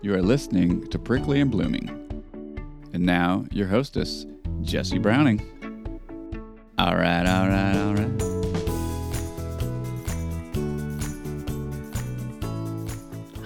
You 0.00 0.14
are 0.14 0.22
listening 0.22 0.86
to 0.90 0.98
Prickly 0.98 1.40
and 1.40 1.50
Blooming. 1.50 1.88
And 2.92 3.04
now, 3.04 3.46
your 3.50 3.66
hostess, 3.66 4.26
Jesse 4.62 4.98
Browning. 4.98 5.40
All 6.78 6.94
right, 6.94 7.26
all 7.26 7.48
right, 7.48 7.76
all 7.76 7.94
right. 7.94 8.22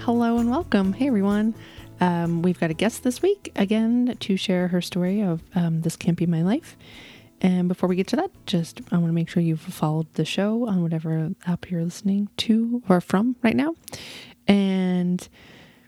Hello 0.01 0.37
and 0.37 0.51
welcome. 0.51 0.93
Hey 0.93 1.07
everyone. 1.07 1.55
Um, 1.99 2.43
we've 2.43 2.59
got 2.59 2.69
a 2.69 2.75
guest 2.75 3.01
this 3.01 3.23
week 3.23 3.51
again 3.55 4.15
to 4.19 4.37
share 4.37 4.67
her 4.67 4.79
story 4.79 5.21
of 5.21 5.41
um, 5.55 5.81
This 5.81 5.95
Can't 5.95 6.17
Be 6.17 6.27
My 6.27 6.43
Life. 6.43 6.77
And 7.41 7.67
before 7.67 7.89
we 7.89 7.95
get 7.95 8.05
to 8.09 8.15
that, 8.17 8.29
just 8.45 8.79
I 8.91 8.97
want 8.97 9.09
to 9.09 9.13
make 9.13 9.27
sure 9.27 9.41
you've 9.41 9.59
followed 9.59 10.13
the 10.13 10.23
show 10.23 10.67
on 10.67 10.83
whatever 10.83 11.31
app 11.47 11.71
you're 11.71 11.83
listening 11.83 12.29
to 12.37 12.83
or 12.87 13.01
from 13.01 13.37
right 13.41 13.55
now. 13.55 13.73
And 14.47 15.27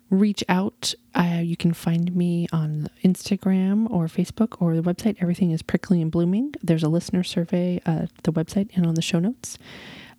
reach 0.10 0.44
out. 0.48 0.94
Uh, 1.14 1.42
you 1.42 1.58
can 1.58 1.74
find 1.74 2.16
me 2.16 2.48
on 2.52 2.90
Instagram 3.04 3.90
or 3.90 4.06
Facebook 4.06 4.62
or 4.62 4.76
the 4.76 4.82
website. 4.84 5.18
Everything 5.20 5.52
is 5.52 5.62
prickly 5.62 6.02
and 6.02 6.12
blooming. 6.12 6.54
There's 6.62 6.84
a 6.84 6.90
listener 6.90 7.24
survey 7.24 7.82
at 7.86 8.12
the 8.24 8.32
website 8.32 8.70
and 8.76 8.86
on 8.86 8.96
the 8.96 9.02
show 9.02 9.20
notes. 9.20 9.58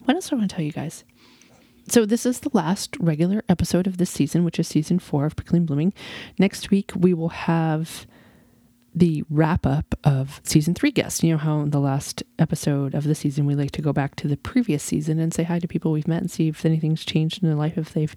What 0.05 0.15
else 0.15 0.29
do 0.29 0.37
I 0.37 0.39
want 0.39 0.51
to 0.51 0.57
tell 0.57 0.65
you 0.65 0.73
guys? 0.73 1.05
So 1.89 2.05
this 2.05 2.27
is 2.27 2.41
the 2.41 2.51
last 2.53 2.97
regular 2.99 3.45
episode 3.49 3.87
of 3.87 3.99
this 3.99 4.11
season, 4.11 4.45
which 4.45 4.59
is 4.59 4.67
season 4.67 4.99
four 4.99 5.25
of 5.25 5.37
Prickly 5.37 5.59
and 5.59 5.67
Blooming. 5.67 5.93
Next 6.37 6.71
week 6.71 6.91
we 6.97 7.15
will 7.15 7.29
have 7.29 8.07
the 8.97 9.23
wrap 9.29 9.67
up 9.67 9.95
of 10.05 10.41
season 10.43 10.75
three 10.75 10.91
guests. 10.91 11.23
You 11.23 11.33
know 11.33 11.39
how 11.39 11.61
in 11.61 11.71
the 11.71 11.79
last 11.79 12.23
episode 12.39 12.95
of 12.95 13.05
the 13.05 13.15
season 13.15 13.45
we 13.45 13.55
like 13.55 13.71
to 13.73 13.83
go 13.83 13.93
back 13.93 14.17
to 14.17 14.27
the 14.27 14.39
previous 14.39 14.83
season 14.83 15.21
and 15.21 15.35
say 15.35 15.43
hi 15.43 15.59
to 15.59 15.69
people 15.69 15.93
we've 15.93 16.09
met 16.09 16.23
and 16.23 16.31
see 16.31 16.49
if 16.49 16.65
anything's 16.65 17.05
changed 17.05 17.43
in 17.43 17.49
their 17.49 17.59
life, 17.59 17.77
if 17.77 17.93
they've 17.93 18.17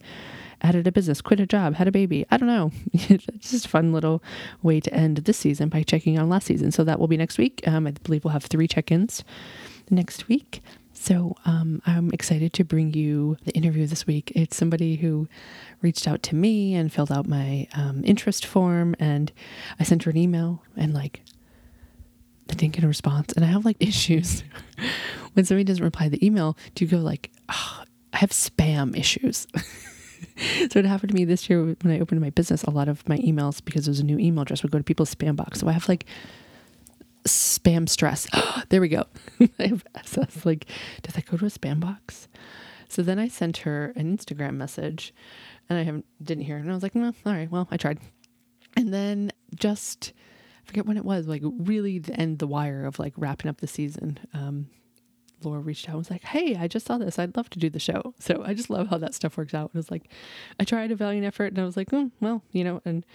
added 0.61 0.87
a 0.87 0.91
business, 0.91 1.21
quit 1.21 1.41
a 1.41 1.45
job, 1.45 1.75
had 1.75 1.89
a 1.89 1.91
baby. 1.91 2.25
I 2.31 2.37
don't 2.37 2.47
know. 2.47 2.71
it's 2.93 3.51
just 3.51 3.65
a 3.65 3.69
fun 3.69 3.91
little 3.91 4.23
way 4.63 4.79
to 4.79 4.93
end 4.93 5.17
this 5.17 5.37
season 5.37 5.67
by 5.67 5.83
checking 5.83 6.17
on 6.17 6.29
last 6.29 6.47
season. 6.47 6.71
So 6.71 6.85
that 6.85 6.97
will 6.97 7.07
be 7.07 7.17
next 7.17 7.37
week. 7.37 7.61
Um, 7.67 7.85
I 7.85 7.91
believe 7.91 8.23
we'll 8.23 8.31
have 8.31 8.45
three 8.45 8.67
check-ins 8.67 9.25
next 9.89 10.29
week. 10.29 10.61
So 10.99 11.37
um, 11.45 11.81
I'm 11.85 12.11
excited 12.11 12.51
to 12.53 12.65
bring 12.65 12.93
you 12.93 13.37
the 13.45 13.53
interview 13.53 13.87
this 13.87 14.05
week. 14.05 14.33
It's 14.35 14.57
somebody 14.57 14.97
who 14.97 15.29
reached 15.81 16.09
out 16.09 16.21
to 16.23 16.35
me 16.35 16.75
and 16.75 16.91
filled 16.91 17.09
out 17.09 17.25
my 17.25 17.69
um, 17.73 18.03
interest 18.03 18.45
form, 18.45 18.97
and 18.99 19.31
I 19.79 19.85
sent 19.85 20.03
her 20.03 20.11
an 20.11 20.17
email 20.17 20.61
and 20.75 20.93
like 20.93 21.21
I 22.51 22.55
didn't 22.55 22.73
get 22.73 22.83
a 22.83 22.87
response. 22.87 23.31
And 23.31 23.45
I 23.45 23.47
have 23.47 23.63
like 23.63 23.77
issues 23.79 24.43
when 25.33 25.45
somebody 25.45 25.63
doesn't 25.63 25.83
reply 25.83 26.09
the 26.09 26.23
email. 26.23 26.57
Do 26.75 26.83
you 26.83 26.91
go 26.91 26.97
like, 26.97 27.31
oh, 27.47 27.83
I 28.11 28.17
have 28.17 28.31
spam 28.31 28.95
issues? 28.95 29.47
so 30.69 30.79
it 30.79 30.85
happened 30.85 31.11
to 31.11 31.15
me 31.15 31.23
this 31.23 31.49
year 31.49 31.63
when 31.63 31.95
I 31.95 32.01
opened 32.01 32.19
my 32.19 32.29
business. 32.29 32.63
A 32.63 32.71
lot 32.71 32.89
of 32.89 33.07
my 33.07 33.19
emails, 33.19 33.63
because 33.63 33.87
it 33.87 33.91
was 33.91 34.01
a 34.01 34.05
new 34.05 34.19
email 34.19 34.41
address, 34.41 34.63
would 34.63 34.71
go 34.73 34.77
to 34.77 34.83
people's 34.83 35.15
spam 35.15 35.37
box. 35.37 35.61
So 35.61 35.69
I 35.69 35.71
have 35.71 35.87
like 35.87 36.05
spam 37.25 37.87
stress. 37.87 38.27
there 38.69 38.81
we 38.81 38.89
go. 38.89 39.05
I 39.59 39.73
was 39.95 40.45
like, 40.45 40.65
does 41.01 41.15
that 41.15 41.25
go 41.25 41.37
to 41.37 41.45
a 41.45 41.49
spam 41.49 41.79
box? 41.79 42.27
So 42.87 43.03
then 43.03 43.19
I 43.19 43.27
sent 43.27 43.57
her 43.57 43.93
an 43.95 44.17
Instagram 44.17 44.55
message 44.55 45.13
and 45.69 45.77
I 45.77 45.83
haven't 45.83 46.05
didn't 46.21 46.45
hear. 46.45 46.57
And 46.57 46.69
I 46.69 46.73
was 46.73 46.83
like, 46.83 46.95
no, 46.95 47.13
all 47.25 47.33
right, 47.33 47.49
well, 47.49 47.67
I 47.71 47.77
tried. 47.77 47.99
And 48.75 48.93
then 48.93 49.31
just 49.55 50.13
I 50.63 50.67
forget 50.67 50.85
when 50.85 50.97
it 50.97 51.05
was, 51.05 51.27
like 51.27 51.43
really 51.43 51.99
the 51.99 52.13
end 52.19 52.39
the 52.39 52.47
wire 52.47 52.85
of 52.85 52.99
like 52.99 53.13
wrapping 53.15 53.49
up 53.49 53.61
the 53.61 53.67
season. 53.67 54.19
Um, 54.33 54.67
Laura 55.43 55.59
reached 55.59 55.87
out 55.87 55.93
and 55.93 55.99
was 55.99 56.11
like, 56.11 56.23
Hey, 56.23 56.55
I 56.55 56.67
just 56.67 56.85
saw 56.85 56.97
this. 56.97 57.17
I'd 57.17 57.37
love 57.37 57.49
to 57.51 57.59
do 57.59 57.69
the 57.69 57.79
show. 57.79 58.13
So 58.19 58.43
I 58.45 58.53
just 58.53 58.69
love 58.69 58.89
how 58.89 58.97
that 58.97 59.13
stuff 59.13 59.37
works 59.37 59.53
out. 59.53 59.71
It 59.73 59.77
was 59.77 59.91
like, 59.91 60.09
I 60.59 60.63
tried 60.63 60.91
a 60.91 60.95
valiant 60.95 61.25
effort 61.25 61.47
and 61.47 61.59
I 61.59 61.63
was 61.63 61.77
like, 61.77 61.89
oh, 61.93 62.11
well, 62.19 62.43
you 62.51 62.63
know, 62.63 62.81
and 62.85 63.05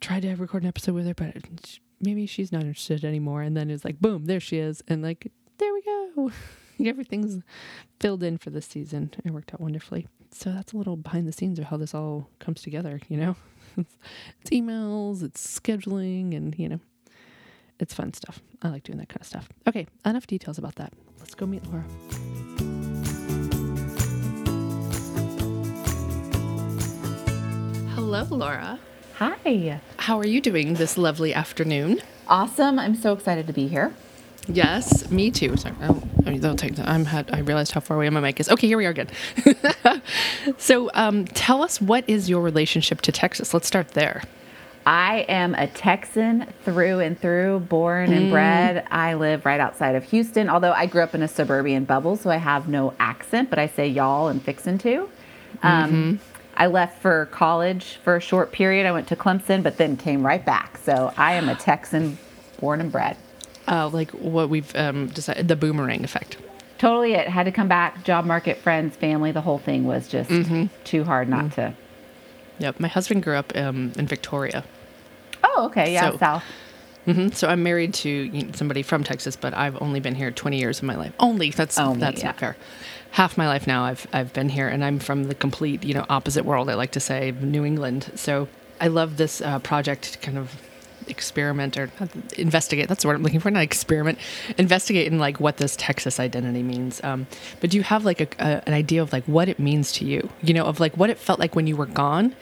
tried 0.00 0.22
to 0.22 0.34
record 0.34 0.62
an 0.62 0.68
episode 0.68 0.94
with 0.94 1.06
her, 1.06 1.14
but 1.14 1.78
maybe 2.00 2.26
she's 2.26 2.52
not 2.52 2.62
interested 2.62 3.04
anymore. 3.04 3.42
And 3.42 3.56
then 3.56 3.70
it's 3.70 3.84
like, 3.84 4.00
boom, 4.00 4.24
there 4.26 4.40
she 4.40 4.58
is. 4.58 4.82
And 4.88 5.02
like, 5.02 5.30
there 5.58 5.72
we 5.72 5.82
go. 5.82 6.32
Everything's 6.84 7.42
filled 8.00 8.22
in 8.22 8.38
for 8.38 8.50
this 8.50 8.66
season. 8.66 9.12
It 9.24 9.32
worked 9.32 9.52
out 9.52 9.60
wonderfully. 9.60 10.08
So 10.32 10.50
that's 10.52 10.72
a 10.72 10.76
little 10.76 10.96
behind 10.96 11.28
the 11.28 11.32
scenes 11.32 11.58
of 11.58 11.66
how 11.66 11.76
this 11.76 11.94
all 11.94 12.30
comes 12.38 12.62
together, 12.62 13.00
you 13.08 13.16
know? 13.16 13.36
it's 13.76 14.50
emails, 14.50 15.22
it's 15.22 15.60
scheduling, 15.60 16.36
and, 16.36 16.56
you 16.58 16.68
know, 16.68 16.80
it's 17.78 17.92
fun 17.92 18.14
stuff. 18.14 18.40
I 18.62 18.68
like 18.68 18.84
doing 18.84 18.98
that 18.98 19.08
kind 19.08 19.20
of 19.20 19.26
stuff. 19.26 19.48
Okay, 19.66 19.86
enough 20.04 20.26
details 20.26 20.58
about 20.58 20.76
that. 20.76 20.92
Let's 21.18 21.34
go 21.34 21.46
meet 21.46 21.64
Laura. 21.66 21.84
Hello, 27.94 28.24
Laura. 28.30 28.78
Hi. 29.20 29.82
How 29.98 30.18
are 30.18 30.26
you 30.26 30.40
doing 30.40 30.74
this 30.74 30.96
lovely 30.96 31.34
afternoon? 31.34 32.00
Awesome. 32.26 32.78
I'm 32.78 32.94
so 32.94 33.12
excited 33.12 33.46
to 33.48 33.52
be 33.52 33.68
here. 33.68 33.92
Yes, 34.48 35.10
me 35.10 35.30
too. 35.30 35.58
Sorry. 35.58 35.74
Oh, 35.82 36.02
they'll 36.24 36.56
take 36.56 36.76
that. 36.76 36.88
I'm 36.88 37.04
had. 37.04 37.30
I 37.30 37.40
realized 37.40 37.72
how 37.72 37.80
far 37.80 37.98
away 37.98 38.08
my 38.08 38.20
mic 38.20 38.40
is. 38.40 38.48
Okay, 38.48 38.66
here 38.66 38.78
we 38.78 38.86
are 38.86 38.90
again. 38.90 39.08
so, 40.56 40.90
um, 40.94 41.26
tell 41.26 41.62
us 41.62 41.82
what 41.82 42.08
is 42.08 42.30
your 42.30 42.40
relationship 42.40 43.02
to 43.02 43.12
Texas? 43.12 43.52
Let's 43.52 43.66
start 43.66 43.88
there. 43.88 44.22
I 44.86 45.26
am 45.28 45.54
a 45.54 45.66
Texan 45.66 46.46
through 46.64 47.00
and 47.00 47.20
through, 47.20 47.60
born 47.60 48.14
and 48.14 48.30
bred. 48.30 48.86
I 48.90 49.12
live 49.12 49.44
right 49.44 49.60
outside 49.60 49.96
of 49.96 50.04
Houston, 50.04 50.48
although 50.48 50.72
I 50.72 50.86
grew 50.86 51.02
up 51.02 51.14
in 51.14 51.22
a 51.22 51.28
suburban 51.28 51.84
bubble, 51.84 52.16
so 52.16 52.30
I 52.30 52.38
have 52.38 52.68
no 52.68 52.94
accent, 52.98 53.50
but 53.50 53.58
I 53.58 53.66
say 53.66 53.86
y'all 53.86 54.28
and 54.28 54.42
fixin' 54.42 54.78
too. 54.78 55.10
Um, 55.62 56.20
I 56.60 56.66
left 56.66 57.00
for 57.00 57.24
college 57.32 57.98
for 58.04 58.16
a 58.16 58.20
short 58.20 58.52
period. 58.52 58.84
I 58.86 58.92
went 58.92 59.08
to 59.08 59.16
Clemson, 59.16 59.62
but 59.62 59.78
then 59.78 59.96
came 59.96 60.24
right 60.24 60.44
back. 60.44 60.76
So 60.84 61.10
I 61.16 61.32
am 61.32 61.48
a 61.48 61.54
Texan 61.54 62.18
born 62.60 62.82
and 62.82 62.92
bred. 62.92 63.16
Uh, 63.66 63.88
like 63.88 64.10
what 64.10 64.50
we've 64.50 64.70
um, 64.76 65.06
decided, 65.06 65.48
the 65.48 65.56
boomerang 65.56 66.04
effect. 66.04 66.36
Totally 66.76 67.14
it. 67.14 67.28
Had 67.28 67.44
to 67.44 67.50
come 67.52 67.66
back, 67.66 68.04
job 68.04 68.26
market, 68.26 68.58
friends, 68.58 68.94
family. 68.94 69.32
The 69.32 69.40
whole 69.40 69.56
thing 69.56 69.84
was 69.84 70.06
just 70.06 70.30
too 70.84 71.04
hard 71.04 71.30
not 71.30 71.52
to. 71.52 71.72
Yep. 72.58 72.78
My 72.78 72.88
husband 72.88 73.22
grew 73.22 73.36
up 73.36 73.56
um, 73.56 73.92
in 73.96 74.06
Victoria. 74.06 74.62
Oh, 75.42 75.64
okay. 75.70 75.94
Yeah, 75.94 76.10
So- 76.10 76.18
South. 76.18 76.44
Hmm 77.04 77.28
So 77.30 77.48
I'm 77.48 77.62
married 77.62 77.94
to 77.94 78.52
somebody 78.54 78.82
from 78.82 79.04
Texas, 79.04 79.36
but 79.36 79.54
I've 79.54 79.80
only 79.80 80.00
been 80.00 80.14
here 80.14 80.30
20 80.30 80.58
years 80.58 80.78
of 80.78 80.84
my 80.84 80.96
life. 80.96 81.12
Only 81.18 81.50
that's 81.50 81.78
Only, 81.78 82.00
that's 82.00 82.20
yeah. 82.20 82.26
not 82.26 82.38
fair. 82.38 82.56
Half 83.12 83.36
my 83.36 83.48
life 83.48 83.66
now 83.66 83.84
I've 83.84 84.06
I've 84.12 84.32
been 84.32 84.48
here, 84.50 84.68
and 84.68 84.84
I'm 84.84 84.98
from 85.00 85.24
the 85.24 85.34
complete 85.34 85.82
you 85.84 85.94
know 85.94 86.06
opposite 86.08 86.44
world. 86.44 86.68
I 86.70 86.74
like 86.74 86.92
to 86.92 87.00
say 87.00 87.32
New 87.40 87.64
England. 87.64 88.12
So 88.14 88.48
I 88.80 88.86
love 88.88 89.16
this 89.16 89.40
uh, 89.40 89.58
project 89.58 90.12
to 90.12 90.18
kind 90.18 90.38
of 90.38 90.60
experiment 91.08 91.76
or 91.76 91.90
investigate. 92.38 92.88
That's 92.88 93.02
the 93.02 93.08
word 93.08 93.16
I'm 93.16 93.22
looking 93.24 93.40
for. 93.40 93.50
Not 93.50 93.62
experiment, 93.64 94.18
investigate 94.58 95.10
in 95.10 95.18
like 95.18 95.40
what 95.40 95.56
this 95.56 95.74
Texas 95.76 96.20
identity 96.20 96.62
means. 96.62 97.02
Um, 97.02 97.26
but 97.60 97.70
do 97.70 97.76
you 97.78 97.82
have 97.82 98.04
like 98.04 98.20
a, 98.20 98.28
a, 98.38 98.62
an 98.68 98.74
idea 98.74 99.02
of 99.02 99.12
like 99.12 99.24
what 99.24 99.48
it 99.48 99.58
means 99.58 99.90
to 99.94 100.04
you? 100.04 100.30
You 100.42 100.54
know, 100.54 100.64
of 100.66 100.78
like 100.78 100.96
what 100.96 101.10
it 101.10 101.18
felt 101.18 101.40
like 101.40 101.56
when 101.56 101.66
you 101.66 101.76
were 101.76 101.86
gone, 101.86 102.36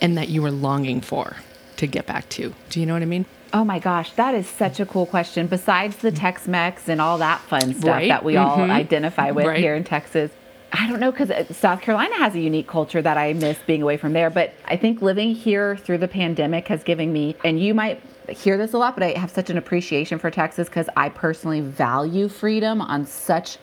and 0.00 0.18
that 0.18 0.28
you 0.28 0.42
were 0.42 0.50
longing 0.50 1.00
for 1.00 1.36
to 1.76 1.86
get 1.86 2.04
back 2.06 2.28
to. 2.30 2.54
Do 2.68 2.80
you 2.80 2.86
know 2.86 2.92
what 2.92 3.02
I 3.02 3.06
mean? 3.06 3.24
Oh 3.54 3.64
my 3.64 3.78
gosh, 3.78 4.10
that 4.14 4.34
is 4.34 4.48
such 4.48 4.80
a 4.80 4.84
cool 4.84 5.06
question. 5.06 5.46
Besides 5.46 5.94
the 5.98 6.10
Tex 6.10 6.48
Mex 6.48 6.88
and 6.88 7.00
all 7.00 7.18
that 7.18 7.40
fun 7.42 7.72
stuff 7.72 7.86
Right. 7.98 8.08
that 8.08 8.24
we 8.24 8.36
all 8.36 8.58
Mhm. 8.58 8.68
identify 8.70 9.30
with 9.30 9.46
Right. 9.46 9.58
here 9.58 9.76
in 9.76 9.84
Texas, 9.84 10.32
I 10.72 10.88
don't 10.88 10.98
know 10.98 11.12
because 11.12 11.30
South 11.56 11.80
Carolina 11.80 12.16
has 12.16 12.34
a 12.34 12.40
unique 12.40 12.66
culture 12.66 13.00
that 13.00 13.16
I 13.16 13.32
miss 13.32 13.56
being 13.64 13.80
away 13.80 13.96
from 13.96 14.12
there. 14.12 14.28
But 14.28 14.54
I 14.66 14.74
think 14.74 15.00
living 15.00 15.36
here 15.36 15.76
through 15.76 15.98
the 15.98 16.08
pandemic 16.08 16.66
has 16.66 16.82
given 16.82 17.12
me, 17.12 17.36
and 17.44 17.60
you 17.60 17.74
might 17.74 18.00
hear 18.28 18.56
this 18.58 18.72
a 18.72 18.78
lot, 18.78 18.96
but 18.96 19.04
I 19.04 19.16
have 19.16 19.30
such 19.30 19.50
an 19.50 19.56
appreciation 19.56 20.18
for 20.18 20.32
Texas 20.32 20.68
because 20.68 20.88
I 20.96 21.08
personally 21.10 21.60
value 21.60 22.26
freedom 22.28 22.80
on 22.80 23.06
such 23.06 23.58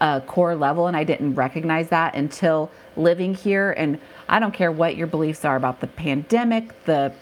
a 0.00 0.22
core 0.26 0.54
level, 0.56 0.86
and 0.86 0.96
I 0.96 1.04
didn't 1.04 1.34
recognize 1.34 1.88
that 1.88 2.14
until 2.14 2.70
living 2.96 3.34
here. 3.34 3.72
And 3.76 3.98
I 4.30 4.38
don't 4.38 4.54
care 4.54 4.72
what 4.72 4.96
your 4.96 5.06
beliefs 5.06 5.44
are 5.44 5.56
about 5.56 5.80
the 5.80 5.88
pandemic, 5.88 6.84
the 6.86 7.12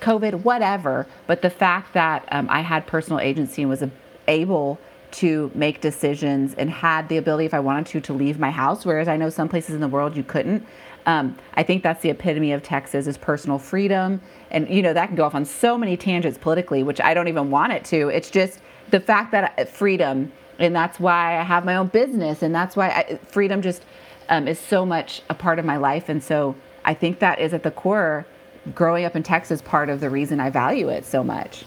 COVID, 0.00 0.42
whatever, 0.42 1.06
but 1.26 1.42
the 1.42 1.50
fact 1.50 1.94
that 1.94 2.26
um, 2.30 2.46
I 2.50 2.60
had 2.60 2.86
personal 2.86 3.20
agency 3.20 3.62
and 3.62 3.70
was 3.70 3.82
able 4.28 4.78
to 5.12 5.50
make 5.54 5.80
decisions 5.80 6.54
and 6.54 6.68
had 6.68 7.08
the 7.08 7.16
ability, 7.16 7.46
if 7.46 7.54
I 7.54 7.60
wanted 7.60 7.86
to, 7.86 8.00
to 8.00 8.12
leave 8.12 8.38
my 8.38 8.50
house, 8.50 8.84
whereas 8.84 9.06
I 9.06 9.16
know 9.16 9.30
some 9.30 9.48
places 9.48 9.74
in 9.74 9.80
the 9.80 9.88
world 9.88 10.16
you 10.16 10.24
couldn't. 10.24 10.66
Um, 11.06 11.38
I 11.54 11.62
think 11.62 11.82
that's 11.82 12.02
the 12.02 12.10
epitome 12.10 12.52
of 12.52 12.62
Texas 12.62 13.06
is 13.06 13.16
personal 13.16 13.58
freedom, 13.58 14.20
and 14.50 14.68
you 14.68 14.82
know 14.82 14.92
that 14.92 15.06
can 15.06 15.16
go 15.16 15.24
off 15.24 15.34
on 15.34 15.44
so 15.44 15.76
many 15.76 15.96
tangents 15.96 16.38
politically, 16.38 16.82
which 16.82 17.00
I 17.00 17.14
don't 17.14 17.28
even 17.28 17.50
want 17.50 17.72
it 17.72 17.84
to. 17.86 18.08
It's 18.08 18.30
just 18.30 18.60
the 18.90 19.00
fact 19.00 19.30
that 19.32 19.54
I- 19.56 19.64
freedom, 19.64 20.32
and 20.58 20.74
that's 20.74 20.98
why 20.98 21.38
I 21.38 21.42
have 21.42 21.64
my 21.64 21.76
own 21.76 21.88
business, 21.88 22.42
and 22.42 22.54
that's 22.54 22.74
why 22.74 22.88
I, 22.88 23.18
freedom 23.28 23.60
just 23.62 23.84
um, 24.30 24.48
is 24.48 24.58
so 24.58 24.86
much 24.86 25.22
a 25.28 25.34
part 25.34 25.58
of 25.58 25.64
my 25.64 25.76
life, 25.76 26.08
and 26.08 26.24
so 26.24 26.56
I 26.84 26.94
think 26.94 27.18
that 27.18 27.38
is 27.38 27.52
at 27.52 27.62
the 27.62 27.70
core 27.70 28.26
growing 28.74 29.04
up 29.04 29.16
in 29.16 29.22
Texas 29.22 29.60
part 29.62 29.88
of 29.88 30.00
the 30.00 30.10
reason 30.10 30.40
I 30.40 30.50
value 30.50 30.88
it 30.88 31.04
so 31.04 31.22
much. 31.24 31.64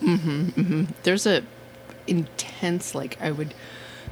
Mm-hmm, 0.00 0.40
mm-hmm. 0.48 0.84
there's 1.02 1.26
a 1.26 1.42
intense 2.06 2.94
like 2.94 3.20
I 3.20 3.30
would 3.30 3.54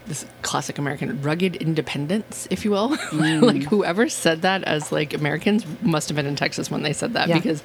this 0.06 0.24
classic 0.42 0.78
American 0.78 1.20
rugged 1.22 1.56
independence, 1.56 2.48
if 2.50 2.64
you 2.64 2.70
will. 2.70 2.96
Mm. 3.08 3.42
like 3.42 3.62
whoever 3.64 4.08
said 4.08 4.42
that 4.42 4.62
as 4.64 4.92
like 4.92 5.12
Americans 5.14 5.64
must 5.82 6.08
have 6.08 6.16
been 6.16 6.26
in 6.26 6.36
Texas 6.36 6.70
when 6.70 6.82
they 6.82 6.92
said 6.92 7.14
that 7.14 7.28
Yeah. 7.28 7.34
because 7.36 7.62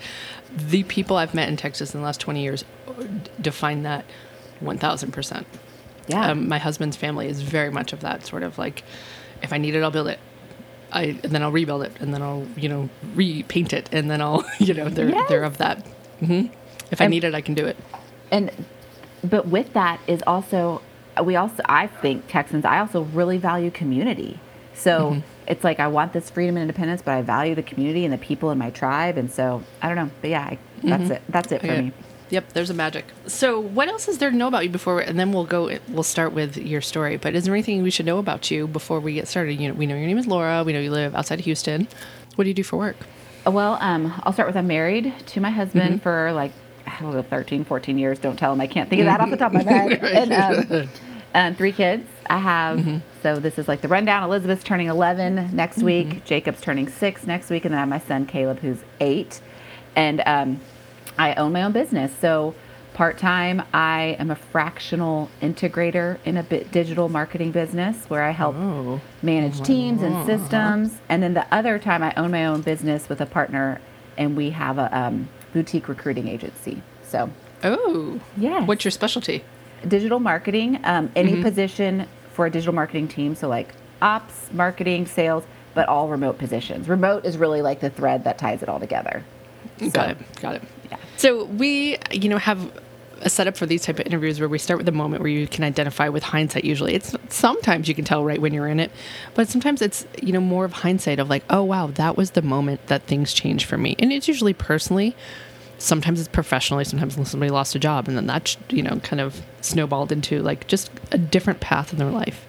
the 0.55 0.83
people 0.83 1.17
I've 1.17 1.33
met 1.33 1.49
in 1.49 1.57
Texas 1.57 1.93
in 1.93 2.01
the 2.01 2.05
last 2.05 2.19
20 2.19 2.41
years 2.41 2.65
define 3.41 3.83
that 3.83 4.05
1000%. 4.61 5.45
Yeah. 6.07 6.31
Um, 6.31 6.47
my 6.47 6.57
husband's 6.57 6.97
family 6.97 7.27
is 7.27 7.41
very 7.41 7.69
much 7.71 7.93
of 7.93 8.01
that 8.01 8.25
sort 8.25 8.43
of 8.43 8.57
like, 8.57 8.83
if 9.41 9.53
I 9.53 9.57
need 9.57 9.75
it, 9.75 9.83
I'll 9.83 9.91
build 9.91 10.07
it. 10.07 10.19
I, 10.93 11.03
and 11.23 11.31
then 11.33 11.41
I'll 11.43 11.51
rebuild 11.51 11.83
it, 11.83 11.91
and 11.99 12.13
then 12.13 12.21
I'll, 12.21 12.45
you 12.55 12.69
know, 12.69 12.89
repaint 13.15 13.73
it, 13.73 13.89
and 13.91 14.09
then 14.11 14.21
I'll, 14.21 14.45
you 14.59 14.73
know, 14.73 14.89
they're 14.89 15.09
Yes. 15.09 15.27
they're 15.29 15.43
of 15.43 15.57
that. 15.57 15.85
hmm 16.19 16.47
If 16.91 17.01
I 17.01 17.05
And- 17.05 17.11
need 17.11 17.23
it, 17.23 17.33
I 17.35 17.41
can 17.41 17.55
do 17.55 17.65
it. 17.65 17.77
and 18.31 18.51
but 19.23 19.47
with 19.47 19.73
that 19.73 19.99
is 20.07 20.21
also 20.27 20.81
we 21.23 21.35
also 21.35 21.61
i 21.65 21.85
think 21.87 22.25
texans 22.27 22.65
i 22.65 22.79
also 22.79 23.03
really 23.19 23.37
value 23.37 23.69
community 23.71 24.39
so 24.73 25.11
Mm-hmm. 25.11 25.19
it's 25.47 25.63
like 25.63 25.79
i 25.79 25.87
want 25.87 26.11
this 26.13 26.29
freedom 26.31 26.57
and 26.57 26.63
independence 26.63 27.01
but 27.05 27.13
i 27.13 27.21
value 27.21 27.53
the 27.55 27.63
community 27.63 28.03
and 28.05 28.11
the 28.13 28.17
people 28.17 28.49
in 28.51 28.57
my 28.57 28.69
tribe 28.71 29.15
and 29.17 29.31
so 29.31 29.61
i 29.81 29.87
don't 29.87 29.95
know 29.95 30.09
but 30.21 30.29
yeah 30.31 30.43
I, 30.43 30.57
that's 30.83 31.09
it 31.11 31.21
that's 31.29 31.51
it 31.53 31.61
for 31.61 31.67
Okay. 31.67 31.81
me 31.81 31.91
Yep, 32.33 32.53
there's 32.53 32.69
a 32.71 32.73
magic. 32.73 33.05
So, 33.27 33.59
what 33.59 33.87
else 33.87 34.07
is 34.07 34.17
there 34.17 34.31
to 34.31 34.35
know 34.35 34.47
about 34.47 34.63
you 34.63 34.69
before, 34.71 34.99
and 34.99 35.19
then 35.19 35.31
we'll 35.31 35.45
go. 35.45 35.77
We'll 35.87 36.01
start 36.01 36.33
with 36.33 36.57
your 36.57 36.81
story. 36.81 37.15
But 37.17 37.35
is 37.35 37.45
there 37.45 37.53
anything 37.53 37.83
we 37.83 37.91
should 37.91 38.07
know 38.07 38.17
about 38.17 38.49
you 38.49 38.65
before 38.67 38.99
we 38.99 39.13
get 39.13 39.27
started? 39.27 39.53
You 39.59 39.67
know, 39.67 39.73
we 39.75 39.85
know 39.85 39.95
your 39.95 40.07
name 40.07 40.17
is 40.17 40.25
Laura. 40.25 40.63
We 40.63 40.73
know 40.73 40.79
you 40.79 40.89
live 40.89 41.13
outside 41.13 41.37
of 41.39 41.45
Houston. 41.45 41.87
What 42.35 42.45
do 42.45 42.49
you 42.49 42.53
do 42.55 42.63
for 42.63 42.77
work? 42.77 42.97
well 43.45 43.77
um, 43.81 44.13
i'll 44.23 44.31
start 44.31 44.47
with 44.47 44.55
i'm 44.55 44.67
married 44.67 45.13
to 45.25 45.41
my 45.41 45.49
husband 45.49 45.89
Mm-hmm. 45.95 45.97
for 45.99 46.31
like 46.31 46.53
I 46.87 46.97
don't 47.01 47.13
know, 47.13 47.21
13 47.21 47.65
14 47.65 47.97
years 47.97 48.17
don't 48.17 48.37
tell 48.37 48.53
him 48.53 48.61
i 48.61 48.67
can't 48.67 48.89
think 48.89 49.01
of 49.01 49.05
that 49.07 49.19
off 49.19 49.29
the 49.29 49.35
top 49.35 49.53
of 49.53 49.65
my 49.65 49.71
head 49.73 50.01
and 50.01 50.31
um, 50.71 50.89
um, 51.35 51.53
three 51.55 51.73
kids 51.73 52.07
i 52.27 52.37
have 52.37 52.79
Mm-hmm. 52.79 52.97
so 53.21 53.39
this 53.39 53.59
is 53.59 53.67
like 53.67 53.81
the 53.81 53.89
rundown 53.89 54.23
elizabeth's 54.23 54.63
turning 54.63 54.87
11 54.87 55.53
next 55.53 55.79
week 55.83 56.23
jacob's 56.23 56.61
turning 56.61 56.87
six 56.87 57.27
next 57.27 57.49
week 57.49 57.65
and 57.65 57.73
then 57.73 57.79
i 57.79 57.81
have 57.81 57.89
my 57.89 57.99
son 57.99 58.25
caleb 58.25 58.59
who's 58.59 58.79
eight 59.01 59.41
and 59.97 60.23
um, 60.25 60.61
i 61.17 61.33
own 61.35 61.51
my 61.51 61.63
own 61.63 61.71
business 61.71 62.11
so 62.19 62.53
part-time 62.93 63.61
i 63.73 64.15
am 64.19 64.29
a 64.29 64.35
fractional 64.35 65.29
integrator 65.41 66.17
in 66.25 66.37
a 66.37 66.43
bit 66.43 66.71
digital 66.71 67.09
marketing 67.09 67.51
business 67.51 68.05
where 68.07 68.23
i 68.23 68.31
help 68.31 68.55
Oh, 68.55 69.01
manage 69.23 69.61
teams 69.61 70.01
and 70.03 70.25
systems. 70.25 70.99
And 71.09 71.23
then 71.23 71.33
the 71.33 71.45
other 71.53 71.79
time, 71.79 72.03
I 72.03 72.13
own 72.15 72.29
my 72.31 72.45
own 72.45 72.61
business 72.61 73.07
with 73.09 73.19
a 73.21 73.25
partner, 73.25 73.79
and 74.17 74.35
we 74.37 74.49
have 74.51 74.77
a 74.77 74.95
um, 74.95 75.27
boutique 75.53 75.87
recruiting 75.87 76.27
agency. 76.27 76.81
So, 77.07 77.29
oh, 77.63 78.19
yeah. 78.37 78.63
What's 78.65 78.83
your 78.85 78.91
specialty? 78.91 79.43
digital 79.87 80.19
marketing, 80.19 80.79
um, 80.83 81.11
any 81.15 81.33
Mm-hmm. 81.33 81.41
position 81.41 82.07
for 82.33 82.45
a 82.45 82.49
digital 82.51 82.73
marketing 82.73 83.07
team. 83.07 83.33
So, 83.35 83.47
like 83.49 83.73
ops, 84.01 84.49
marketing, 84.53 85.05
sales, 85.07 85.43
but 85.73 85.87
all 85.89 86.07
remote 86.09 86.37
positions. 86.37 86.87
Remote 86.89 87.25
is 87.25 87.37
really 87.37 87.61
like 87.61 87.79
the 87.79 87.89
thread 87.89 88.23
that 88.25 88.37
ties 88.37 88.61
it 88.61 88.69
all 88.69 88.79
together. 88.79 89.23
Got 89.91 90.09
it. 90.11 90.17
Got 90.41 90.55
it. 90.55 90.63
So 91.17 91.45
we, 91.45 91.97
you 92.11 92.29
know, 92.29 92.37
have 92.37 92.71
a 93.23 93.29
setup 93.29 93.55
for 93.55 93.65
these 93.65 93.83
type 93.83 93.99
of 93.99 94.05
interviews 94.05 94.39
where 94.39 94.49
we 94.49 94.57
start 94.57 94.77
with 94.77 94.87
a 94.87 94.93
moment 94.93 95.21
where 95.21 95.31
you 95.31 95.47
can 95.47 95.63
identify 95.63 96.09
with 96.09 96.23
hindsight. 96.23 96.65
Usually, 96.65 96.93
it's 96.93 97.15
sometimes 97.29 97.87
you 97.87 97.95
can 97.95 98.05
tell 98.05 98.23
right 98.23 98.41
when 98.41 98.53
you're 98.53 98.67
in 98.67 98.79
it, 98.79 98.91
but 99.33 99.47
sometimes 99.47 99.81
it's 99.81 100.05
you 100.21 100.33
know 100.33 100.41
more 100.41 100.65
of 100.65 100.73
hindsight 100.73 101.19
of 101.19 101.29
like, 101.29 101.43
oh 101.49 101.63
wow, 101.63 101.87
that 101.87 102.17
was 102.17 102.31
the 102.31 102.41
moment 102.41 102.85
that 102.87 103.03
things 103.03 103.33
changed 103.33 103.65
for 103.65 103.77
me, 103.77 103.95
and 103.99 104.11
it's 104.11 104.27
usually 104.27 104.53
personally. 104.53 105.15
Sometimes 105.79 106.19
it's 106.19 106.29
professionally. 106.29 106.85
Sometimes 106.85 107.15
somebody 107.29 107.49
lost 107.49 107.75
a 107.75 107.79
job, 107.79 108.07
and 108.07 108.15
then 108.15 108.27
that 108.27 108.55
you 108.69 108.83
know 108.83 108.99
kind 109.03 109.21
of 109.21 109.41
snowballed 109.61 110.11
into 110.11 110.41
like 110.41 110.67
just 110.67 110.91
a 111.11 111.17
different 111.17 111.59
path 111.59 111.91
in 111.91 111.99
their 111.99 112.11
life. 112.11 112.45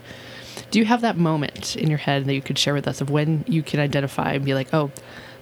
Do 0.71 0.79
you 0.79 0.85
have 0.87 1.03
that 1.03 1.17
moment 1.17 1.77
in 1.77 1.89
your 1.89 1.99
head 1.99 2.25
that 2.25 2.35
you 2.35 2.43
could 2.43 2.59
share 2.59 2.75
with 2.75 2.89
us 2.89 3.01
of 3.01 3.11
when 3.11 3.45
you 3.47 3.63
can 3.63 3.79
identify 3.79 4.33
and 4.33 4.45
be 4.45 4.55
like, 4.55 4.73
oh, 4.75 4.91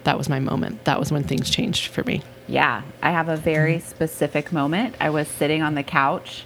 that 0.04 0.18
was 0.18 0.28
my 0.28 0.40
moment. 0.40 0.84
That 0.84 0.98
was 0.98 1.12
when 1.12 1.24
things 1.24 1.50
changed 1.50 1.88
for 1.88 2.02
me. 2.04 2.22
Yeah, 2.48 2.82
I 3.02 3.10
have 3.10 3.28
a 3.28 3.36
very 3.36 3.78
specific 3.78 4.52
moment. 4.52 4.96
I 5.00 5.10
was 5.10 5.28
sitting 5.28 5.62
on 5.62 5.74
the 5.74 5.82
couch 5.82 6.44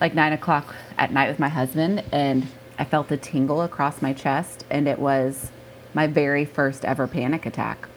like 0.00 0.14
nine 0.14 0.32
o'clock 0.32 0.74
at 0.98 1.12
night 1.12 1.28
with 1.28 1.38
my 1.38 1.48
husband, 1.48 2.02
and 2.10 2.46
I 2.78 2.84
felt 2.84 3.10
a 3.10 3.16
tingle 3.16 3.62
across 3.62 4.00
my 4.00 4.12
chest, 4.12 4.64
and 4.70 4.88
it 4.88 4.98
was 4.98 5.50
my 5.94 6.06
very 6.06 6.44
first 6.44 6.84
ever 6.84 7.06
panic 7.06 7.46
attack. 7.46 7.88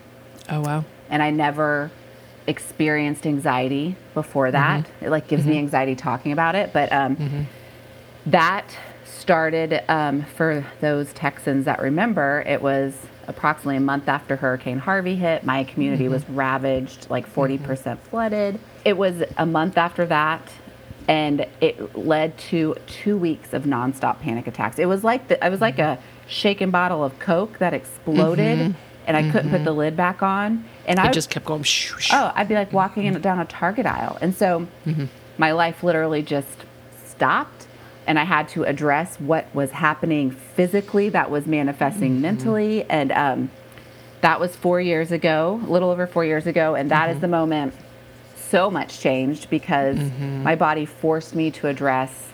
Oh 0.50 0.62
wow. 0.62 0.86
And 1.10 1.24
I 1.24 1.30
never 1.30 1.92
experienced 2.48 3.26
anxiety 3.26 3.96
before 4.14 4.52
that. 4.52 4.86
It 5.02 5.10
like 5.10 5.28
gives 5.28 5.46
me 5.46 5.58
anxiety 5.58 5.96
talking 5.96 6.32
about 6.34 6.56
it, 6.56 6.74
but 6.74 6.92
um, 6.92 7.48
that 8.26 8.78
started 9.06 9.82
um, 9.90 10.24
for 10.24 10.66
those 10.82 11.14
Texans 11.14 11.66
that 11.66 11.80
remember. 11.80 12.44
It 12.46 12.62
was 12.62 12.98
approximately 13.28 13.78
a 13.78 13.82
month 13.82 14.08
after 14.08 14.36
Hurricane 14.36 14.80
Harvey 14.80 15.16
hit. 15.16 15.44
My 15.44 15.64
community 15.64 16.08
was 16.08 16.24
mm-hmm. 16.24 16.36
ravaged, 16.36 17.10
like 17.10 17.32
40% 17.32 17.34
mm-hmm. 17.34 17.66
percent 17.66 18.04
flooded. 18.08 18.60
It 18.86 18.98
was 18.98 19.24
a 19.38 19.46
month 19.46 19.78
after 19.78 20.06
that, 20.08 20.42
and 21.08 21.46
it 21.62 21.96
led 21.98 22.38
to 22.50 22.76
two 22.88 23.18
weeks 23.18 23.54
of 23.54 23.64
nonstop 23.64 24.20
panic 24.20 24.48
attacks. 24.48 24.80
It 24.80 24.86
was 24.86 25.04
like 25.04 25.28
the, 25.28 25.44
I 25.44 25.50
was 25.50 25.62
like 25.62 25.80
a 25.80 25.98
mm-hmm. 25.98 26.28
shaken 26.28 26.72
bottle 26.72 27.04
of 27.04 27.18
Coke 27.20 27.60
that 27.60 27.74
exploded, 27.74 28.76
and 29.06 29.18
I 29.18 29.30
couldn't 29.32 29.52
put 29.52 29.64
the 29.64 29.74
lid 29.74 29.96
back 29.96 30.22
on. 30.24 30.66
And 30.86 31.00
I 31.00 31.12
just 31.12 31.30
kept 31.30 31.46
going. 31.46 31.64
Shoo, 31.64 32.00
shoo. 32.00 32.16
Oh, 32.16 32.32
I'd 32.36 32.48
be 32.48 32.56
like 32.56 32.74
walking 32.74 33.06
in, 33.06 33.20
down 33.22 33.40
a 33.40 33.46
Target 33.46 33.86
aisle. 33.86 34.18
And 34.22 34.36
so 34.36 34.68
my 35.38 35.52
life 35.52 35.84
literally 35.84 36.22
just 36.22 36.66
stopped. 37.06 37.63
And 38.06 38.20
I 38.20 38.24
had 38.24 38.50
to 38.50 38.64
address 38.64 39.20
what 39.20 39.54
was 39.56 39.72
happening 39.72 40.32
physically 40.32 41.10
that 41.10 41.32
was 41.32 41.46
manifesting 41.46 42.14
mm-hmm. 42.14 42.22
mentally. 42.22 42.84
And 42.90 43.12
um, 43.12 43.52
that 44.22 44.40
was 44.40 44.56
four 44.56 44.82
years 44.82 45.12
ago, 45.12 45.62
a 45.66 45.70
little 45.70 45.90
over 45.90 46.08
four 46.08 46.26
years 46.26 46.48
ago. 46.48 46.76
And 46.76 46.92
that 46.92 47.10
is 47.10 47.16
mm-hmm. 47.16 47.22
the 47.22 47.28
moment 47.28 47.74
so 48.36 48.70
much 48.70 49.00
changed 49.00 49.50
because 49.50 49.98
mm-hmm. 49.98 50.44
my 50.44 50.56
body 50.56 50.86
forced 50.86 51.34
me 51.34 51.50
to 51.52 51.68
address 51.68 52.30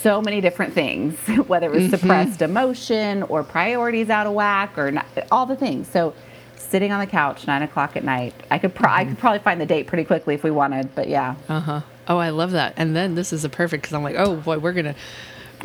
so 0.00 0.20
many 0.20 0.40
different 0.40 0.72
things, 0.72 1.16
whether 1.46 1.72
it 1.72 1.72
was 1.72 1.90
suppressed 1.90 2.42
emotion 2.42 3.22
or 3.24 3.44
priorities 3.44 4.10
out 4.10 4.26
of 4.26 4.32
whack 4.32 4.76
or 4.78 4.90
not, 4.90 5.06
all 5.30 5.46
the 5.46 5.56
things. 5.56 5.88
So, 5.88 6.14
sitting 6.56 6.92
on 6.92 7.00
the 7.00 7.06
couch, 7.06 7.46
nine 7.46 7.62
o'clock 7.62 7.96
at 7.96 8.04
night, 8.04 8.34
I 8.50 8.58
could 8.58 8.74
pro- 8.74 8.90
I 8.90 9.04
could 9.04 9.18
probably 9.18 9.40
find 9.40 9.60
the 9.60 9.66
date 9.66 9.86
pretty 9.86 10.04
quickly 10.04 10.34
if 10.34 10.42
we 10.42 10.50
wanted, 10.50 10.94
but 10.94 11.08
yeah. 11.08 11.34
Uh 11.48 11.60
huh. 11.60 11.80
Oh, 12.10 12.18
I 12.18 12.30
love 12.30 12.50
that. 12.50 12.74
And 12.76 12.96
then 12.96 13.14
this 13.14 13.32
is 13.32 13.44
a 13.44 13.48
perfect 13.48 13.84
because 13.84 13.94
I'm 13.94 14.02
like, 14.02 14.16
oh 14.18 14.34
boy, 14.34 14.58
we're 14.58 14.72
gonna 14.72 14.96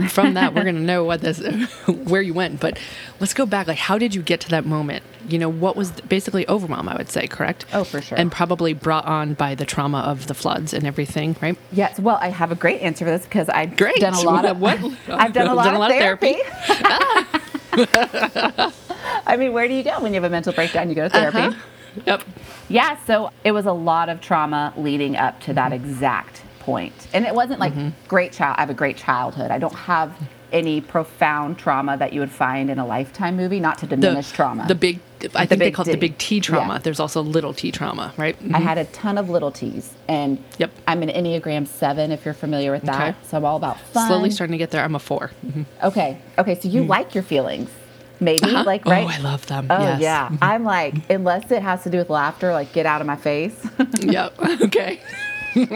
from 0.09 0.35
that 0.35 0.53
we're 0.53 0.65
gonna 0.65 0.79
know 0.79 1.05
what 1.05 1.21
this 1.21 1.39
where 1.87 2.21
you 2.21 2.35
went. 2.35 2.59
But 2.59 2.77
let's 3.19 3.33
go 3.33 3.47
back. 3.47 3.65
Like, 3.65 3.79
how 3.79 3.97
did 3.97 4.13
you 4.13 4.21
get 4.21 4.41
to 4.41 4.49
that 4.49 4.63
moment? 4.63 5.01
You 5.27 5.39
know, 5.39 5.49
what 5.49 5.75
was 5.75 5.89
basically 6.01 6.47
overwhelm? 6.47 6.87
I 6.87 6.95
would 6.97 7.09
say, 7.09 7.25
correct? 7.25 7.65
Oh, 7.73 7.83
for 7.83 7.99
sure. 7.99 8.15
And 8.15 8.31
probably 8.31 8.73
brought 8.73 9.05
on 9.05 9.33
by 9.33 9.55
the 9.55 9.65
trauma 9.65 10.01
of 10.01 10.27
the 10.27 10.35
floods 10.35 10.71
and 10.71 10.85
everything, 10.85 11.35
right? 11.41 11.57
Yes, 11.71 11.99
well, 11.99 12.19
I 12.21 12.27
have 12.27 12.51
a 12.51 12.55
great 12.55 12.81
answer 12.81 13.05
for 13.05 13.11
this 13.11 13.23
because 13.23 13.49
I've 13.49 13.75
Great. 13.75 13.95
done 13.95 14.13
a 14.13 14.21
lot 14.21 14.45
of 14.45 14.61
What? 14.65 14.79
I've 15.09 15.33
done 15.33 15.47
a 15.47 15.55
lot, 15.55 15.73
of, 15.73 15.89
therapy. 15.89 16.37
I 19.25 19.35
mean, 19.37 19.51
where 19.51 19.67
do 19.67 19.73
you 19.73 19.83
go 19.83 19.99
when 19.99 20.13
you 20.13 20.21
have 20.21 20.25
a 20.25 20.29
mental 20.29 20.53
breakdown? 20.53 20.89
You 20.89 20.95
go 20.95 21.05
to 21.05 21.09
therapy. 21.09 21.39
Uh-huh. 21.39 21.59
Yep. 22.05 22.23
Yeah, 22.69 22.97
so 23.05 23.31
it 23.43 23.51
was 23.51 23.65
a 23.65 23.73
lot 23.73 24.09
of 24.09 24.21
trauma 24.21 24.73
leading 24.77 25.15
up 25.15 25.39
to 25.41 25.53
that 25.53 25.71
mm-hmm. 25.71 25.89
exact 25.89 26.41
point. 26.59 27.07
And 27.13 27.25
it 27.25 27.35
wasn't 27.35 27.59
like 27.59 27.73
mm-hmm. 27.73 27.89
great 28.07 28.31
child 28.31 28.55
I 28.57 28.61
have 28.61 28.69
a 28.69 28.75
great 28.75 28.97
childhood. 28.97 29.51
I 29.51 29.59
don't 29.59 29.75
have 29.75 30.17
any 30.51 30.79
profound 30.79 31.57
trauma 31.57 31.97
that 31.97 32.13
you 32.13 32.19
would 32.19 32.31
find 32.31 32.69
in 32.69 32.79
a 32.79 32.85
lifetime 32.85 33.35
movie, 33.35 33.59
not 33.59 33.77
to 33.79 33.87
The 33.87 33.97
diminish 33.97 34.31
trauma. 34.31 34.65
The 34.67 34.75
big. 34.75 34.99
I 35.33 35.45
think 35.45 35.59
they 35.59 35.71
call 35.71 35.87
it 35.87 35.91
the 35.91 35.97
big 35.97 36.17
T 36.17 36.39
trauma. 36.39 36.73
Yeah. 36.73 36.79
There's 36.79 36.99
also 36.99 37.21
little 37.21 37.53
T 37.53 37.71
trauma, 37.71 38.13
right? 38.15 38.35
I 38.35 38.43
mm-hmm. 38.43 38.53
had 38.53 38.77
a 38.77 38.85
ton 38.85 39.17
of 39.17 39.29
little 39.29 39.51
T's 39.51 39.93
and 40.07 40.43
Yep. 40.57 40.71
I'm 40.87 41.01
an 41.03 41.09
Enneagram 41.09 41.67
7 41.67 42.11
if 42.11 42.25
you're 42.25 42.33
familiar 42.33 42.71
with 42.71 42.83
that. 42.83 43.09
Okay. 43.09 43.17
So 43.23 43.37
I'm 43.37 43.45
all 43.45 43.57
about 43.57 43.79
fun. 43.79 44.07
Slowly 44.07 44.29
starting 44.29 44.53
to 44.53 44.57
get 44.57 44.71
there. 44.71 44.83
I'm 44.83 44.95
a 44.95 44.99
4 44.99 45.31
Mhm. 45.45 45.65
Okay. 45.83 46.17
Okay, 46.37 46.59
so 46.59 46.67
you 46.67 46.83
like 46.83 47.15
your 47.15 47.23
feelings. 47.23 47.69
Maybe 48.19 48.43
uh-huh. 48.43 48.63
like 48.65 48.83
oh, 48.85 48.91
right? 48.91 49.05
Oh, 49.05 49.09
I 49.09 49.17
love 49.17 49.45
them. 49.47 49.67
Oh 49.69 49.79
yes. 49.79 50.01
yeah. 50.01 50.25
Mm-hmm. 50.27 50.37
I'm 50.41 50.63
like 50.63 51.09
unless 51.09 51.51
it 51.51 51.61
has 51.61 51.83
to 51.83 51.89
do 51.89 51.97
with 51.97 52.09
laughter, 52.09 52.53
like 52.53 52.73
get 52.73 52.85
out 52.85 53.01
of 53.01 53.07
my 53.07 53.17
face. 53.17 53.55
yep. 53.99 54.33
Okay. 54.61 54.99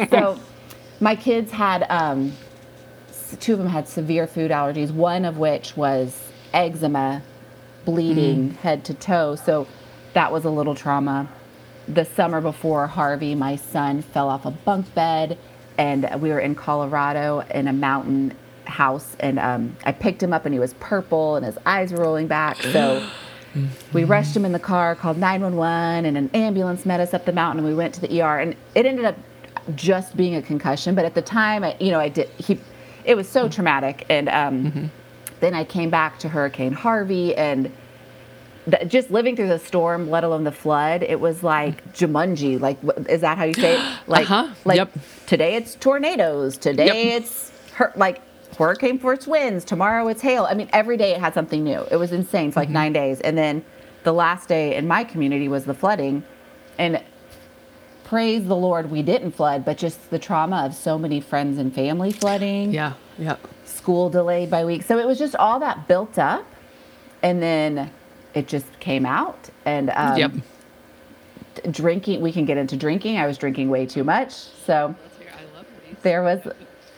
so 0.10 0.38
my 1.00 1.16
kids 1.16 1.52
had 1.52 1.86
um, 1.90 2.34
two 3.40 3.54
of 3.54 3.60
them 3.60 3.68
had 3.68 3.88
severe 3.88 4.28
food 4.28 4.52
allergies 4.52 4.92
one 4.92 5.26
of 5.26 5.38
which 5.38 5.76
was 5.78 6.20
eczema 6.54 7.22
bleeding 7.86 8.50
mm-hmm. 8.50 8.58
head 8.58 8.84
to 8.84 8.94
toe 8.94 9.36
so 9.36 9.68
that 10.14 10.32
was 10.32 10.46
a 10.46 10.50
little 10.50 10.76
trauma 10.76 11.28
the 11.88 12.04
summer 12.04 12.42
before 12.42 12.88
harvey 12.88 13.36
my 13.36 13.56
son 13.56 14.02
fell 14.02 14.30
off 14.30 14.46
a 14.46 14.52
bunk 14.52 14.92
bed 14.94 15.38
and 15.78 16.10
we 16.22 16.30
were 16.30 16.40
in 16.40 16.56
colorado 16.56 17.40
in 17.52 17.68
a 17.68 17.74
mountain 17.74 18.36
house 18.70 19.16
and 19.20 19.40
um, 19.40 19.76
i 19.86 19.92
picked 19.92 20.22
him 20.24 20.32
up 20.34 20.46
and 20.46 20.54
he 20.54 20.60
was 20.60 20.74
purple 20.76 21.36
and 21.36 21.46
his 21.46 21.58
eyes 21.66 21.92
were 21.92 22.00
rolling 22.00 22.28
back 22.28 22.62
so 22.62 23.06
we 23.94 24.04
rushed 24.04 24.36
him 24.36 24.46
in 24.46 24.52
the 24.52 24.60
car, 24.60 24.94
called 24.96 25.18
911, 25.18 26.06
and 26.06 26.16
an 26.16 26.30
ambulance 26.36 26.86
met 26.86 27.00
us 27.00 27.16
up 27.16 27.26
the 27.26 27.32
mountain, 27.32 27.58
and 27.66 27.68
we 27.68 27.74
went 27.74 27.96
to 27.96 28.02
the 28.02 28.22
ER. 28.22 28.38
And 28.38 28.56
it 28.76 28.86
ended 28.86 29.06
up 29.06 29.16
just 29.74 30.16
being 30.16 30.36
a 30.36 30.42
concussion. 30.44 30.94
But 30.94 31.06
at 31.06 31.16
the 31.16 31.24
time, 31.24 31.64
I, 31.64 31.76
you 31.80 31.90
know, 31.90 32.00
I 32.00 32.10
did 32.10 32.30
he 32.38 32.60
it 33.06 33.16
was 33.16 33.28
so 33.28 33.50
traumatic. 33.50 34.06
And 34.08 34.30
um, 34.30 34.92
then 35.40 35.56
I 35.56 35.64
came 35.64 35.90
back 35.90 36.20
to 36.20 36.30
Hurricane 36.30 36.74
Harvey 36.74 37.36
and 37.36 37.72
just 38.88 39.10
living 39.10 39.36
through 39.36 39.48
the 39.48 39.58
storm, 39.58 40.12
let 40.12 40.24
alone 40.24 40.44
the 40.44 40.52
flood, 40.52 41.02
it 41.02 41.20
was 41.20 41.42
like 41.42 41.92
Jumanji. 41.94 42.60
Like, 42.60 42.78
is 43.10 43.22
that 43.22 43.40
how 43.40 43.46
you 43.46 43.54
say 43.56 43.80
it? 43.80 44.00
Like, 44.08 44.30
Uh-huh. 44.30 44.54
like 44.64 44.78
Yep. 44.78 44.92
today 45.26 45.56
it's 45.56 45.74
tornadoes. 45.74 46.56
Today 46.56 46.86
Yep. 46.86 47.22
it's 47.24 47.52
hur- 47.74 47.94
like 47.96 48.22
hurricane 48.60 49.00
force 49.00 49.26
winds. 49.26 49.64
Tomorrow 49.64 50.08
it's 50.10 50.22
hail. 50.22 50.46
I 50.50 50.54
mean, 50.54 50.70
every 50.74 50.98
day 50.98 51.14
it 51.14 51.20
had 51.20 51.34
something 51.34 51.64
new. 51.64 51.86
It 51.90 51.96
was 51.96 52.12
insane 52.12 52.52
for 52.52 52.60
like 52.60 52.70
nine 52.70 52.94
days. 52.94 53.22
And 53.22 53.38
then 53.38 53.64
the 54.04 54.12
last 54.12 54.50
day 54.50 54.76
in 54.76 54.86
my 54.88 55.04
community 55.06 55.48
was 55.48 55.64
the 55.64 55.74
flooding. 55.74 56.24
And 56.78 57.02
praise 58.04 58.46
the 58.46 58.56
Lord, 58.56 58.92
we 58.92 59.02
didn't 59.02 59.32
flood, 59.32 59.64
but 59.64 59.78
just 59.78 60.10
the 60.10 60.20
trauma 60.20 60.66
of 60.66 60.76
so 60.76 60.98
many 60.98 61.22
friends 61.22 61.58
and 61.58 61.74
family 61.74 62.12
flooding 62.12 62.74
Yeah. 62.74 62.94
Yeah. 63.18 63.38
school 63.64 64.10
delayed 64.10 64.50
by 64.50 64.66
weeks. 64.66 64.86
So 64.86 65.00
it 65.00 65.08
was 65.08 65.18
just 65.18 65.36
all 65.36 65.60
that 65.62 65.88
built 65.88 66.18
up, 66.20 66.46
and 67.24 67.42
then 67.42 67.92
it 68.34 68.48
just 68.48 68.80
came 68.80 69.06
out. 69.06 69.50
And 69.66 69.90
um, 69.92 70.18
yep. 70.18 70.32
drinking, 71.72 72.22
we 72.22 72.32
can 72.32 72.46
get 72.46 72.58
into 72.58 72.76
drinking. 72.76 73.18
I 73.18 73.26
was 73.26 73.38
drinking 73.38 73.70
way 73.70 73.86
too 73.86 74.04
much, 74.04 74.32
so 74.32 74.96
there 76.02 76.24
was 76.24 76.40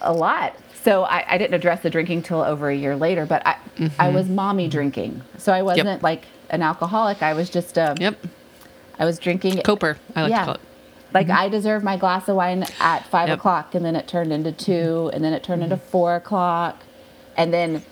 a 0.02 0.14
lot. 0.14 0.56
So 0.84 1.04
I, 1.04 1.24
I 1.28 1.38
didn't 1.38 1.54
address 1.54 1.82
the 1.84 1.90
drinking 1.90 2.24
till 2.24 2.42
over 2.42 2.70
a 2.70 2.76
year 2.76 2.96
later, 2.96 3.26
but 3.26 3.46
I 3.46 3.52
I 3.52 3.56
mm-hmm. 3.84 4.16
was 4.16 4.28
mommy 4.28 4.66
mm-hmm. 4.66 4.72
drinking, 4.72 5.22
so 5.38 5.54
I 5.54 5.62
wasn't 5.62 6.02
like 6.02 6.26
an 6.50 6.62
alcoholic. 6.62 7.22
I 7.22 7.34
was 7.34 7.50
just 7.50 7.78
a. 7.78 7.96
Yep. 8.00 8.26
I 9.00 9.06
was 9.06 9.18
drinking 9.20 9.62
Coper, 9.64 9.98
I 10.16 10.24
like 10.24 10.30
Yeah. 10.32 10.40
to 10.40 10.46
call 10.46 10.56
it. 10.56 10.62
like 11.14 11.28
mm-hmm. 11.28 11.38
I 11.38 11.50
deserved 11.50 11.84
my 11.84 11.98
glass 11.98 12.28
of 12.28 12.36
wine 12.36 12.66
at 12.80 13.06
five 13.08 13.30
Yep. 13.30 13.38
o'clock, 13.40 13.76
and 13.76 13.86
then 13.86 13.96
it 13.96 14.08
turned 14.08 14.34
into 14.34 14.52
two, 14.52 15.10
and 15.14 15.24
then 15.24 15.34
it 15.34 15.44
turned 15.44 15.64
into 15.64 15.78
four 15.78 16.16
o'clock, 16.16 16.84
and 17.38 17.54
then 17.54 17.84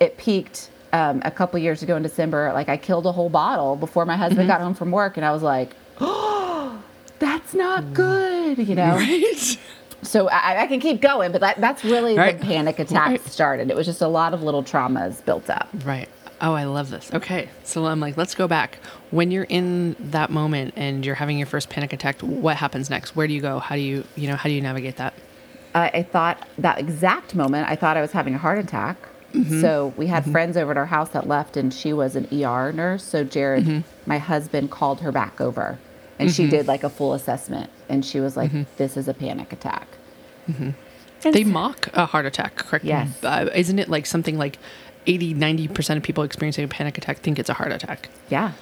it 0.00 0.16
peaked 0.16 0.70
um, 0.92 1.20
a 1.24 1.30
couple 1.30 1.58
years 1.58 1.82
ago 1.82 1.96
in 1.96 2.02
December. 2.02 2.52
Like 2.54 2.68
I 2.68 2.76
killed 2.76 3.06
a 3.06 3.12
whole 3.12 3.28
bottle 3.28 3.76
before 3.76 4.06
my 4.06 4.16
husband 4.16 4.48
got 4.48 4.60
home 4.60 4.74
from 4.74 4.90
work, 4.90 5.16
and 5.16 5.26
I 5.26 5.32
was 5.32 5.42
like, 5.42 5.76
"Oh, 6.00 6.82
that's 7.18 7.52
not 7.54 7.92
good," 7.92 8.58
you 8.58 8.74
know. 8.74 8.96
Right. 8.96 9.58
So 10.04 10.28
I, 10.28 10.62
I 10.62 10.66
can 10.66 10.80
keep 10.80 11.00
going, 11.00 11.32
but 11.32 11.40
that, 11.40 11.60
that's 11.60 11.84
really 11.84 12.16
Right. 12.16 12.38
the 12.38 12.44
panic 12.46 12.78
attack 12.78 13.08
Right. 13.08 13.26
started. 13.26 13.70
It 13.70 13.76
was 13.76 13.86
just 13.86 14.00
a 14.02 14.08
lot 14.08 14.34
of 14.34 14.42
little 14.42 14.62
traumas 14.62 15.24
built 15.24 15.48
up. 15.50 15.68
Right. 15.84 16.08
Oh, 16.40 16.52
I 16.52 16.64
love 16.64 16.90
this. 16.90 17.10
Okay. 17.14 17.48
So 17.62 17.86
I'm 17.86 18.00
like, 18.00 18.16
let's 18.16 18.34
go 18.34 18.46
back. 18.46 18.78
When 19.10 19.30
you're 19.30 19.44
in 19.48 19.96
that 19.98 20.30
moment 20.30 20.74
and 20.76 21.04
you're 21.06 21.14
having 21.14 21.38
your 21.38 21.46
first 21.46 21.70
panic 21.70 21.92
attack, 21.92 22.20
what 22.20 22.56
happens 22.56 22.90
next? 22.90 23.16
Where 23.16 23.26
do 23.26 23.32
you 23.32 23.40
go? 23.40 23.60
How 23.60 23.76
do 23.76 23.80
you, 23.80 24.04
you 24.16 24.28
know, 24.28 24.36
how 24.36 24.48
do 24.48 24.54
you 24.54 24.60
navigate 24.60 24.96
that? 24.96 25.14
I, 25.74 25.88
I 25.88 26.02
thought 26.02 26.46
that 26.58 26.78
exact 26.78 27.34
moment, 27.34 27.68
I 27.70 27.76
thought 27.76 27.96
I 27.96 28.00
was 28.00 28.12
having 28.12 28.34
a 28.34 28.38
heart 28.38 28.58
attack. 28.58 28.96
Mm-hmm. 29.32 29.60
So 29.60 29.92
we 29.96 30.06
had 30.06 30.24
friends 30.30 30.56
over 30.56 30.70
at 30.72 30.76
our 30.76 30.86
house 30.86 31.08
that 31.10 31.26
left, 31.26 31.56
and 31.56 31.74
she 31.74 31.92
was 31.92 32.14
an 32.14 32.28
ER 32.32 32.72
nurse. 32.72 33.02
So 33.02 33.24
Jared, 33.24 33.64
Mm-hmm. 33.64 33.80
my 34.08 34.18
husband, 34.18 34.70
called 34.70 35.00
her 35.00 35.10
back 35.10 35.40
over, 35.40 35.78
and 36.20 36.32
she 36.32 36.48
did 36.48 36.68
like 36.68 36.84
a 36.84 36.88
full 36.90 37.14
assessment, 37.14 37.68
and 37.94 38.04
she 38.04 38.20
was 38.20 38.36
like, 38.36 38.50
Mm-hmm. 38.50 38.64
"This 38.76 38.96
is 38.96 39.08
a 39.08 39.14
panic 39.14 39.52
attack." 39.52 39.86
They 41.22 41.44
mock 41.44 41.88
a 41.94 42.04
heart 42.04 42.26
attack, 42.26 42.56
correct? 42.56 42.84
Yes. 42.84 43.08
Uh, 43.24 43.48
isn't 43.54 43.78
it 43.78 43.88
like 43.88 44.04
something 44.04 44.36
like 44.36 44.58
80, 45.06 45.34
90% 45.34 45.96
of 45.96 46.02
people 46.02 46.22
experiencing 46.22 46.64
a 46.64 46.68
panic 46.68 46.98
attack 46.98 47.18
think 47.20 47.38
it's 47.38 47.48
a 47.48 47.54
heart 47.54 47.72
attack? 47.72 48.10
Yeah, 48.28 48.52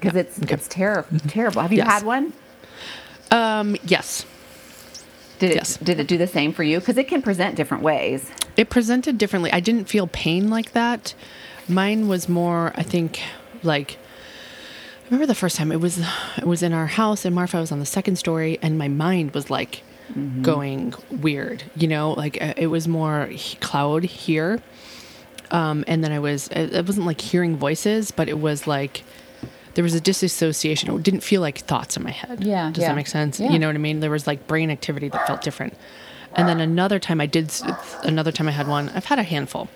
because 0.00 0.14
Yeah, 0.14 0.20
it's 0.22 0.42
okay. 0.42 0.54
it's 0.54 0.66
ter- 0.68 1.04
terrible. 1.28 1.62
Have 1.62 1.70
you 1.72 1.78
Yes. 1.78 1.86
had 1.86 2.02
one? 2.02 2.32
Um, 3.30 3.76
yes. 3.84 4.24
Did 5.38 5.52
it 5.52 5.56
Yes. 5.56 5.76
did 5.76 6.00
it 6.00 6.08
do 6.08 6.18
the 6.18 6.26
same 6.26 6.52
for 6.52 6.64
you? 6.64 6.80
Because 6.80 6.98
it 6.98 7.06
can 7.06 7.22
present 7.22 7.54
different 7.54 7.82
ways. 7.84 8.28
It 8.56 8.68
presented 8.70 9.16
differently. 9.16 9.52
I 9.52 9.60
didn't 9.60 9.84
feel 9.88 10.08
pain 10.08 10.50
like 10.50 10.72
that. 10.72 11.14
Mine 11.68 12.08
was 12.08 12.28
more, 12.28 12.72
I 12.76 12.82
think, 12.82 13.20
like 13.62 13.98
remember 15.10 15.26
the 15.26 15.34
first 15.34 15.56
time 15.56 15.72
it 15.72 15.80
was 15.80 15.98
it 16.38 16.46
was 16.46 16.62
in 16.62 16.72
our 16.72 16.86
house 16.86 17.24
and 17.24 17.34
Marfa 17.34 17.58
was 17.58 17.72
on 17.72 17.80
the 17.80 17.86
second 17.86 18.16
story 18.16 18.58
and 18.62 18.78
my 18.78 18.88
mind 18.88 19.32
was 19.32 19.50
like 19.50 19.82
going 20.42 20.92
weird, 21.10 21.62
you 21.76 21.86
know, 21.86 22.12
like 22.12 22.40
uh, 22.42 22.54
it 22.56 22.66
was 22.66 22.88
more 22.88 23.30
cloud 23.60 24.02
here. 24.04 24.60
Um, 25.52 25.84
and 25.86 26.02
then 26.02 26.12
I 26.12 26.18
was 26.18 26.48
it 26.48 26.72
it 26.72 26.86
wasn't 26.86 27.06
like 27.06 27.20
hearing 27.20 27.56
voices, 27.56 28.10
but 28.10 28.28
it 28.28 28.38
was 28.38 28.66
like 28.66 29.04
there 29.74 29.84
was 29.84 29.94
a 29.94 30.00
disassociation. 30.00 30.92
It 30.92 31.02
didn't 31.02 31.20
feel 31.22 31.40
like 31.40 31.58
thoughts 31.58 31.96
in 31.96 32.02
my 32.02 32.10
head. 32.10 32.42
Yeah, 32.44 32.70
Does 32.70 32.82
yeah. 32.82 32.88
that 32.88 32.96
make 32.96 33.06
sense? 33.06 33.38
Yeah. 33.38 33.50
You 33.50 33.58
know 33.58 33.68
what 33.68 33.76
I 33.76 33.78
mean? 33.78 34.00
There 34.00 34.10
was 34.10 34.26
like 34.26 34.46
brain 34.46 34.70
activity 34.70 35.08
that 35.08 35.26
felt 35.26 35.42
different. 35.42 35.74
And 36.34 36.48
then 36.48 36.60
another 36.60 36.98
time 36.98 37.20
I 37.20 37.26
did, 37.26 37.52
another 38.02 38.30
time 38.32 38.46
I 38.48 38.52
had 38.52 38.68
one, 38.68 38.88
I've 38.90 39.06
had 39.06 39.18
a 39.18 39.24
handful. 39.24 39.68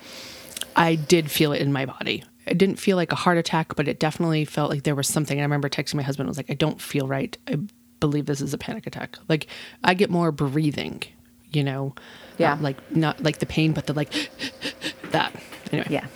I 0.77 0.95
did 0.95 1.31
feel 1.31 1.53
it 1.53 1.61
in 1.61 1.73
my 1.73 1.87
body. 1.87 2.25
It 2.47 2.59
didn't 2.59 2.77
feel 2.79 2.97
like 2.97 3.13
a 3.13 3.17
heart 3.17 3.39
attack, 3.39 3.75
but 3.77 3.89
it 3.89 3.99
definitely 3.99 4.45
felt 4.45 4.71
like 4.71 4.83
there 4.83 4.95
was 4.95 5.09
something. 5.09 5.39
I 5.39 5.43
remember 5.43 5.69
texting 5.69 5.95
my 5.95 6.03
husband, 6.03 6.27
I 6.27 6.31
was 6.31 6.37
like, 6.37 6.51
I 6.51 6.55
don't 6.55 6.81
feel 6.81 7.07
right. 7.07 7.37
I 7.49 7.59
believe 8.01 8.27
this 8.27 8.41
is 8.41 8.53
a 8.53 8.59
panic 8.59 8.87
attack. 8.87 9.17
Like, 9.29 9.47
I 9.83 9.95
get 9.95 10.11
more 10.11 10.31
breathing, 10.31 11.03
you 11.51 11.65
know? 11.65 11.95
Yeah. 12.39 12.51
Not 12.51 12.63
like, 12.63 12.97
not 12.97 13.23
like 13.23 13.39
the 13.39 13.47
pain, 13.47 13.73
but 13.73 13.87
the 13.87 13.95
like, 13.95 14.13
that. 15.11 15.35
Anyway. 15.73 15.87
Yeah. 15.91 16.07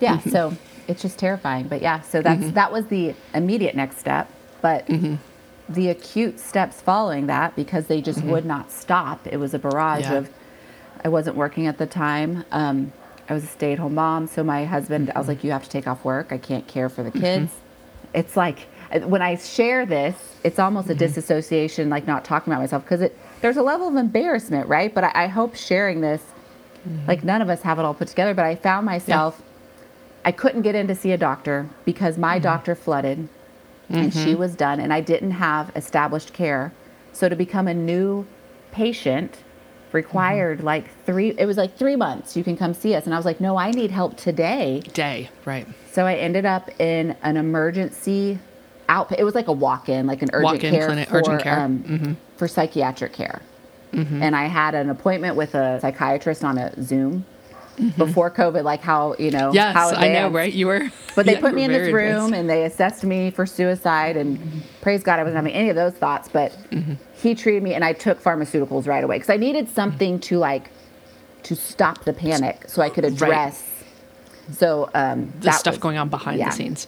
Yeah. 0.00 0.16
Mm-hmm. 0.16 0.30
So 0.30 0.56
it's 0.88 1.02
just 1.02 1.18
terrifying. 1.18 1.68
But 1.68 1.82
yeah, 1.82 2.00
so 2.00 2.20
that's 2.22 2.50
that 2.52 2.72
was 2.72 2.86
the 2.86 3.14
immediate 3.34 3.76
next 3.76 3.98
step. 3.98 4.28
But 4.62 4.86
Mm-hmm. 4.88 5.14
the 5.68 5.88
acute 5.90 6.40
steps 6.40 6.80
following 6.80 7.26
that, 7.28 7.54
because 7.54 7.86
they 7.86 8.00
just 8.00 8.22
would 8.24 8.44
not 8.44 8.72
stop. 8.72 9.26
It 9.26 9.36
was 9.36 9.54
a 9.54 9.58
barrage 9.58 10.04
Mm-hmm. 10.04 10.12
Yeah. 10.12 10.18
of 10.18 10.30
I 11.04 11.08
wasn't 11.08 11.36
working 11.36 11.66
at 11.66 11.78
the 11.78 11.86
time. 11.86 12.44
Um, 12.50 12.92
I 13.30 13.34
was 13.34 13.44
a 13.44 13.46
stay 13.46 13.72
at 13.72 13.78
home 13.78 13.94
mom. 13.94 14.26
So 14.26 14.42
my 14.42 14.64
husband, 14.64 15.12
I 15.14 15.18
was 15.18 15.28
like, 15.28 15.44
you 15.44 15.52
have 15.52 15.62
to 15.62 15.70
take 15.70 15.86
off 15.86 16.04
work. 16.04 16.32
I 16.32 16.38
can't 16.38 16.66
care 16.66 16.88
for 16.88 17.04
the 17.04 17.10
mm-hmm. 17.10 17.20
kids. 17.20 17.52
It's 18.12 18.36
like 18.36 18.66
when 19.04 19.22
I 19.22 19.36
share 19.36 19.86
this, 19.86 20.16
it's 20.42 20.58
almost 20.58 20.88
a 20.88 20.90
mm-hmm. 20.90 20.98
disassociation, 20.98 21.88
like 21.90 22.08
not 22.08 22.24
talking 22.24 22.52
about 22.52 22.60
myself, 22.60 22.82
because 22.82 23.00
it 23.00 23.16
there's 23.40 23.56
a 23.56 23.62
level 23.62 23.86
of 23.88 23.94
embarrassment, 23.94 24.66
right? 24.66 24.92
But 24.92 25.04
I, 25.04 25.12
I 25.14 25.26
hope 25.28 25.54
sharing 25.54 26.00
this, 26.00 26.20
mm-hmm. 26.86 27.06
like 27.06 27.22
none 27.22 27.40
of 27.40 27.48
us 27.48 27.62
have 27.62 27.78
it 27.78 27.84
all 27.84 27.94
put 27.94 28.08
together. 28.08 28.34
But 28.34 28.46
I 28.46 28.56
found 28.56 28.84
myself, 28.84 29.40
I 30.24 30.32
couldn't 30.32 30.62
get 30.62 30.74
in 30.74 30.88
to 30.88 30.96
see 30.96 31.12
a 31.12 31.16
doctor 31.16 31.68
because 31.84 32.18
my 32.18 32.40
doctor 32.40 32.74
flooded, 32.74 33.28
and 33.88 34.12
she 34.12 34.34
was 34.34 34.56
done, 34.56 34.80
and 34.80 34.92
I 34.92 35.00
didn't 35.00 35.32
have 35.32 35.70
established 35.76 36.32
care. 36.32 36.72
So 37.12 37.28
to 37.28 37.36
become 37.36 37.68
a 37.68 37.74
new 37.74 38.26
patient 38.72 39.38
required 39.92 40.62
like 40.62 40.84
three. 41.04 41.30
It 41.38 41.46
was 41.46 41.56
like 41.56 41.76
three 41.76 41.96
months. 41.96 42.36
You 42.36 42.44
can 42.44 42.56
come 42.56 42.74
see 42.74 42.94
us, 42.94 43.04
and 43.06 43.14
I 43.14 43.16
was 43.16 43.24
like, 43.26 43.40
no, 43.40 43.56
I 43.56 43.70
need 43.70 43.90
help 43.90 44.16
today. 44.16 44.80
Day. 44.92 45.28
Right. 45.44 45.66
So 45.92 46.06
I 46.06 46.14
ended 46.14 46.46
up 46.46 46.68
in 46.80 47.16
an 47.22 47.36
emergency 47.36 48.38
out. 48.88 49.10
It 49.18 49.24
was 49.24 49.34
like 49.34 49.48
a 49.48 49.52
walk-in, 49.52 50.06
like 50.06 50.22
an 50.22 50.30
urgent 50.32 50.44
Walk-in 50.54 50.74
care 50.74 50.86
clinic- 50.86 51.08
for 51.08 51.16
urgent 51.18 51.42
care. 51.42 51.56
Mm-hmm. 51.56 52.04
Um, 52.04 52.16
for 52.36 52.48
psychiatric 52.48 53.12
care. 53.12 53.42
And 53.92 54.36
I 54.36 54.44
had 54.46 54.76
an 54.76 54.88
appointment 54.88 55.34
with 55.34 55.54
a 55.56 55.80
psychiatrist 55.80 56.44
on 56.44 56.58
a 56.58 56.80
Zoom 56.80 57.24
before 57.98 58.30
COVID, 58.30 58.62
like 58.62 58.82
how 58.82 59.16
you 59.18 59.32
know. 59.32 59.48
Mm-hmm. 59.48 59.54
Yes, 59.56 59.74
how 59.74 59.90
I 59.90 60.08
know, 60.12 60.28
right? 60.28 60.52
You 60.52 60.68
were. 60.68 60.90
But 61.16 61.26
they 61.26 61.32
yeah, 61.36 61.40
put 61.40 61.54
me 61.54 61.64
in 61.64 61.72
this 61.72 61.92
room 61.92 62.26
advanced. 62.26 62.34
and 62.34 62.48
they 62.48 62.64
assessed 62.64 63.02
me 63.02 63.32
for 63.32 63.46
suicide. 63.46 64.16
And 64.16 64.62
praise 64.80 65.02
God, 65.02 65.18
I 65.18 65.24
wasn't 65.24 65.36
having 65.38 65.52
any 65.54 65.70
of 65.70 65.76
those 65.76 65.92
thoughts. 65.94 66.28
But 66.28 66.52
Mm-hmm. 66.70 66.92
He 67.20 67.34
treated 67.34 67.62
me, 67.62 67.74
and 67.74 67.84
I 67.84 67.92
took 67.92 68.22
pharmaceuticals 68.22 68.86
right 68.86 69.04
away 69.04 69.16
because 69.16 69.30
I 69.30 69.36
needed 69.36 69.68
something 69.68 70.18
to 70.20 70.38
like 70.38 70.70
to 71.44 71.56
stop 71.56 72.04
the 72.04 72.12
panic, 72.12 72.64
so 72.68 72.82
I 72.82 72.90
could 72.90 73.04
address. 73.04 73.66
So 74.52 74.90
um, 74.94 75.32
the 75.38 75.46
that 75.46 75.54
stuff 75.54 75.74
was- 75.74 75.78
going 75.78 75.98
on 75.98 76.08
behind 76.08 76.38
yeah. 76.38 76.50
the 76.50 76.56
scenes. 76.56 76.86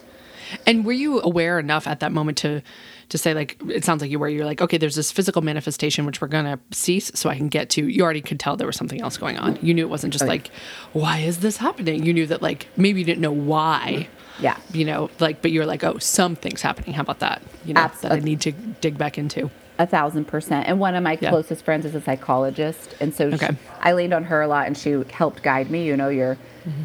And 0.67 0.85
were 0.85 0.91
you 0.91 1.21
aware 1.21 1.57
enough 1.57 1.87
at 1.87 1.99
that 2.01 2.11
moment 2.11 2.37
to 2.39 2.61
to 3.09 3.17
say 3.17 3.33
like 3.33 3.57
it 3.69 3.83
sounds 3.83 4.01
like 4.01 4.11
you 4.11 4.19
were 4.19 4.29
you're 4.29 4.45
like 4.45 4.61
okay 4.61 4.77
there's 4.77 4.95
this 4.95 5.11
physical 5.11 5.41
manifestation 5.41 6.05
which 6.05 6.21
we're 6.21 6.27
going 6.27 6.45
to 6.45 6.59
cease 6.71 7.11
so 7.13 7.29
I 7.29 7.35
can 7.35 7.47
get 7.47 7.69
to 7.71 7.87
you 7.87 8.03
already 8.03 8.21
could 8.21 8.39
tell 8.39 8.55
there 8.55 8.67
was 8.67 8.75
something 8.75 9.01
else 9.01 9.17
going 9.17 9.37
on. 9.37 9.57
You 9.61 9.73
knew 9.73 9.83
it 9.83 9.89
wasn't 9.89 10.13
just 10.13 10.25
like 10.25 10.51
why 10.93 11.19
is 11.19 11.39
this 11.39 11.57
happening? 11.57 12.05
You 12.05 12.13
knew 12.13 12.27
that 12.27 12.41
like 12.41 12.67
maybe 12.77 12.99
you 12.99 13.05
didn't 13.05 13.21
know 13.21 13.31
why. 13.31 14.07
Yeah. 14.39 14.57
You 14.73 14.85
know, 14.85 15.09
like 15.19 15.41
but 15.41 15.51
you're 15.51 15.65
like 15.65 15.83
oh 15.83 15.97
something's 15.97 16.61
happening. 16.61 16.93
How 16.93 17.01
about 17.01 17.19
that? 17.19 17.41
You 17.65 17.73
know 17.73 17.81
Abs- 17.81 18.01
that 18.01 18.11
I 18.11 18.19
need 18.19 18.41
to 18.41 18.51
dig 18.51 18.97
back 18.97 19.17
into. 19.17 19.49
A 19.79 19.87
thousand 19.87 20.25
percent. 20.25 20.67
And 20.67 20.79
one 20.79 20.93
of 20.95 21.03
my 21.03 21.17
Yeah. 21.19 21.29
closest 21.29 21.65
friends 21.65 21.85
is 21.85 21.95
a 21.95 22.01
psychologist, 22.01 22.95
and 22.99 23.13
so 23.13 23.35
she- 23.35 23.47
I 23.81 23.93
leaned 23.93 24.13
on 24.13 24.25
her 24.25 24.41
a 24.41 24.47
lot, 24.47 24.67
and 24.67 24.77
she 24.77 25.01
helped 25.11 25.41
guide 25.41 25.71
me. 25.71 25.83
You 25.85 25.97
know, 25.97 26.09
you're 26.09 26.35
Mm-hmm. 26.67 26.83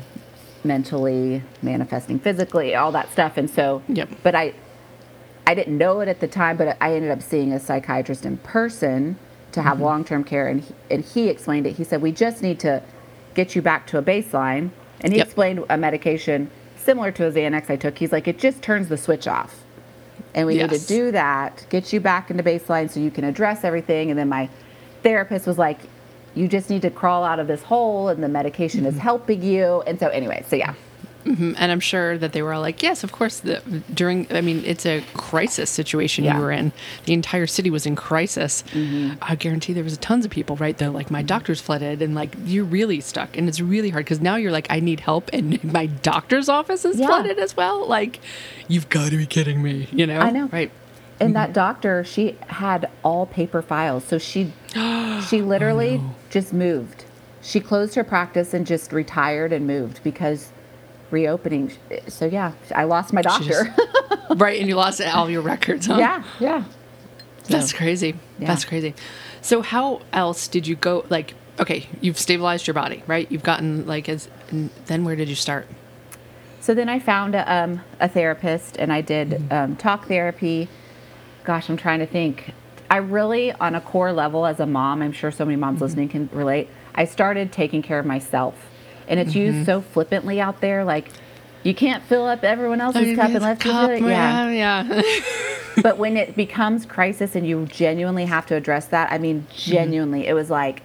mentally 0.65 1.43
manifesting 1.63 2.19
physically, 2.19 2.75
all 2.75 2.91
that 2.93 3.11
stuff. 3.13 3.37
And 3.37 3.49
so, 3.49 3.83
Yep. 3.89 4.09
but 4.23 4.35
I, 4.35 4.55
I 5.47 5.55
didn't 5.55 5.79
know 5.79 6.01
it 6.01 6.09
at 6.09 6.21
the 6.21 6.27
time, 6.29 6.57
but 6.57 6.77
I 6.81 6.95
ended 6.95 7.11
up 7.11 7.23
seeing 7.23 7.53
a 7.53 7.61
psychiatrist 7.61 8.25
in 8.25 8.39
person 8.39 9.17
to 9.53 9.61
Mm-hmm. 9.61 9.69
have 9.69 9.81
long-term 9.81 10.25
care, 10.25 10.49
and 10.49 10.61
he, 10.63 10.75
and 10.91 11.05
he 11.05 11.29
explained 11.29 11.67
it. 11.67 11.77
He 11.77 11.85
said 11.85 12.03
we 12.03 12.13
just 12.13 12.43
need 12.43 12.59
to 12.61 12.83
get 13.35 13.55
you 13.55 13.63
back 13.63 13.87
to 13.89 13.99
a 13.99 14.03
baseline, 14.03 14.71
and 15.01 15.13
he 15.13 15.19
Yep. 15.19 15.27
explained 15.27 15.65
a 15.69 15.77
medication 15.77 16.51
similar 16.77 17.13
to 17.13 17.27
a 17.27 17.31
Xanax 17.33 17.71
I 17.71 17.77
took. 17.77 17.99
He's 17.99 18.13
like, 18.13 18.27
it 18.27 18.39
just 18.39 18.63
turns 18.63 18.89
the 18.89 18.97
switch 18.97 19.29
off. 19.29 19.63
And 20.39 20.47
we 20.47 20.55
need 20.55 20.71
to 20.71 20.79
do 20.79 21.11
that, 21.11 21.67
get 21.69 21.93
you 21.93 21.99
back 21.99 22.31
into 22.31 22.45
baseline 22.45 22.89
so 22.89 23.01
you 23.01 23.11
can 23.11 23.25
address 23.25 23.65
everything. 23.65 24.11
And 24.11 24.19
then 24.19 24.29
my 24.29 24.49
therapist 25.03 25.49
was 25.49 25.59
like, 25.59 25.81
you 26.37 26.47
just 26.47 26.71
need 26.71 26.83
to 26.83 26.91
crawl 26.91 27.25
out 27.25 27.41
of 27.41 27.49
this 27.49 27.63
hole 27.65 28.09
and 28.09 28.23
the 28.23 28.29
medication 28.29 28.87
is 28.87 28.95
mm-hmm. 28.95 29.03
helping 29.03 29.43
you. 29.43 29.83
And 29.87 29.99
so, 29.99 30.07
anyway, 30.09 30.45
so 30.47 30.55
yeah. 30.55 30.75
Mm-hmm. 31.25 31.55
and 31.59 31.73
I'm 31.73 31.81
sure 31.81 32.17
that 32.17 32.33
they 32.33 32.43
were 32.43 32.55
all 32.55 32.63
like, 32.63 32.83
yes, 32.83 33.05
of 33.05 33.13
course. 33.13 33.41
The, 33.41 33.61
during, 33.93 34.27
I 34.31 34.41
mean, 34.41 34.63
it's 34.65 34.87
a 34.87 35.03
crisis 35.15 35.69
situation 35.69 36.25
Yeah. 36.25 36.37
you 36.37 36.43
were 36.43 36.53
in. 36.53 36.73
The 37.05 37.13
entire 37.13 37.47
city 37.47 37.71
was 37.71 37.87
in 37.87 37.97
crisis. 37.97 38.63
Mm-hmm. 38.71 39.15
I 39.21 39.35
guarantee 39.35 39.73
there 39.73 39.85
was 39.85 39.99
tons 39.99 40.25
of 40.25 40.31
people, 40.31 40.57
right? 40.57 40.79
That 40.79 40.93
like 40.93 41.11
my 41.11 41.21
mm-hmm. 41.21 41.27
doctor's 41.27 41.61
flooded, 41.61 42.01
and 42.03 42.15
like 42.15 42.35
you're 42.45 42.65
really 42.65 43.01
stuck, 43.01 43.37
and 43.37 43.49
it's 43.49 43.61
really 43.61 43.91
hard 43.91 44.05
because 44.05 44.21
now 44.21 44.37
you're 44.37 44.53
like, 44.53 44.69
I 44.71 44.81
need 44.81 45.01
help, 45.01 45.29
and 45.33 45.63
my 45.73 45.87
doctor's 45.87 46.49
office 46.49 46.85
is 46.85 46.99
Yeah. 46.99 47.09
flooded 47.09 47.39
as 47.39 47.57
well. 47.57 47.87
Like, 47.87 48.21
you've 48.69 48.89
got 48.89 49.11
to 49.11 49.17
be 49.17 49.27
kidding 49.27 49.63
me, 49.63 49.89
you 49.93 50.07
know? 50.07 50.21
I 50.21 50.31
know. 50.31 50.47
right? 50.53 50.71
And 51.21 51.35
that 51.35 51.53
doctor, 51.53 52.05
she 52.05 52.37
had 52.47 52.89
all 53.03 53.27
paper 53.27 53.61
files. 53.61 54.05
So 54.05 54.19
she 54.19 54.53
she 55.29 55.43
literally 55.43 56.01
oh, 56.01 56.15
just 56.31 56.53
moved. 56.53 57.05
She 57.43 57.61
closed 57.61 57.95
her 57.97 58.05
practice 58.05 58.55
and 58.55 58.67
just 58.67 58.93
retired 58.93 59.53
and 59.53 59.67
moved 59.67 60.01
because 60.05 60.53
reopening. 61.11 61.73
So 62.09 62.27
yeah, 62.27 62.53
I 62.75 62.85
lost 62.85 63.13
my 63.13 63.23
She 63.23 63.47
just- 63.49 63.77
doctor. 63.77 64.35
right, 64.37 64.59
and 64.61 64.69
you 64.69 64.75
lost 64.77 65.01
all 65.03 65.29
your 65.31 65.43
records, 65.43 65.87
huh? 65.87 65.97
yeah, 65.99 66.23
yeah. 66.41 66.65
That's 67.47 67.73
crazy. 67.73 68.15
yeah. 68.39 68.47
That's 68.47 68.65
crazy. 68.67 68.95
So 69.41 69.63
how 69.63 70.03
else 70.13 70.49
did 70.49 70.67
you 70.67 70.77
go? 70.77 71.07
Like, 71.09 71.33
okay, 71.59 71.87
you've 72.03 72.19
stabilized 72.19 72.67
your 72.67 72.75
body, 72.75 73.03
right? 73.07 73.31
You've 73.33 73.43
gotten 73.43 73.87
like 73.87 74.09
as. 74.09 74.29
And 74.51 74.71
then 74.87 75.05
where 75.05 75.17
did 75.17 75.29
you 75.29 75.35
start? 75.35 75.67
So 76.61 76.75
then 76.75 76.89
I 76.91 76.99
found 76.99 77.35
a, 77.35 77.51
um, 77.51 77.81
a 78.01 78.09
therapist 78.09 78.77
and 78.77 78.93
I 78.93 79.01
did 79.01 79.51
um, 79.51 79.77
talk 79.77 80.09
therapy. 80.09 80.69
Gosh, 81.45 81.71
I'm 81.71 81.79
trying 81.79 82.01
to 82.01 82.07
think. 82.07 82.53
I 82.91 82.97
really, 82.99 83.53
on 83.53 83.75
a 83.75 83.81
core 83.81 84.13
level, 84.13 84.45
as 84.45 84.61
a 84.61 84.67
mom, 84.67 85.01
I'm 85.03 85.13
sure 85.13 85.31
so 85.31 85.45
many 85.47 85.57
moms 85.57 85.81
listening 85.81 86.09
can 86.11 86.29
relate. 86.33 86.69
I 86.95 87.05
started 87.05 87.53
taking 87.53 87.81
care 87.83 87.99
of 87.99 88.05
myself, 88.07 88.68
and 89.09 89.19
it's 89.19 89.35
used 89.35 89.67
so 89.67 89.81
flippantly 89.81 90.41
out 90.41 90.61
there, 90.61 90.85
like 90.85 91.09
you 91.63 91.75
can't 91.75 92.03
fill 92.05 92.27
up 92.27 92.45
everyone 92.45 92.81
else's 92.81 93.17
cup 93.17 93.31
unless 93.31 93.65
you 93.65 93.73
fill 93.73 93.91
it. 93.91 94.01
Yeah. 94.03 94.49
yeah. 94.51 95.03
but 95.83 95.99
when 95.99 96.17
it 96.17 96.37
becomes 96.37 96.87
crisis 96.87 97.35
and 97.35 97.47
you 97.47 97.67
genuinely 97.67 98.25
have 98.27 98.47
to 98.47 98.55
address 98.55 98.87
that, 98.87 99.11
I 99.13 99.19
mean, 99.19 99.47
genuinely, 99.55 100.27
it 100.27 100.35
was 100.35 100.51
like, 100.51 100.83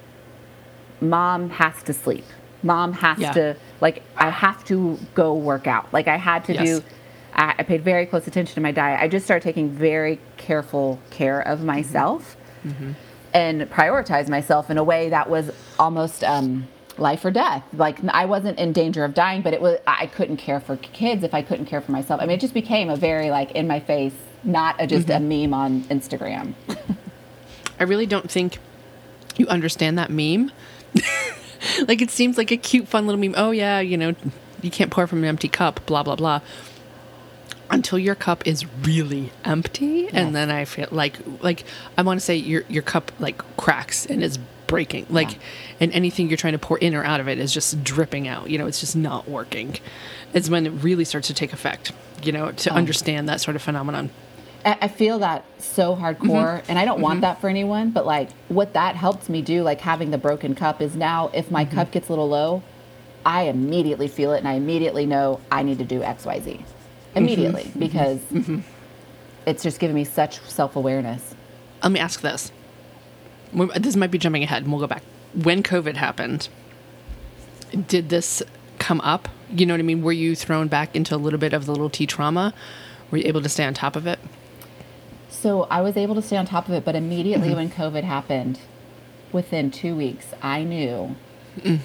mom 1.00 1.50
has 1.52 1.82
to 1.84 1.94
sleep. 1.94 2.26
Mom 2.64 2.94
has 2.94 3.20
Yeah. 3.20 3.32
to, 3.34 3.56
like, 3.82 4.02
I 4.18 4.30
have 4.30 4.64
to 4.66 4.98
go 5.14 5.34
work 5.36 5.68
out. 5.68 5.94
Like, 5.94 6.08
I 6.08 6.18
had 6.18 6.44
to 6.46 6.54
Yes. 6.54 6.66
do, 6.66 6.84
I, 7.36 7.54
I 7.60 7.64
paid 7.64 7.84
very 7.84 8.06
close 8.06 8.26
attention 8.28 8.56
to 8.56 8.62
my 8.62 8.72
diet. 8.72 9.00
I 9.02 9.08
just 9.08 9.26
started 9.26 9.44
taking 9.44 9.70
very 9.70 10.20
careful 10.38 11.00
care 11.12 11.42
of 11.42 11.64
myself 11.64 12.36
and 13.34 13.62
prioritize 13.70 14.30
myself 14.30 14.70
in 14.70 14.78
a 14.78 14.84
way 14.84 15.10
that 15.10 15.30
was 15.30 15.52
almost, 15.78 16.24
um, 16.24 16.68
life 16.98 17.24
or 17.26 17.32
death. 17.32 17.64
Like 17.74 18.04
I 18.06 18.26
wasn't 18.26 18.60
in 18.60 18.74
danger 18.74 19.04
of 19.04 19.14
dying, 19.14 19.42
but 19.42 19.54
it 19.54 19.62
was 19.62 19.80
I 19.88 20.08
couldn't 20.08 20.38
care 20.38 20.60
for 20.60 20.78
kids 20.78 21.24
if 21.24 21.34
I 21.34 21.42
couldn't 21.42 21.66
care 21.66 21.82
for 21.82 21.92
myself. 21.92 22.22
I 22.22 22.26
mean, 22.26 22.38
it 22.38 22.42
just 22.42 22.54
became 22.54 22.90
a 22.90 22.96
very 22.96 23.30
like 23.30 23.52
in 23.52 23.68
my 23.68 23.80
face, 23.80 24.14
not 24.44 24.76
a, 24.80 24.88
just 24.88 25.10
a 25.10 25.14
mm-hmm. 25.14 25.52
meme 25.52 25.54
on 25.54 25.82
Instagram. 25.84 26.54
I 27.80 27.84
really 27.84 28.06
don't 28.06 28.30
think 28.30 28.60
you 29.36 29.48
understand 29.48 29.98
that 29.98 30.10
meme. 30.10 30.52
like 31.88 32.02
it 32.02 32.12
seems 32.12 32.38
like 32.38 32.52
a 32.52 32.58
cute, 32.58 32.88
fun 32.88 33.08
little 33.08 33.20
meme. 33.20 33.34
Oh 33.36 33.52
yeah, 33.52 33.80
you 33.80 33.98
know, 33.98 34.16
you 34.62 34.72
can't 34.72 34.92
pour 34.92 35.08
from 35.08 35.20
an 35.20 35.26
empty 35.26 35.48
cup. 35.48 35.86
Blah 35.86 36.04
blah 36.04 36.16
blah. 36.16 36.42
Until 37.70 37.98
your 37.98 38.14
cup 38.14 38.46
is 38.46 38.66
really 38.84 39.32
empty, 39.44 40.08
and 40.10 40.36
then 40.36 40.52
I 40.52 40.66
feel 40.66 40.88
like 40.92 41.18
like 41.42 41.64
I 41.98 42.04
want 42.04 42.20
to 42.20 42.26
say 42.26 42.36
your 42.36 42.64
your 42.70 42.84
cup 42.84 43.12
like 43.20 43.42
cracks 43.58 44.06
and 44.06 44.22
is 44.22 44.38
breaking. 44.68 45.08
Like, 45.10 45.40
and 45.80 45.92
anything 45.94 46.28
you're 46.28 46.38
trying 46.38 46.54
to 46.54 46.60
pour 46.60 46.78
in 46.78 46.96
or 46.96 47.04
out 47.04 47.20
of 47.20 47.28
it 47.28 47.40
is 47.40 47.54
just 47.54 47.84
dripping 47.84 48.28
out. 48.28 48.50
You 48.50 48.58
know, 48.58 48.68
it's 48.68 48.80
just 48.80 48.96
not 48.96 49.28
working. 49.28 49.78
It's 50.34 50.50
when 50.50 50.66
it 50.66 50.72
really 50.72 51.06
starts 51.06 51.28
to 51.28 51.34
take 51.34 51.54
effect. 51.54 51.92
You 52.24 52.32
know, 52.32 52.52
to 52.52 52.70
oh. 52.70 52.76
understand 52.76 53.28
that 53.30 53.42
sort 53.42 53.56
of 53.56 53.62
phenomenon. 53.62 54.10
I, 54.66 54.88
feel 54.88 55.20
that 55.20 55.44
so 55.58 55.96
hardcore, 55.96 56.60
mm-hmm. 56.62 56.70
and 56.72 56.80
I 56.80 56.86
don't 56.86 57.02
want 57.02 57.16
mm-hmm. 57.16 57.22
that 57.22 57.42
for 57.42 57.50
anyone. 57.50 57.92
But 57.92 58.06
like, 58.06 58.32
what 58.48 58.74
that 58.74 58.96
helped 58.96 59.30
me 59.30 59.42
do, 59.42 59.62
like 59.62 59.82
having 59.82 60.12
the 60.12 60.18
broken 60.18 60.56
cup, 60.56 60.82
is 60.82 60.96
now 60.96 61.30
if 61.34 61.52
my 61.52 61.66
mm-hmm. 61.66 61.76
cup 61.76 61.92
gets 61.92 62.08
a 62.08 62.12
little 62.12 62.30
low, 62.30 62.64
I 63.26 63.44
immediately 63.44 64.08
feel 64.08 64.34
it, 64.34 64.38
and 64.38 64.48
I 64.48 64.54
immediately 64.54 65.06
know 65.06 65.42
I 65.52 65.64
need 65.64 65.80
to 65.80 65.86
do 65.86 66.02
X, 66.02 66.26
Y, 66.26 66.40
Z, 66.40 66.66
immediately 67.16 67.72
because 67.78 68.22
it's 69.46 69.64
just 69.64 69.80
giving 69.80 69.96
me 69.96 70.06
such 70.06 70.40
self 70.42 70.76
awareness. 70.76 71.36
Let 71.82 71.92
me 71.92 72.00
ask 72.00 72.22
this. 72.22 72.52
This 73.54 73.96
might 73.96 74.12
be 74.12 74.18
jumping 74.18 74.44
ahead, 74.44 74.64
and 74.64 74.72
we'll 74.72 74.82
go 74.82 74.88
back. 74.88 75.04
When 75.34 75.64
COVID 75.64 75.96
happened, 75.96 76.50
did 77.88 78.10
this 78.10 78.44
come 78.80 79.02
up? 79.02 79.30
You 79.50 79.66
know 79.66 79.74
what 79.74 79.80
I 79.80 79.84
mean? 79.84 80.02
Were 80.02 80.12
you 80.12 80.36
thrown 80.36 80.68
back 80.68 80.96
into 80.96 81.16
a 81.16 81.18
little 81.18 81.40
bit 81.40 81.54
of 81.54 81.66
the 81.66 81.72
little 81.72 81.90
T 81.90 82.06
trauma? 82.06 82.54
Were 83.12 83.20
you 83.20 83.28
able 83.28 83.42
to 83.42 83.50
stay 83.50 83.66
on 83.66 83.74
top 83.74 83.96
of 83.96 84.08
it? 84.08 84.20
So 85.30 85.64
I 85.64 85.82
was 85.82 85.98
able 85.98 86.16
to 86.16 86.22
stay 86.22 86.38
on 86.38 86.46
top 86.46 86.68
of 86.68 86.74
it, 86.74 86.86
but 86.86 86.96
immediately 86.96 87.54
when 87.54 87.70
COVID 87.70 88.04
happened, 88.04 88.60
within 89.32 89.72
two 89.72 89.96
weeks, 89.96 90.28
I 90.42 90.64
knew 90.64 91.16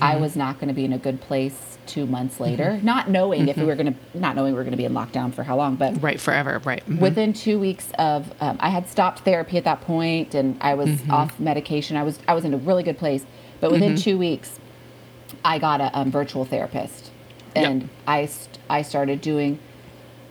I 0.01 0.17
was 0.17 0.37
not 0.37 0.59
going 0.59 0.69
to 0.69 0.75
be 0.75 0.85
in 0.85 0.93
a 0.93 0.99
good 0.99 1.21
place 1.21 1.79
two 1.87 2.07
months 2.07 2.39
later. 2.41 2.79
Not 2.83 3.09
knowing 3.11 3.49
if 3.49 3.57
we 3.57 3.65
were 3.65 3.75
going 3.75 3.95
to, 3.95 4.19
not 4.19 4.37
knowing 4.37 4.53
we 4.53 4.57
were 4.59 4.63
going 4.65 4.73
to 4.73 4.77
be 4.79 4.85
in 4.85 4.93
lockdown 4.93 5.33
for 5.33 5.43
how 5.43 5.57
long, 5.57 5.77
but 5.77 6.03
Right, 6.03 6.21
forever, 6.21 6.61
right. 6.65 6.85
Mhm. 6.87 7.01
within 7.01 7.33
two 7.33 7.59
weeks 7.59 7.89
of, 7.99 8.33
um, 8.41 8.57
I 8.61 8.69
had 8.71 8.89
stopped 8.89 9.21
therapy 9.21 9.57
at 9.57 9.65
that 9.65 9.81
point, 9.81 10.35
and 10.35 10.57
I 10.61 10.75
was 10.75 10.91
off 11.11 11.39
medication. 11.41 11.97
I 11.97 12.03
was 12.03 12.19
I 12.29 12.35
was 12.35 12.45
in 12.45 12.53
a 12.55 12.59
really 12.59 12.83
good 12.83 12.99
place, 12.99 13.25
but 13.61 13.71
within 13.73 13.97
two 13.97 14.19
weeks, 14.19 14.59
I 15.45 15.59
got 15.59 15.81
a 15.81 15.97
um, 15.99 16.11
virtual 16.11 16.45
therapist, 16.45 17.11
Yep. 17.57 17.65
and 17.71 17.89
I 18.07 18.27
st- 18.27 18.59
I 18.71 18.83
started 18.83 19.21
doing 19.21 19.59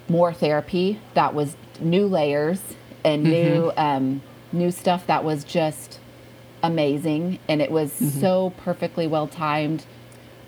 more 0.10 0.32
therapy 0.34 1.00
that 1.15 1.34
was 1.34 1.56
new 1.82 2.06
layers 2.08 2.62
and 3.04 3.23
new 3.23 3.71
um, 3.78 4.21
new 4.52 4.71
stuff 4.71 5.06
that 5.08 5.23
was 5.23 5.43
just 5.43 6.00
amazing 6.67 7.39
and 7.49 7.62
it 7.62 7.71
was 7.71 7.91
mm-hmm. 7.93 8.19
so 8.19 8.51
perfectly 8.58 9.08
well 9.08 9.27
timed. 9.27 9.86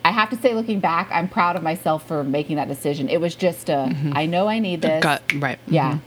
I 0.05 0.12
have 0.12 0.29
to 0.29 0.38
say 0.38 0.53
looking 0.53 0.79
back 0.79 1.10
i'm 1.12 1.27
proud 1.27 1.55
of 1.55 1.63
myself 1.63 2.08
for 2.08 2.23
making 2.23 2.55
that 2.58 2.67
decision. 2.67 3.10
It 3.10 3.19
was 3.19 3.36
just 3.36 3.69
a 3.69 3.73
mm-hmm. 3.89 4.12
I 4.15 4.25
know 4.25 4.47
i 4.47 4.60
need 4.60 4.82
this. 4.82 5.03
right. 5.03 5.60
Mm-hmm. 5.65 5.73
yeah. 5.73 5.99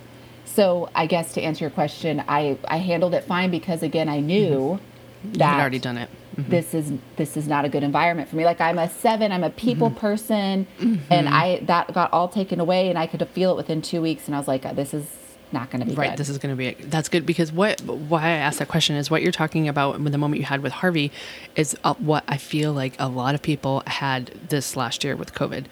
So 0.44 0.88
i 0.94 1.07
guess 1.07 1.33
to 1.35 1.40
answer 1.42 1.64
your 1.64 1.70
question 1.70 2.22
i 2.29 2.57
i 2.68 2.79
handled 2.79 3.14
it 3.14 3.25
fine 3.25 3.51
because 3.51 3.83
again 3.83 4.09
i 4.09 4.20
knew 4.20 4.79
You 5.25 5.31
that 5.38 5.53
had 5.55 5.61
already 5.61 5.79
done 5.79 5.98
it. 5.98 6.11
this 6.37 6.75
is 6.75 6.92
this 7.16 7.37
is 7.37 7.46
not 7.46 7.64
a 7.64 7.68
good 7.68 7.83
environment 7.83 8.29
for 8.29 8.37
me. 8.37 8.44
Like 8.44 8.61
i'm 8.61 8.79
a 8.79 8.88
seven 8.88 9.33
i'm 9.33 9.44
a 9.44 9.51
people 9.51 9.90
Mm-hmm. 9.90 9.98
person 10.09 10.66
and 11.11 11.29
i 11.29 11.61
that 11.72 11.92
got 11.92 12.12
all 12.12 12.29
taken 12.29 12.59
away 12.61 12.88
and 12.90 12.98
i 12.98 13.07
could 13.07 13.27
feel 13.29 13.53
it 13.53 13.57
within 13.57 13.81
two 13.83 14.01
weeks 14.03 14.27
and 14.27 14.35
i 14.35 14.38
was 14.38 14.48
like 14.48 14.62
this 14.75 14.92
is 14.94 15.07
not 15.53 15.71
going 15.71 15.81
to 15.81 15.87
be 15.87 15.95
Right, 15.95 16.11
good 16.11 16.19
this 16.19 16.29
is 16.29 16.38
going 16.38 16.57
to 16.57 16.57
be 16.57 16.85
that's 16.85 17.09
good 17.09 17.27
because 17.27 17.53
what 17.53 17.81
why 17.83 18.23
I 18.23 18.31
asked 18.31 18.59
that 18.59 18.69
question 18.69 18.97
is 18.97 19.11
what 19.11 19.23
you're 19.23 19.33
talking 19.33 19.69
about 19.69 20.01
with 20.01 20.12
the 20.12 20.19
moment 20.19 20.41
you 20.41 20.47
had 20.47 20.62
with 20.62 20.73
Harvey 20.73 21.12
is 21.57 21.77
uh, 21.85 21.95
what 21.95 22.25
I 22.29 22.37
feel 22.37 22.73
like 22.73 22.95
a 22.99 23.09
lot 23.09 23.35
of 23.35 23.43
people 23.43 23.83
had 23.87 24.27
this 24.49 24.77
last 24.77 25.05
year 25.05 25.17
with 25.17 25.35
COVID. 25.35 25.65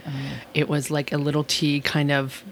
It 0.55 0.69
was 0.69 0.91
like 0.91 1.13
a 1.13 1.19
little 1.19 1.45
T 1.45 1.81
kind 1.81 2.11
of 2.11 2.45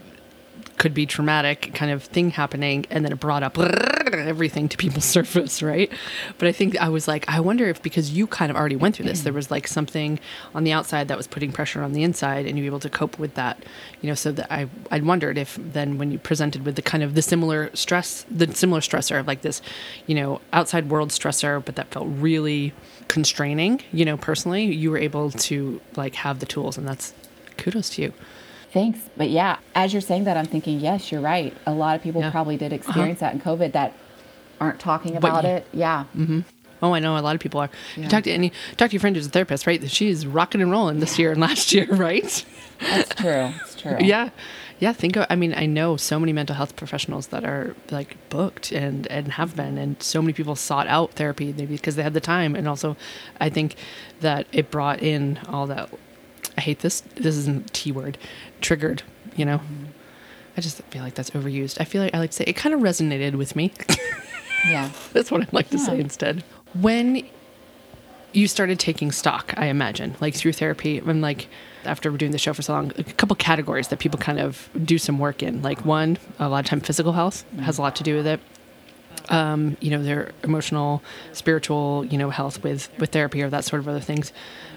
could 0.78 0.94
be 0.94 1.04
traumatic 1.06 1.72
kind 1.74 1.90
of 1.90 2.04
thing 2.04 2.30
happening 2.30 2.86
and 2.90 3.04
then 3.04 3.12
it 3.12 3.20
brought 3.20 3.42
up 3.42 3.58
everything 4.12 4.68
to 4.68 4.76
people's 4.76 5.04
surface 5.18 5.62
right? 5.62 5.90
But 6.38 6.48
i 6.48 6.52
think 6.52 6.78
i 6.78 6.88
was 6.88 7.08
like 7.08 7.24
i 7.28 7.40
wonder 7.40 7.66
if 7.68 7.82
because 7.82 8.10
you 8.12 8.26
kind 8.26 8.50
of 8.50 8.56
already 8.56 8.76
went 8.76 8.96
through 8.96 9.06
this 9.06 9.22
there 9.22 9.32
was 9.32 9.50
like 9.50 9.66
something 9.66 10.18
on 10.54 10.64
the 10.64 10.72
outside 10.72 11.08
that 11.08 11.16
was 11.16 11.26
putting 11.26 11.52
pressure 11.52 11.82
on 11.82 11.92
the 11.92 12.02
inside 12.02 12.46
and 12.46 12.56
you 12.56 12.64
were 12.64 12.68
able 12.68 12.80
to 12.80 12.90
cope 12.90 13.18
with 13.18 13.34
that 13.34 13.62
you 14.00 14.08
know 14.08 14.14
so 14.14 14.32
that 14.32 14.50
i 14.52 14.68
i 14.90 15.00
wondered 15.00 15.36
if 15.36 15.58
then 15.60 15.98
when 15.98 16.10
you 16.10 16.18
presented 16.18 16.64
with 16.64 16.76
the 16.76 16.82
kind 16.82 17.02
of 17.02 17.14
the 17.14 17.22
similar 17.22 17.70
stress 17.74 18.24
the 18.30 18.52
similar 18.54 18.80
stressor 18.80 19.18
of 19.18 19.26
like 19.26 19.42
this 19.42 19.60
you 20.06 20.14
know 20.14 20.40
outside 20.52 20.88
world 20.88 21.10
stressor 21.10 21.64
but 21.64 21.76
that 21.76 21.88
felt 21.90 22.06
really 22.08 22.72
constraining 23.08 23.80
you 23.92 24.04
know 24.04 24.16
personally 24.16 24.64
you 24.64 24.90
were 24.90 24.98
able 24.98 25.30
to 25.30 25.80
like 25.96 26.14
have 26.14 26.38
the 26.38 26.46
tools 26.46 26.78
and 26.78 26.86
that's 26.86 27.12
kudos 27.56 27.90
to 27.90 28.02
you 28.02 28.12
Thanks. 28.72 28.98
But 29.16 29.30
yeah, 29.30 29.58
as 29.74 29.92
you're 29.92 30.02
saying 30.02 30.24
that, 30.24 30.36
I'm 30.36 30.46
thinking, 30.46 30.80
yes, 30.80 31.10
you're 31.10 31.20
right. 31.20 31.56
A 31.66 31.72
lot 31.72 31.96
of 31.96 32.02
people 32.02 32.20
Yeah. 32.20 32.30
probably 32.30 32.56
did 32.56 32.72
uh-huh. 32.72 32.76
experience 32.76 33.20
that 33.20 33.32
in 33.32 33.40
COVID 33.40 33.72
that 33.72 33.94
aren't 34.60 34.78
talking 34.80 35.16
about 35.16 35.44
you- 35.44 35.50
it. 35.50 35.66
Yeah. 35.72 36.04
Mm-hmm. 36.16 36.40
Oh, 36.80 36.92
I 36.94 37.00
know 37.00 37.16
a 37.16 37.20
lot 37.20 37.34
of 37.34 37.40
people 37.40 37.60
are. 37.60 37.70
You 37.96 38.06
talk 38.08 38.22
to 38.24 38.30
any 38.30 38.52
talk 38.76 38.90
to 38.90 38.94
your 38.94 39.00
friend 39.00 39.16
who's 39.16 39.26
a 39.26 39.30
therapist, 39.30 39.66
right? 39.66 39.90
She's 39.90 40.24
rocking 40.26 40.60
and 40.62 40.70
rolling 40.70 41.00
this 41.00 41.18
year 41.18 41.32
and 41.32 41.40
last 41.40 41.72
year, 41.72 41.86
right? 41.90 42.44
That's 42.80 43.14
true. 43.16 43.50
It's 43.62 43.74
true. 43.74 43.96
Yeah, 44.00 44.30
yeah. 44.78 44.92
Think 44.92 45.16
of. 45.16 45.26
I 45.28 45.34
mean, 45.34 45.52
I 45.56 45.66
know 45.66 45.96
so 45.96 46.20
many 46.20 46.32
mental 46.32 46.54
health 46.54 46.76
professionals 46.76 47.28
that 47.28 47.44
are 47.44 47.74
like 47.90 48.16
booked 48.28 48.70
and 48.70 49.08
and 49.08 49.32
have 49.32 49.56
been, 49.56 49.76
and 49.76 50.00
so 50.00 50.22
many 50.22 50.32
people 50.32 50.54
sought 50.54 50.86
out 50.86 51.14
therapy 51.14 51.46
maybe 51.52 51.74
because 51.74 51.96
they 51.96 52.04
had 52.04 52.14
the 52.14 52.20
time, 52.20 52.54
and 52.54 52.68
also, 52.68 52.96
I 53.40 53.48
think 53.50 53.74
that 54.20 54.46
it 54.52 54.70
brought 54.70 55.02
in 55.02 55.40
all 55.48 55.66
that. 55.66 55.90
I 56.58 56.60
hate 56.60 56.80
this. 56.80 57.00
This 57.14 57.36
isn't 57.36 57.72
T 57.72 57.92
word. 57.92 58.18
Triggered. 58.60 59.02
You 59.36 59.46
know. 59.46 59.60
I 60.56 60.60
just 60.60 60.82
feel 60.90 61.02
like 61.02 61.14
that's 61.14 61.30
overused. 61.30 61.80
I 61.80 61.84
feel 61.84 62.02
like 62.02 62.14
I 62.14 62.18
like 62.18 62.30
to 62.30 62.36
say 62.36 62.44
it 62.44 62.56
kind 62.56 62.74
of 62.74 62.80
resonated 62.80 63.36
with 63.36 63.56
me. 63.56 63.72
Yeah. 64.66 64.90
That's 65.12 65.30
what 65.30 65.42
I'd 65.42 65.52
like 65.52 65.70
to 65.70 65.78
say 65.78 66.00
instead. 66.00 66.44
When 66.74 67.24
you 68.32 68.48
started 68.48 68.78
taking 68.78 69.10
stock, 69.12 69.54
I 69.56 69.66
imagine, 69.66 70.16
like 70.20 70.34
through 70.34 70.52
therapy 70.52 70.98
and 70.98 71.22
like 71.22 71.48
after 71.84 72.10
doing 72.10 72.32
the 72.32 72.38
show 72.38 72.52
for 72.52 72.62
so 72.62 72.74
long, 72.74 72.92
a 72.98 73.04
couple 73.04 73.34
categories 73.36 73.88
that 73.88 73.98
people 73.98 74.18
kind 74.18 74.38
of 74.38 74.68
do 74.84 74.98
some 74.98 75.18
work 75.18 75.42
in. 75.42 75.62
Like 75.62 75.84
one, 75.84 76.18
a 76.38 76.48
lot 76.48 76.64
of 76.64 76.66
time 76.66 76.80
physical 76.80 77.12
health 77.12 77.44
has 77.60 77.78
a 77.78 77.82
lot 77.82 77.96
to 77.96 78.02
do 78.02 78.16
with 78.16 78.26
it. 78.26 78.40
Um, 79.30 79.76
you 79.80 79.90
know, 79.90 80.02
their 80.02 80.32
emotional, 80.42 81.02
spiritual, 81.32 82.04
you 82.06 82.16
know, 82.16 82.30
health 82.30 82.62
with 82.62 82.88
with 82.98 83.10
therapy 83.10 83.42
or 83.42 83.50
that 83.50 83.64
sort 83.64 83.80
of 83.80 83.88
other 83.88 84.00
things. 84.00 84.32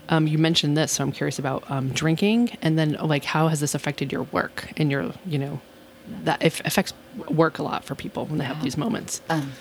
Um, 0.09 0.27
you 0.27 0.37
mentioned 0.37 0.75
this, 0.75 0.91
so 0.91 1.03
I'm 1.03 1.11
curious 1.11 1.39
about 1.39 1.63
um, 1.71 1.89
drinking, 1.89 2.57
and 2.61 2.77
then 2.77 2.93
like 2.93 3.23
how 3.23 3.47
has 3.47 3.61
this 3.61 3.73
affected 3.75 4.11
your 4.11 4.23
work 4.23 4.73
and 4.75 4.91
your, 4.91 5.13
you 5.25 5.37
know, 5.39 5.61
that 6.23 6.41
it 6.43 6.59
affects 6.65 6.93
work 7.29 7.59
a 7.59 7.63
lot 7.63 7.85
for 7.85 7.95
people 7.95 8.25
when 8.25 8.39
they 8.39 8.45
have 8.45 8.61
these 8.61 8.77
moments. 8.77 9.21
Um, 9.29 9.53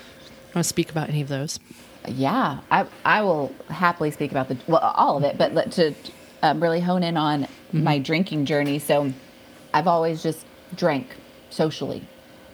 Want 0.55 0.65
to 0.65 0.69
speak 0.69 0.91
about 0.91 1.09
any 1.09 1.21
of 1.21 1.29
those? 1.29 1.61
Yeah, 2.09 2.59
I 2.73 2.87
I 3.05 3.23
will 3.23 3.55
happily 3.69 4.11
speak 4.11 4.33
about 4.33 4.49
the 4.49 4.57
well 4.67 4.81
all 4.81 5.17
of 5.17 5.23
it, 5.23 5.39
but 5.39 5.55
let, 5.55 5.71
to 5.73 5.95
um, 6.43 6.61
really 6.61 6.81
hone 6.81 7.05
in 7.05 7.17
on 7.17 7.47
my 7.73 7.99
drinking 8.01 8.47
journey. 8.47 8.81
So, 8.81 9.13
I've 9.73 9.87
always 9.87 10.23
just 10.23 10.45
drank 10.75 11.15
socially, 11.51 12.03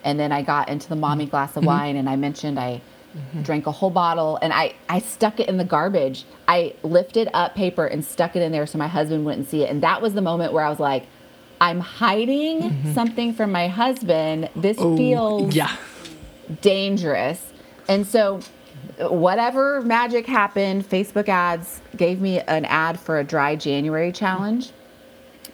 and 0.07 0.21
then 0.21 0.31
I 0.31 0.41
got 0.41 0.69
into 0.69 0.89
the 0.89 0.97
mommy 0.97 1.25
mm-hmm. 1.25 1.33
glass 1.33 1.51
of 1.51 1.63
mm-hmm. 1.63 1.67
wine, 1.67 1.97
and 1.97 2.09
I 2.09 2.15
mentioned 2.17 2.59
I 2.59 2.81
mm-hmm. 3.15 3.43
drank 3.43 3.67
a 3.67 3.73
whole 3.73 3.91
bottle, 3.91 4.39
and 4.41 4.53
I 4.53 4.75
I 4.89 5.01
stuck 5.01 5.41
it 5.41 5.49
in 5.49 5.59
the 5.59 5.65
garbage. 5.65 6.25
I 6.49 6.75
lifted 6.83 7.29
up 7.35 7.57
paper 7.57 7.85
and 7.85 8.05
stuck 8.05 8.37
it 8.37 8.43
in 8.43 8.53
there 8.53 8.67
so 8.67 8.79
my 8.79 8.87
husband 8.87 9.27
wouldn't 9.27 9.51
see 9.51 9.65
it, 9.65 9.71
and 9.71 9.83
that 9.83 10.01
was 10.01 10.15
the 10.15 10.23
moment 10.23 10.55
where 10.55 10.65
I 10.65 10.71
was 10.71 10.81
like. 10.81 11.05
I'm 11.59 11.81
hiding 11.81 12.93
something 12.93 13.33
from 13.33 13.51
my 13.51 13.69
husband. 13.69 14.51
This 14.55 14.77
oh, 14.79 14.95
feels 14.95 15.57
yeah. 15.57 15.75
dangerous. 16.61 17.51
And 17.89 18.07
so, 18.07 18.41
whatever 18.99 19.81
magic 19.81 20.27
happened, 20.27 20.87
Facebook 20.87 21.31
ads 21.31 21.81
gave 21.97 22.21
me 22.21 22.41
an 22.41 22.67
ad 22.67 23.01
for 23.01 23.19
a 23.19 23.25
dry 23.25 23.57
January 23.57 24.13
challenge. 24.13 24.71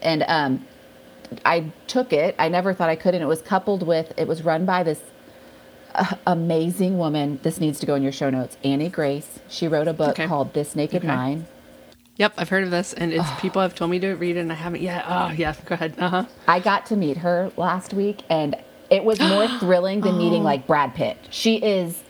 And 0.00 0.24
um, 0.26 0.66
I 1.44 1.72
took 1.86 2.12
it. 2.12 2.34
I 2.38 2.48
never 2.48 2.74
thought 2.74 2.88
I 2.88 2.96
could. 2.96 3.14
And 3.14 3.22
it 3.22 3.26
was 3.26 3.42
coupled 3.42 3.86
with, 3.86 4.12
it 4.16 4.26
was 4.28 4.42
run 4.42 4.64
by 4.64 4.82
this 4.82 5.00
uh, 5.94 6.16
amazing 6.26 6.98
woman. 6.98 7.38
This 7.42 7.60
needs 7.60 7.78
to 7.80 7.86
go 7.86 7.94
in 7.94 8.02
your 8.02 8.12
show 8.12 8.30
notes. 8.30 8.56
Annie 8.64 8.88
Grace. 8.88 9.40
She 9.48 9.68
wrote 9.68 9.88
a 9.88 9.92
book 9.92 10.10
Okay. 10.10 10.26
called 10.26 10.54
This 10.54 10.74
Naked 10.76 10.98
Okay. 10.98 11.06
Mind. 11.08 11.46
Yep, 12.16 12.34
I've 12.36 12.50
heard 12.50 12.62
of 12.64 12.70
this, 12.70 12.92
and 12.92 13.10
it's 13.12 13.28
people 13.40 13.62
have 13.62 13.74
told 13.74 13.90
me 13.90 13.98
to 14.00 14.12
read 14.14 14.36
it, 14.36 14.40
and 14.40 14.52
I 14.52 14.54
haven't 14.54 14.82
yet. 14.82 15.04
Oh, 15.08 15.30
yeah, 15.30 15.54
go 15.64 15.74
ahead. 15.74 15.94
Uh 15.98 16.08
huh. 16.08 16.24
I 16.46 16.60
got 16.60 16.84
to 16.86 16.96
meet 16.96 17.16
her 17.16 17.50
last 17.56 17.94
week, 17.94 18.22
and 18.28 18.54
it 18.90 19.02
was 19.02 19.18
more 19.18 19.48
thrilling 19.60 20.02
than 20.02 20.18
meeting 20.18 20.44
like 20.44 20.66
Brad 20.66 20.94
Pitt. 20.94 21.16
She 21.30 21.56
is 21.56 22.02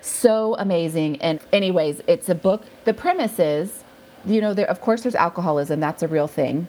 so 0.00 0.56
amazing. 0.58 1.20
And, 1.20 1.40
anyways, 1.52 2.00
it's 2.06 2.30
a 2.30 2.34
book. 2.34 2.64
The 2.86 2.94
premise 2.94 3.38
is, 3.38 3.84
you 4.24 4.40
know, 4.40 4.54
there 4.54 4.68
of 4.68 4.80
course 4.80 5.02
there's 5.02 5.14
alcoholism. 5.14 5.78
That's 5.78 6.02
a 6.02 6.08
real 6.08 6.26
thing, 6.26 6.66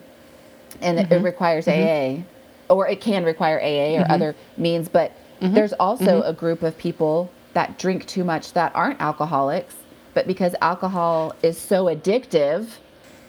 and 0.82 0.98
it, 0.98 1.02
it 1.02 1.14
mm-hmm. 1.16 1.24
requires 1.24 1.66
mm-hmm. 1.66 2.22
AA, 2.22 2.74
or 2.74 2.88
it 2.88 3.00
can 3.00 3.24
require 3.24 3.58
AA 3.60 3.98
or 3.98 4.02
mm-hmm. 4.02 4.12
other 4.12 4.36
means. 4.56 4.88
But 4.88 5.12
there's 5.40 5.72
also 5.74 6.22
a 6.22 6.32
group 6.32 6.62
of 6.62 6.76
people 6.76 7.30
that 7.54 7.78
drink 7.78 8.06
too 8.06 8.24
much 8.24 8.52
that 8.52 8.74
aren't 8.74 9.00
alcoholics, 9.00 9.74
but 10.14 10.26
because 10.26 10.54
alcohol 10.60 11.34
is 11.42 11.58
so 11.58 11.86
addictive, 11.86 12.68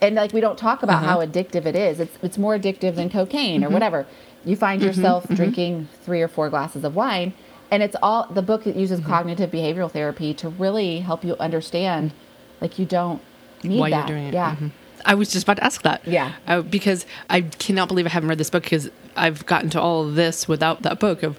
and 0.02 0.16
like 0.16 0.34
we 0.34 0.42
don't 0.42 0.58
talk 0.58 0.84
about 0.84 1.04
uh-huh. 1.04 1.20
how 1.20 1.26
addictive 1.26 1.66
it 1.66 1.76
is. 1.76 2.00
It's 2.00 2.18
it's 2.22 2.38
more 2.38 2.58
addictive 2.58 2.96
than 2.96 3.10
cocaine 3.10 3.64
or 3.64 3.70
whatever. 3.70 4.06
You 4.44 4.56
find 4.56 4.82
yourself 4.82 5.28
drinking 5.30 5.88
three 6.04 6.22
or 6.22 6.28
four 6.28 6.50
glasses 6.50 6.84
of 6.84 6.96
wine, 6.96 7.34
and 7.70 7.82
it's 7.84 7.96
all 8.02 8.28
the 8.28 8.42
book 8.42 8.66
uses 8.66 9.00
cognitive 9.00 9.52
behavioral 9.52 9.92
therapy 9.92 10.34
to 10.36 10.50
really 10.50 11.00
help 11.00 11.24
you 11.24 11.36
understand, 11.38 12.14
like 12.60 12.78
you 12.80 12.86
don't 12.86 13.22
need 13.64 13.80
Why 13.80 13.90
that. 13.92 14.10
you're 14.10 14.18
doing 14.18 14.28
it. 14.30 14.34
Yeah. 14.34 14.56
Mhm. 14.56 14.72
I 15.06 15.16
was 15.16 15.32
just 15.32 15.44
about 15.44 15.58
to 15.58 15.64
ask 15.64 15.82
that. 15.84 16.06
Yeah. 16.08 16.34
Uh, 16.48 16.62
because 16.62 17.06
I 17.30 17.42
cannot 17.42 17.88
believe 17.88 18.06
I 18.06 18.10
haven't 18.10 18.30
read 18.30 18.38
this 18.38 18.50
book 18.50 18.64
because 18.64 18.90
I've 19.16 19.46
gotten 19.46 19.70
to 19.72 19.82
all 19.82 20.08
of 20.08 20.16
this 20.16 20.48
without 20.48 20.82
that 20.84 21.00
book 21.00 21.24
of 21.24 21.38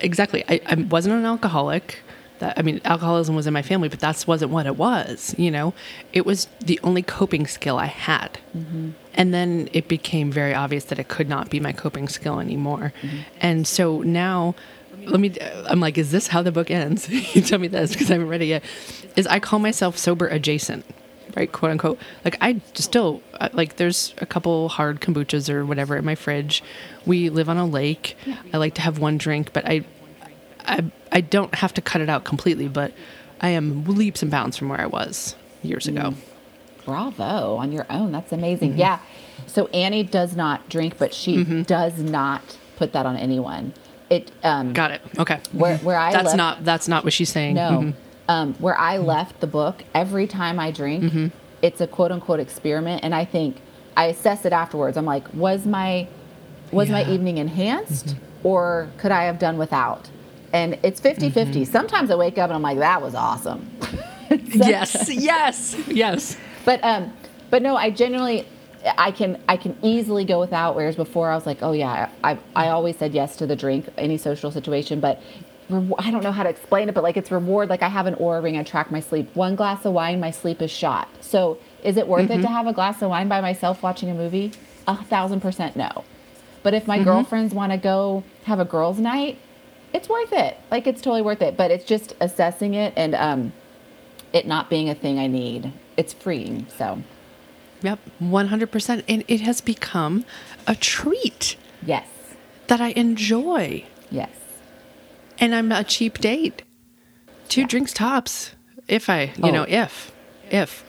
exactly. 0.00 0.44
I, 0.48 0.60
I 0.66 0.74
wasn't 0.74 1.14
an 1.16 1.24
alcoholic. 1.24 2.00
That 2.38 2.58
I 2.58 2.62
mean, 2.62 2.80
alcoholism 2.86 3.34
was 3.36 3.46
in 3.46 3.52
my 3.52 3.60
family, 3.60 3.90
but 3.90 4.00
that 4.00 4.24
wasn't 4.26 4.50
what 4.50 4.64
it 4.64 4.76
was. 4.76 5.34
You 5.36 5.50
know, 5.50 5.74
it 6.14 6.24
was 6.24 6.48
the 6.60 6.80
only 6.82 7.02
coping 7.02 7.46
skill 7.46 7.78
I 7.78 7.86
had. 7.86 8.38
And 9.14 9.34
then 9.34 9.68
it 9.74 9.88
became 9.88 10.32
very 10.32 10.54
obvious 10.54 10.84
that 10.86 10.98
it 10.98 11.08
could 11.08 11.28
not 11.28 11.50
be 11.50 11.60
my 11.60 11.72
coping 11.72 12.08
skill 12.08 12.40
anymore. 12.40 12.94
And 13.40 13.66
so 13.66 14.00
now, 14.00 14.54
let 15.04 15.20
me, 15.20 15.34
I'm 15.68 15.80
like, 15.80 15.98
is 15.98 16.12
this 16.12 16.28
how 16.28 16.40
the 16.42 16.50
book 16.52 16.70
ends? 16.70 17.08
you 17.34 17.42
tell 17.42 17.58
me 17.58 17.68
this 17.68 17.92
because 17.92 18.10
I 18.10 18.14
haven't 18.14 18.28
read 18.28 18.40
it 18.40 18.46
yet. 18.46 18.64
Is 19.16 19.26
I 19.26 19.38
call 19.38 19.58
myself 19.58 19.98
sober 19.98 20.26
adjacent, 20.26 20.86
right? 21.36 21.50
Quote 21.50 21.70
unquote. 21.72 21.98
Like, 22.24 22.36
I 22.40 22.60
still, 22.74 23.22
uh, 23.40 23.48
like, 23.52 23.76
there's 23.76 24.14
a 24.18 24.26
couple 24.26 24.68
hard 24.68 25.00
kombuchas 25.00 25.48
or 25.48 25.64
whatever 25.66 25.96
in 25.96 26.04
my 26.04 26.14
fridge. 26.14 26.62
We 27.06 27.30
live 27.30 27.48
on 27.48 27.56
a 27.56 27.66
lake. 27.66 28.16
I 28.52 28.56
like 28.58 28.74
to 28.74 28.80
have 28.82 28.98
one 28.98 29.18
drink, 29.18 29.52
but 29.52 29.64
I, 29.66 29.84
I, 30.60 30.84
I 31.12 31.20
don't 31.20 31.54
have 31.56 31.74
to 31.74 31.80
cut 31.80 32.00
it 32.00 32.08
out 32.08 32.24
completely, 32.24 32.68
but 32.68 32.92
I 33.40 33.50
am 33.50 33.84
leaps 33.84 34.22
and 34.22 34.30
bounds 34.30 34.56
from 34.56 34.68
where 34.68 34.80
I 34.80 34.86
was 34.86 35.34
years 35.62 35.86
ago. 35.88 36.14
Bravo 36.84 37.56
on 37.56 37.72
your 37.72 37.86
own. 37.90 38.12
That's 38.12 38.32
amazing. 38.32 38.76
Yeah. 38.78 38.98
So 39.46 39.66
Annie 39.68 40.02
does 40.02 40.34
not 40.36 40.68
drink, 40.68 40.98
but 40.98 41.12
she 41.14 41.44
does 41.62 41.98
not 41.98 42.42
put 42.76 42.92
that 42.92 43.06
on 43.06 43.16
anyone. 43.16 43.74
It 44.08 44.30
um 44.42 44.72
Got 44.72 44.90
it. 44.92 45.02
Okay. 45.18 45.38
where 45.52 45.76
where 45.78 45.96
I 45.96 46.12
that's 46.12 46.26
left, 46.26 46.36
not 46.36 46.64
that's 46.64 46.88
not 46.88 47.04
what 47.04 47.12
she's 47.12 47.30
saying. 47.30 47.54
no 47.54 47.70
Mhm. 47.70 47.94
Um 48.30 48.54
where 48.64 48.78
I 48.78 48.94
left 48.98 49.34
the 49.40 49.46
book. 49.58 49.76
Every 50.02 50.26
time 50.26 50.56
I 50.66 50.70
drink, 50.70 51.02
it's 51.62 51.80
a 51.80 51.86
quote 51.86 52.12
unquote 52.12 52.40
experiment, 52.40 52.98
and 53.04 53.12
I 53.14 53.24
think 53.34 53.52
I 53.96 54.04
assess 54.06 54.44
it 54.48 54.52
afterwards. 54.52 54.96
I'm 54.96 55.04
like, 55.14 55.26
was 55.34 55.66
my 55.66 56.06
was 56.72 56.88
my 56.88 57.02
evening 57.14 57.36
enhanced, 57.38 58.08
or 58.50 58.88
could 59.00 59.12
I 59.20 59.24
have 59.24 59.38
done 59.38 59.56
without? 59.58 60.08
And 60.52 60.78
it's 60.82 61.00
50 61.00 61.30
50. 61.30 61.64
Sometimes 61.64 62.10
I 62.10 62.16
wake 62.24 62.38
up 62.38 62.48
and 62.50 62.54
I'm 62.58 62.62
like, 62.70 62.78
that 62.78 63.02
was 63.02 63.14
awesome. 63.14 63.60
Yes. 64.70 65.10
Yes. 65.10 65.76
Yes. 65.88 66.36
But 66.64 66.78
um, 66.84 67.12
but 67.50 67.62
no, 67.62 67.74
I 67.76 67.90
generally, 67.90 68.46
I 68.96 69.10
can 69.10 69.40
I 69.48 69.56
can 69.56 69.76
easily 69.82 70.24
go 70.24 70.38
without. 70.38 70.76
Whereas 70.76 70.94
before 70.94 71.30
I 71.32 71.34
was 71.34 71.46
like, 71.46 71.62
oh 71.62 71.72
yeah, 71.72 72.08
I 72.22 72.38
I 72.54 72.68
always 72.68 72.96
said 72.96 73.12
yes 73.12 73.34
to 73.38 73.46
the 73.46 73.56
drink, 73.56 73.88
any 73.98 74.18
social 74.18 74.50
situation. 74.52 75.00
But 75.00 75.20
I 75.98 76.10
don't 76.10 76.22
know 76.22 76.32
how 76.32 76.42
to 76.42 76.48
explain 76.48 76.88
it, 76.88 76.94
but 76.94 77.02
like 77.02 77.16
it's 77.16 77.30
reward. 77.30 77.68
Like 77.68 77.82
I 77.82 77.88
have 77.88 78.06
an 78.06 78.14
Oura 78.16 78.42
ring. 78.42 78.56
I 78.56 78.62
track 78.62 78.90
my 78.90 79.00
sleep. 79.00 79.34
One 79.34 79.56
glass 79.56 79.84
of 79.84 79.92
wine, 79.92 80.20
my 80.20 80.30
sleep 80.30 80.60
is 80.62 80.70
shot. 80.70 81.08
So 81.20 81.58
is 81.84 81.96
it 81.96 82.08
worth 82.08 82.30
it 82.30 82.42
to 82.42 82.48
have 82.48 82.66
a 82.66 82.72
glass 82.72 83.00
of 83.02 83.10
wine 83.10 83.28
by 83.28 83.40
myself 83.40 83.82
watching 83.82 84.10
a 84.10 84.14
movie? 84.14 84.52
A 84.86 84.96
thousand 84.96 85.40
percent 85.40 85.76
no. 85.76 86.04
But 86.62 86.74
if 86.74 86.86
my 86.86 87.02
girlfriends 87.02 87.54
want 87.54 87.72
to 87.72 87.78
go 87.78 88.22
have 88.44 88.60
a 88.60 88.64
girls' 88.64 88.98
night, 88.98 89.38
it's 89.92 90.08
worth 90.08 90.32
it. 90.32 90.58
Like 90.70 90.86
it's 90.86 91.00
totally 91.00 91.22
worth 91.22 91.42
it. 91.42 91.56
But 91.56 91.70
it's 91.70 91.84
just 91.84 92.14
assessing 92.20 92.74
it 92.74 92.92
and 92.96 93.14
um, 93.14 93.52
it 94.32 94.46
not 94.46 94.68
being 94.68 94.88
a 94.88 94.94
thing 94.94 95.18
I 95.18 95.26
need. 95.26 95.72
It's 95.96 96.12
freeing. 96.12 96.66
So 96.76 97.02
Yep. 97.82 97.98
One 98.18 98.48
hundred 98.48 98.70
percent. 98.70 99.04
And 99.08 99.24
it 99.28 99.40
has 99.40 99.60
become 99.60 100.24
a 100.66 100.74
treat 100.74 101.56
yes, 101.82 102.06
that 102.66 102.80
I 102.80 102.88
enjoy. 102.90 103.84
yes, 104.10 104.30
And 105.40 105.54
I'm 105.54 105.72
a 105.72 105.82
cheap 105.84 106.18
date. 106.18 106.62
Two 107.48 107.66
drinks 107.66 107.92
tops. 107.92 108.52
If 108.86 109.08
I, 109.08 109.24
you 109.36 109.44
Oh. 109.44 109.50
know, 109.50 109.66
if, 109.68 110.12
if. 110.50 110.84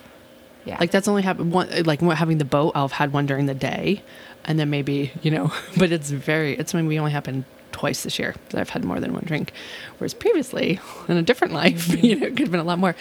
yeah. 0.64 0.76
Like 0.78 0.90
that's 0.90 1.08
only 1.08 1.22
happened 1.22 1.52
one. 1.52 1.68
Like 1.84 2.00
having 2.00 2.38
the 2.38 2.44
boat, 2.44 2.72
I'll 2.74 2.88
have 2.88 2.92
had 2.92 3.12
one 3.12 3.26
during 3.26 3.46
the 3.46 3.54
day, 3.54 4.02
and 4.44 4.58
then 4.58 4.70
maybe 4.70 5.12
you 5.22 5.30
know. 5.30 5.52
But 5.76 5.90
it's 5.92 6.10
very. 6.10 6.54
It's 6.54 6.74
maybe 6.74 6.98
only 6.98 7.12
happened 7.12 7.44
twice 7.72 8.02
this 8.02 8.18
year 8.18 8.34
that 8.50 8.60
I've 8.60 8.68
had 8.70 8.84
more 8.84 9.00
than 9.00 9.12
one 9.14 9.24
drink, 9.24 9.52
whereas 9.98 10.12
previously 10.14 10.78
in 11.08 11.16
a 11.16 11.22
different 11.22 11.54
life, 11.54 11.88
you 12.04 12.16
know, 12.16 12.26
it 12.26 12.30
could 12.30 12.40
have 12.40 12.50
been 12.50 12.60
a 12.60 12.64
lot 12.64 12.78
more. 12.78 12.94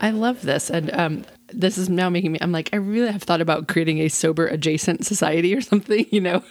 I 0.00 0.10
love 0.10 0.42
this, 0.42 0.70
and 0.70 0.92
um, 0.94 1.24
this 1.48 1.76
is 1.78 1.88
now 1.88 2.08
making 2.10 2.32
me. 2.32 2.38
I'm 2.40 2.52
like, 2.52 2.70
I 2.72 2.76
really 2.76 3.12
have 3.12 3.22
thought 3.22 3.40
about 3.40 3.68
creating 3.68 3.98
a 3.98 4.08
sober 4.08 4.46
adjacent 4.46 5.04
society 5.04 5.54
or 5.54 5.60
something, 5.60 6.06
you 6.10 6.20
know, 6.20 6.42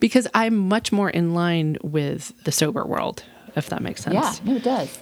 because 0.00 0.26
I'm 0.34 0.56
much 0.56 0.90
more 0.92 1.10
in 1.10 1.34
line 1.34 1.76
with 1.82 2.32
the 2.44 2.52
sober 2.52 2.84
world, 2.84 3.22
if 3.56 3.68
that 3.68 3.82
makes 3.82 4.02
sense. 4.02 4.14
yeah. 4.14 4.34
No, 4.44 4.56
it 4.56 4.64
does. 4.64 4.98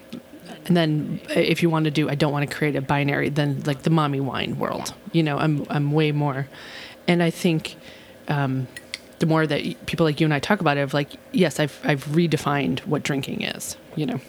And 0.66 0.76
then 0.76 1.20
uh, 1.30 1.34
if 1.34 1.62
you 1.62 1.70
want 1.70 1.84
to 1.84 1.90
do, 1.90 2.08
I 2.08 2.14
don't 2.14 2.32
want 2.32 2.48
to 2.48 2.54
create 2.54 2.76
a 2.76 2.82
binary, 2.82 3.28
then 3.28 3.62
like 3.64 3.82
the 3.82 3.90
mommy 3.90 4.20
wine 4.20 4.58
world, 4.58 4.94
you 5.12 5.22
know, 5.22 5.38
I'm, 5.38 5.66
I'm 5.70 5.92
way 5.92 6.12
more. 6.12 6.48
And 7.06 7.22
I 7.22 7.30
think 7.30 7.76
um, 8.28 8.68
the 9.18 9.26
more 9.26 9.46
that 9.46 9.86
people 9.86 10.04
like 10.04 10.20
you 10.20 10.26
and 10.26 10.34
I 10.34 10.40
talk 10.40 10.60
about 10.60 10.76
it, 10.76 10.80
of 10.80 10.94
like, 10.94 11.10
yes, 11.32 11.58
I've, 11.58 11.80
I've 11.84 12.04
redefined 12.06 12.80
what 12.80 13.02
drinking 13.02 13.42
is, 13.42 13.76
you 13.96 14.06
know? 14.06 14.20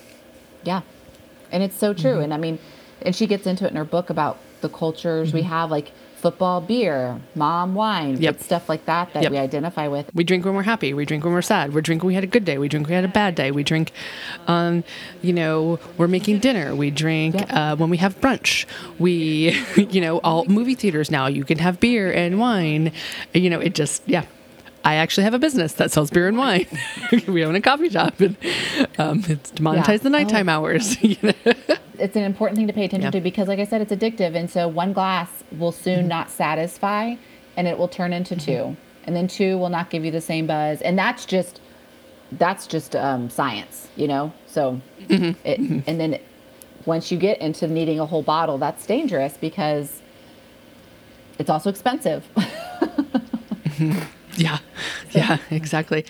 Yeah, 0.64 0.82
and 1.52 1.64
it's 1.64 1.78
so 1.78 1.94
true. 1.94 2.14
Mm-hmm. 2.14 2.24
And 2.24 2.34
I 2.34 2.38
mean, 2.38 2.60
and 3.02 3.16
she 3.16 3.28
gets 3.28 3.48
into 3.48 3.66
it 3.66 3.72
in 3.72 3.76
her 3.76 3.86
book 3.86 4.10
about 4.10 4.38
the 4.62 4.70
cultures 4.70 5.34
we 5.34 5.44
have. 5.44 5.72
Like 5.72 5.92
football 6.22 6.62
beer, 6.62 7.20
mom 7.36 7.76
wine, 7.76 8.18
Yep. 8.22 8.42
stuff 8.42 8.70
like 8.70 8.86
that 8.86 9.14
that 9.14 9.24
Yep. 9.24 9.32
we 9.32 9.38
identify 9.38 9.88
with. 9.88 10.10
We 10.14 10.24
drink 10.24 10.46
when 10.46 10.54
we're 10.56 10.64
happy. 10.64 10.94
We 10.94 11.06
drink 11.06 11.24
when 11.24 11.34
we're 11.34 11.42
sad. 11.42 11.74
We 11.74 11.82
drink 11.82 12.04
when 12.04 12.10
we 12.10 12.16
had 12.16 12.24
a 12.24 12.28
good 12.28 12.46
day. 12.46 12.58
We 12.58 12.68
drink 12.68 12.88
when 12.88 12.92
we 12.92 12.96
had 12.96 13.06
a 13.06 13.08
bad 13.08 13.36
day. 13.36 13.52
We 13.52 13.64
drink, 13.64 13.92
um, 14.48 14.84
you 15.22 15.34
know, 15.34 15.80
we're 15.98 16.08
making 16.08 16.40
dinner. 16.40 16.76
We 16.76 16.92
drink 16.92 17.36
Yep. 17.36 17.54
uh, 17.54 17.76
when 17.78 17.90
we 17.90 17.98
have 17.98 18.20
brunch. 18.22 18.66
We, 19.00 19.58
you 19.78 20.02
know, 20.02 20.20
all 20.20 20.46
movie 20.46 20.76
theaters 20.76 21.10
now, 21.10 21.28
you 21.28 21.44
can 21.44 21.60
have 21.60 21.80
beer 21.80 22.12
and 22.12 22.40
wine. 22.40 22.92
You 23.34 23.50
know, 23.50 23.60
it 23.60 23.74
just, 23.74 24.04
yeah. 24.06 24.24
I 24.86 24.96
actually 24.96 25.26
have 25.26 25.34
a 25.34 25.40
business 25.40 25.74
that 25.74 25.92
sells 25.92 26.10
beer 26.10 26.28
and 26.30 26.38
wine. 26.38 26.66
we 27.28 27.44
own 27.44 27.54
a 27.56 27.60
coffee 27.62 27.90
shop, 27.90 28.20
and 28.22 28.38
um, 28.98 29.24
it's 29.28 29.52
to 29.52 29.62
monetize 29.62 29.88
Yeah. 29.90 29.98
the 29.98 30.10
nighttime 30.10 30.48
hours. 30.48 31.02
you 31.04 31.18
know? 31.22 31.34
It's 32.00 32.16
an 32.16 32.24
important 32.24 32.58
thing 32.58 32.68
to 32.68 32.74
pay 32.74 32.86
attention 32.86 33.08
Yeah. 33.08 33.20
to 33.20 33.22
because, 33.22 33.48
like 33.48 33.60
I 33.60 33.66
said, 33.66 33.82
it's 33.82 33.92
addictive. 33.92 34.36
And 34.36 34.50
so 34.50 34.68
one 34.68 34.94
glass 34.94 35.44
will 35.58 35.72
soon 35.72 36.00
mm-hmm. 36.00 36.08
not 36.08 36.30
satisfy 36.30 37.16
and 37.58 37.68
it 37.68 37.78
will 37.78 37.88
turn 37.88 38.14
into 38.14 38.36
two. 38.36 38.52
Mm-hmm. 38.52 38.82
And 39.06 39.16
then 39.16 39.28
two 39.28 39.58
will 39.58 39.70
not 39.70 39.90
give 39.90 40.06
you 40.06 40.12
the 40.12 40.22
same 40.22 40.48
buzz. 40.48 40.82
And 40.82 40.98
that's 40.98 41.26
just, 41.26 41.62
that's 42.32 42.68
just 42.68 42.96
um, 42.96 43.30
science, 43.30 43.88
you 43.96 44.08
know? 44.08 44.34
So, 44.46 44.82
mm-hmm. 45.08 45.32
it, 45.44 45.60
and 45.88 46.00
then 46.00 46.20
once 46.86 47.12
you 47.12 47.18
get 47.18 47.40
into 47.42 47.68
needing 47.68 48.00
a 48.00 48.06
whole 48.06 48.24
bottle, 48.24 48.58
that's 48.58 48.86
dangerous 48.86 49.36
because 49.38 50.02
it's 51.38 51.50
also 51.50 51.70
expensive. 51.70 52.28
Yeah, 54.40 54.60
yeah, 55.12 55.38
exactly. 55.52 56.06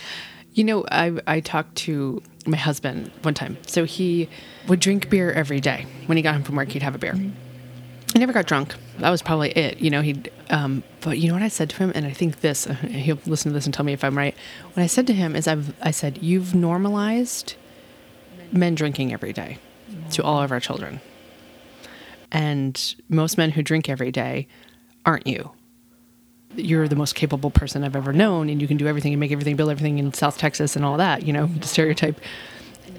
You 0.54 0.64
know, 0.64 0.86
I 0.92 1.20
I 1.28 1.40
talked 1.40 1.76
to 1.78 2.22
my 2.46 2.58
husband 2.58 3.12
one 3.22 3.34
time. 3.34 3.58
So 3.68 3.86
he 3.86 4.30
would 4.68 4.80
drink 4.80 5.10
beer 5.10 5.32
every 5.32 5.60
day. 5.60 5.86
When 6.06 6.18
he 6.18 6.24
got 6.24 6.34
home 6.34 6.44
from 6.44 6.56
work, 6.56 6.70
he'd 6.70 6.84
have 6.84 6.96
a 6.96 6.98
beer. 6.98 7.14
He 7.14 8.20
never 8.20 8.34
got 8.34 8.48
drunk. 8.48 8.76
That 8.98 9.10
was 9.10 9.22
probably 9.22 9.52
it. 9.52 9.80
You 9.80 9.90
know, 9.90 10.02
he'd. 10.02 10.32
Um, 10.50 10.84
but 11.02 11.20
you 11.20 11.28
know 11.28 11.36
what 11.36 11.44
I 11.44 11.48
said 11.48 11.70
to 11.72 11.76
him, 11.78 11.92
and 11.94 12.06
I 12.06 12.12
think 12.12 12.42
this. 12.42 12.66
Uh, 12.66 12.74
he'll 12.74 13.20
listen 13.26 13.52
to 13.52 13.54
this 13.54 13.66
and 13.66 13.74
tell 13.74 13.86
me 13.86 13.94
if 13.94 14.04
I'm 14.04 14.18
right. 14.18 14.36
What 14.74 14.82
I 14.84 14.88
said 14.88 15.06
to 15.08 15.14
him 15.14 15.36
is, 15.36 15.48
I've 15.48 15.76
I 15.82 15.92
said 15.92 16.20
you've 16.22 16.56
normalized 16.56 17.56
men 18.52 18.74
drinking 18.74 19.14
every 19.14 19.32
day 19.32 19.60
to 20.12 20.24
all 20.24 20.42
of 20.42 20.52
our 20.52 20.60
children, 20.60 21.02
and 22.32 22.96
most 23.10 23.38
men 23.38 23.52
who 23.52 23.62
drink 23.62 23.90
every 23.90 24.12
day 24.12 24.48
aren't 25.06 25.28
you 25.28 25.52
you're 26.56 26.88
the 26.88 26.96
most 26.96 27.16
capable 27.16 27.52
person 27.52 27.84
I've 27.84 27.96
ever 27.96 28.14
known, 28.14 28.50
and 28.50 28.62
you 28.62 28.68
can 28.68 28.78
do 28.78 28.88
everything 28.88 29.14
and 29.14 29.20
make 29.20 29.32
everything, 29.32 29.56
build 29.56 29.70
everything 29.70 30.00
in 30.00 30.14
South 30.14 30.38
Texas 30.38 30.76
and 30.76 30.84
all 30.84 30.98
that. 30.98 31.26
You 31.26 31.34
know, 31.34 31.48
the 31.48 31.68
stereotype. 31.68 32.20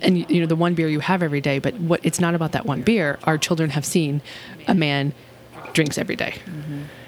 And 0.02 0.30
you 0.30 0.40
know 0.40 0.46
the 0.46 0.56
one 0.56 0.74
beer 0.74 0.88
you 0.88 1.00
have 1.00 1.22
every 1.22 1.42
day, 1.42 1.58
but 1.58 1.74
what 1.74 2.00
it's 2.02 2.20
not 2.20 2.34
about 2.34 2.52
that 2.52 2.64
one 2.64 2.80
beer. 2.82 3.18
Our 3.24 3.36
children 3.36 3.70
have 3.70 3.84
seen 3.84 4.22
a 4.66 4.74
man 4.74 5.12
drinks 5.74 5.98
every 5.98 6.16
day, 6.16 6.34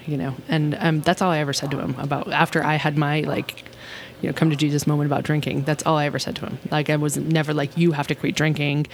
You 0.06 0.16
know, 0.16 0.34
and 0.48 0.76
um, 0.78 1.00
that's 1.00 1.22
all 1.22 1.30
I 1.30 1.38
ever 1.38 1.52
said 1.52 1.70
to 1.70 1.78
him 1.78 1.94
about 1.98 2.30
after 2.30 2.62
I 2.62 2.74
had 2.74 2.98
my 2.98 3.20
like, 3.20 3.64
you 4.20 4.28
know, 4.28 4.34
come 4.34 4.50
to 4.50 4.56
Jesus 4.56 4.86
moment 4.86 5.06
about 5.06 5.22
drinking. 5.22 5.62
That's 5.62 5.84
all 5.86 5.96
I 5.96 6.06
ever 6.06 6.18
said 6.18 6.36
to 6.36 6.46
him. 6.46 6.58
Like 6.70 6.90
I 6.90 6.96
was 6.96 7.16
never 7.16 7.54
like 7.54 7.76
you 7.78 7.92
have 7.92 8.08
to 8.08 8.14
quit 8.14 8.34
drinking, 8.34 8.88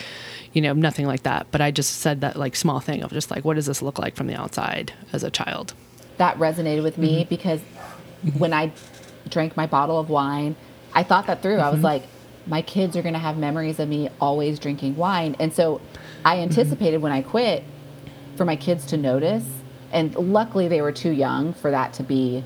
you 0.52 0.62
know, 0.62 0.74
nothing 0.74 1.06
like 1.06 1.24
that. 1.24 1.48
But 1.50 1.61
I 1.61 1.70
just 1.70 1.96
said 1.96 2.20
that 2.20 2.37
like 2.37 2.54
small 2.54 2.78
thing 2.78 3.02
of 3.02 3.11
just 3.11 3.30
like 3.30 3.44
what 3.44 3.54
does 3.54 3.66
this 3.66 3.82
look 3.82 3.98
like 3.98 4.14
from 4.14 4.26
the 4.26 4.34
outside 4.34 4.92
as 5.12 5.24
a 5.24 5.30
child. 5.30 5.74
That 6.18 6.37
resonated 6.38 6.83
with 6.83 6.98
me 6.98 7.20
Mm-hmm. 7.22 7.28
because 7.28 7.61
when 8.37 8.52
I 8.52 8.72
drank 9.28 9.57
my 9.57 9.66
bottle 9.66 9.98
of 9.98 10.09
wine, 10.11 10.57
I 10.94 11.02
thought 11.02 11.26
that 11.26 11.42
through. 11.42 11.57
Mm-hmm. 11.57 11.64
I 11.66 11.70
was 11.70 11.81
like, 11.81 12.02
my 12.46 12.62
kids 12.62 12.96
are 12.96 13.02
going 13.02 13.12
to 13.14 13.18
have 13.20 13.37
memories 13.37 13.78
of 13.78 13.88
me 13.88 14.09
always 14.20 14.59
drinking 14.59 14.96
wine. 14.96 15.37
And 15.38 15.52
so 15.52 15.76
Mm-hmm. 15.78 16.26
I 16.26 16.38
anticipated 16.40 16.98
when 16.98 17.12
I 17.12 17.22
quit 17.22 17.62
for 18.37 18.44
my 18.44 18.57
kids 18.57 18.87
to 18.87 18.96
notice. 18.96 19.44
And 19.92 20.14
luckily, 20.16 20.66
they 20.68 20.83
were 20.83 20.92
too 20.92 21.11
young 21.12 21.54
for 21.54 21.70
that 21.70 21.92
to 21.94 22.02
be. 22.02 22.44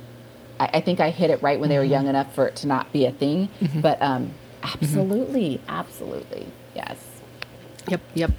I, 0.61 0.67
I 0.75 0.81
think 0.83 1.01
I 1.01 1.09
hit 1.11 1.31
it 1.31 1.43
right 1.43 1.59
when 1.59 1.69
they 1.71 1.79
were 1.79 1.85
Mm-hmm. 1.85 1.93
young 1.93 2.07
enough 2.09 2.35
for 2.35 2.47
it 2.47 2.57
to 2.57 2.67
not 2.67 2.93
be 2.93 3.07
a 3.07 3.13
thing. 3.13 3.49
But 3.81 4.01
um, 4.03 4.33
absolutely, 4.63 5.61
absolutely, 5.69 6.47
yes. 6.75 6.99
Yep, 7.89 8.01
yep. 8.15 8.31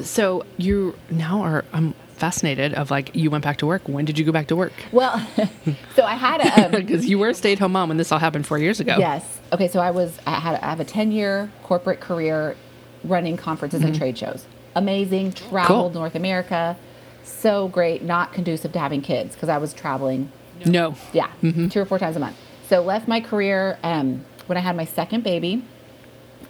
So 0.00 0.46
you 0.56 0.96
now 1.10 1.42
are 1.42 1.64
I'm 1.72 1.94
fascinated 2.18 2.74
of 2.74 2.90
like 2.90 3.14
you 3.14 3.30
went 3.30 3.44
back 3.44 3.56
to 3.58 3.66
work. 3.66 3.82
When 3.88 4.04
did 4.04 4.18
you 4.18 4.24
go 4.24 4.32
back 4.32 4.46
to 4.48 4.56
work? 4.56 4.72
Well, 4.92 5.18
so 5.96 6.02
I 6.04 6.14
had 6.14 6.40
a. 6.40 6.64
Um, 6.66 6.70
Because 6.78 7.06
you 7.06 7.18
were 7.18 7.28
a 7.30 7.34
stay-at-home 7.34 7.72
mom 7.72 7.88
when 7.88 7.98
this 7.98 8.12
all 8.12 8.18
happened 8.18 8.46
four 8.46 8.58
years 8.58 8.80
ago. 8.80 8.96
Yes. 8.98 9.38
Okay. 9.52 9.68
So 9.68 9.80
I 9.80 9.90
was. 9.90 10.18
I 10.26 10.32
had. 10.38 10.56
I 10.60 10.66
have 10.70 10.80
a 10.80 10.84
ten 10.84 11.12
year 11.12 11.50
corporate 11.62 12.00
career, 12.00 12.56
running 13.04 13.36
conferences 13.36 13.82
and 13.82 13.94
trade 13.96 14.16
shows. 14.18 14.44
Amazing. 14.74 15.32
Traveled 15.32 15.92
Cool. 15.92 16.00
North 16.00 16.14
America. 16.14 16.76
So 17.24 17.68
great. 17.68 18.02
Not 18.02 18.32
conducive 18.32 18.72
to 18.72 18.78
having 18.78 19.02
kids 19.02 19.34
because 19.34 19.48
I 19.48 19.58
was 19.58 19.72
traveling. 19.74 20.30
No. 20.64 20.94
Yeah, 21.12 21.30
two 21.70 21.80
or 21.80 21.84
four 21.84 21.98
times 21.98 22.16
a 22.16 22.20
month. 22.20 22.36
So 22.68 22.82
left 22.82 23.06
my 23.08 23.20
career 23.20 23.78
um, 23.82 24.24
when 24.46 24.58
I 24.58 24.60
had 24.60 24.76
my 24.76 24.84
second 24.84 25.24
baby, 25.24 25.62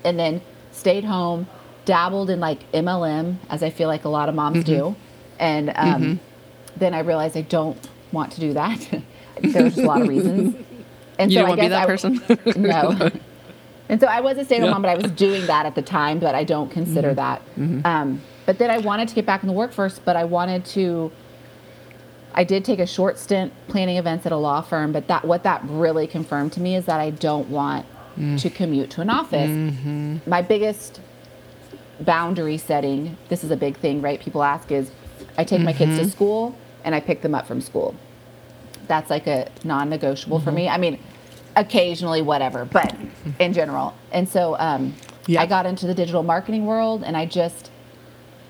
and 0.04 0.18
then 0.18 0.40
stayed 0.72 1.04
home. 1.04 1.46
Dabbled 1.84 2.28
in 2.28 2.38
like 2.38 2.70
MLM, 2.72 3.36
as 3.48 3.62
I 3.62 3.70
feel 3.70 3.88
like 3.88 4.04
a 4.04 4.10
lot 4.10 4.28
of 4.28 4.34
moms 4.34 4.62
do, 4.62 4.94
and 5.38 5.70
um, 5.70 6.02
mm-hmm. 6.02 6.14
then 6.76 6.94
I 6.94 7.00
realized 7.00 7.36
I 7.36 7.42
don't 7.42 7.88
want 8.12 8.32
to 8.32 8.40
do 8.40 8.52
that. 8.54 9.02
There's 9.42 9.78
a 9.78 9.82
lot 9.82 10.02
of 10.02 10.08
reasons. 10.08 10.64
And 11.20 11.32
You 11.32 11.38
so 11.38 11.46
don't 11.46 11.46
I 11.46 11.50
want 11.50 11.60
to 11.60 11.64
be 11.64 11.68
that 11.70 11.82
I- 11.82 11.86
person. 11.86 12.22
no. 12.62 13.10
And 13.88 14.00
so 14.00 14.06
I 14.06 14.20
was 14.20 14.38
a 14.38 14.44
stay-at-home 14.44 14.68
Yeah. 14.68 14.72
mom, 14.72 14.82
but 14.82 14.88
I 14.88 14.94
was 14.94 15.10
doing 15.10 15.44
that 15.46 15.66
at 15.66 15.74
the 15.74 15.82
time, 15.82 16.20
but 16.20 16.36
I 16.36 16.44
don't 16.44 16.70
consider 16.70 17.08
mm-hmm. 17.08 17.16
that. 17.16 17.42
Mm-hmm. 17.58 17.84
Um, 17.84 18.22
but 18.46 18.58
then 18.58 18.70
I 18.70 18.78
wanted 18.78 19.08
to 19.08 19.16
get 19.16 19.26
back 19.26 19.42
in 19.42 19.48
the 19.48 19.52
workforce, 19.52 19.98
but 19.98 20.14
I 20.14 20.22
wanted 20.22 20.64
to. 20.66 21.10
I 22.34 22.44
did 22.44 22.64
take 22.64 22.78
a 22.78 22.86
short 22.86 23.18
stint 23.18 23.52
planning 23.66 23.96
events 23.96 24.26
at 24.26 24.32
a 24.32 24.36
law 24.36 24.60
firm, 24.60 24.92
but 24.92 25.08
that 25.08 25.24
what 25.24 25.42
that 25.42 25.60
really 25.64 26.06
confirmed 26.06 26.52
to 26.52 26.60
me 26.60 26.76
is 26.76 26.84
that 26.84 27.00
I 27.00 27.10
don't 27.10 27.48
want 27.48 27.84
mm. 28.16 28.40
to 28.40 28.48
commute 28.48 28.90
to 28.90 29.00
an 29.00 29.10
office. 29.10 29.50
My 30.24 30.42
biggest 30.42 31.00
boundary 32.00 32.58
setting, 32.58 33.16
this 33.28 33.42
is 33.42 33.50
a 33.50 33.56
big 33.56 33.76
thing, 33.76 34.00
right? 34.00 34.20
People 34.20 34.42
ask 34.42 34.70
is 34.70 34.90
I 35.38 35.44
take 35.44 35.62
my 35.62 35.72
kids 35.72 35.96
to 35.98 36.10
school 36.10 36.54
and 36.84 36.94
I 36.94 37.00
pick 37.00 37.22
them 37.22 37.34
up 37.34 37.46
from 37.46 37.60
school. 37.60 37.94
That's 38.88 39.08
like 39.08 39.26
a 39.28 39.48
non-negotiable 39.64 40.40
for 40.40 40.50
me. 40.50 40.68
I 40.68 40.78
mean, 40.78 40.98
occasionally 41.56 42.22
whatever, 42.22 42.64
but 42.64 42.94
in 43.38 43.52
general. 43.52 43.94
And 44.12 44.28
so 44.28 44.56
um, 44.58 44.94
Yeah. 45.26 45.40
I 45.40 45.46
got 45.46 45.64
into 45.64 45.86
the 45.86 45.94
digital 45.94 46.22
marketing 46.24 46.66
world 46.66 47.04
and 47.04 47.16
I 47.16 47.24
just 47.24 47.70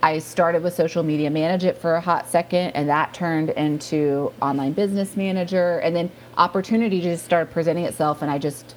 I 0.01 0.21
started 0.21 0.63
with 0.63 0.75
social 0.75 1.03
media 1.03 1.29
manage 1.29 1.65
it 1.65 1.77
for 1.77 1.97
a 1.97 2.01
hot 2.01 2.29
second 2.31 2.71
and 2.71 2.89
that 2.89 3.13
turned 3.13 3.51
into 3.51 4.33
online 4.41 4.73
business 4.73 5.17
manager 5.17 5.81
and 5.81 5.95
then 5.95 6.09
opportunity 6.37 7.01
just 7.01 7.25
started 7.25 7.53
presenting 7.53 7.85
itself 7.85 8.23
and 8.23 8.31
I 8.31 8.39
just 8.39 8.77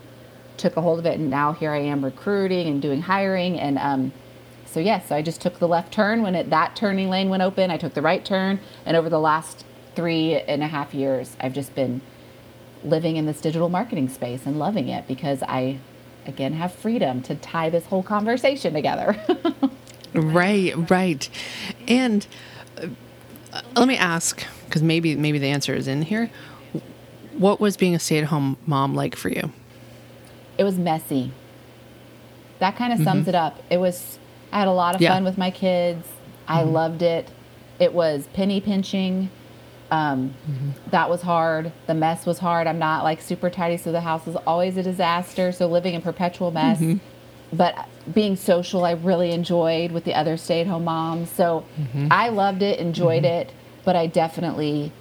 took 0.57 0.77
a 0.77 0.81
hold 0.81 0.97
of 0.97 1.05
it 1.05 1.19
and 1.19 1.29
now 1.29 1.53
here 1.53 1.71
I 1.71 1.77
am 1.77 2.03
recruiting 2.03 2.67
and 2.67 2.81
doing 2.81 3.01
hiring 3.03 3.59
and 3.59 3.77
um, 3.77 4.11
so 4.71 4.79
yes, 4.79 5.09
so 5.09 5.15
I 5.15 5.21
just 5.21 5.41
took 5.41 5.59
the 5.59 5.67
left 5.67 5.93
turn 5.93 6.21
when 6.21 6.35
it, 6.35 6.49
that 6.49 6.75
turning 6.75 7.09
lane 7.09 7.29
went 7.29 7.43
open. 7.43 7.71
I 7.71 7.77
took 7.77 7.93
the 7.93 8.01
right 8.01 8.23
turn 8.23 8.59
and 8.85 8.97
over 8.97 9.09
the 9.09 9.19
last 9.19 9.65
three 9.95 10.35
and 10.35 10.63
a 10.63 10.67
half 10.67 10.93
years, 10.93 11.35
I've 11.39 11.53
just 11.53 11.75
been 11.75 12.01
living 12.83 13.17
in 13.17 13.25
this 13.25 13.41
digital 13.41 13.69
marketing 13.69 14.09
space 14.09 14.45
and 14.45 14.57
loving 14.57 14.87
it 14.87 15.07
because 15.07 15.43
I 15.43 15.79
again 16.25 16.53
have 16.53 16.73
freedom 16.73 17.21
to 17.23 17.35
tie 17.35 17.69
this 17.69 17.85
whole 17.85 18.03
conversation 18.03 18.73
together. 18.73 19.21
Right, 20.13 20.73
right. 20.91 21.29
And 21.87 22.27
uh, 22.77 23.61
let 23.77 23.87
me 23.87 23.95
ask, 23.95 24.45
because 24.65 24.83
maybe 24.83 25.15
maybe 25.15 25.39
the 25.39 25.47
answer 25.47 25.73
is 25.73 25.87
in 25.87 26.01
here. 26.01 26.29
What 27.37 27.61
was 27.61 27.77
being 27.77 27.95
a 27.95 27.99
stay-at-home 27.99 28.57
mom 28.65 28.93
like 28.93 29.15
for 29.15 29.29
you? 29.29 29.53
it 30.57 30.63
was 30.63 30.77
messy. 30.77 31.31
That 32.59 32.75
kind 32.75 32.93
of 32.93 32.99
sums 32.99 33.27
it 33.27 33.33
up. 33.33 33.63
It 33.71 33.77
was 33.77 34.19
I 34.51 34.59
had 34.59 34.67
a 34.67 34.71
lot 34.71 34.95
of 34.95 35.01
Yeah. 35.01 35.13
fun 35.13 35.23
with 35.23 35.37
my 35.37 35.51
kids. 35.51 36.07
I 36.47 36.61
mm-hmm. 36.61 36.71
loved 36.71 37.01
it. 37.01 37.29
It 37.79 37.93
was 37.93 38.27
penny 38.33 38.61
pinching. 38.61 39.29
Um, 39.89 40.33
mm-hmm. 40.49 40.69
That 40.91 41.09
was 41.09 41.21
hard. 41.21 41.71
The 41.87 41.93
mess 41.93 42.25
was 42.25 42.39
hard. 42.39 42.67
I'm 42.67 42.79
not 42.79 43.03
like 43.03 43.21
super 43.21 43.49
tidy, 43.49 43.77
so 43.77 43.91
the 43.91 44.01
house 44.01 44.25
is 44.27 44.35
always 44.47 44.77
a 44.77 44.83
disaster. 44.83 45.51
So 45.51 45.67
living 45.67 45.93
in 45.93 46.01
perpetual 46.01 46.51
mess. 46.51 46.79
Mm-hmm. 46.79 46.97
But 47.53 47.87
being 48.13 48.37
social, 48.37 48.85
I 48.85 48.91
really 48.91 49.31
enjoyed 49.31 49.91
with 49.91 50.05
the 50.05 50.13
other 50.13 50.37
stay-at-home 50.37 50.85
moms. 50.85 51.29
So 51.29 51.65
I 52.09 52.29
loved 52.29 52.61
it, 52.61 52.79
enjoyed 52.79 53.25
it. 53.25 53.51
But 53.83 53.97
I 53.97 54.07
definitely, 54.07 54.93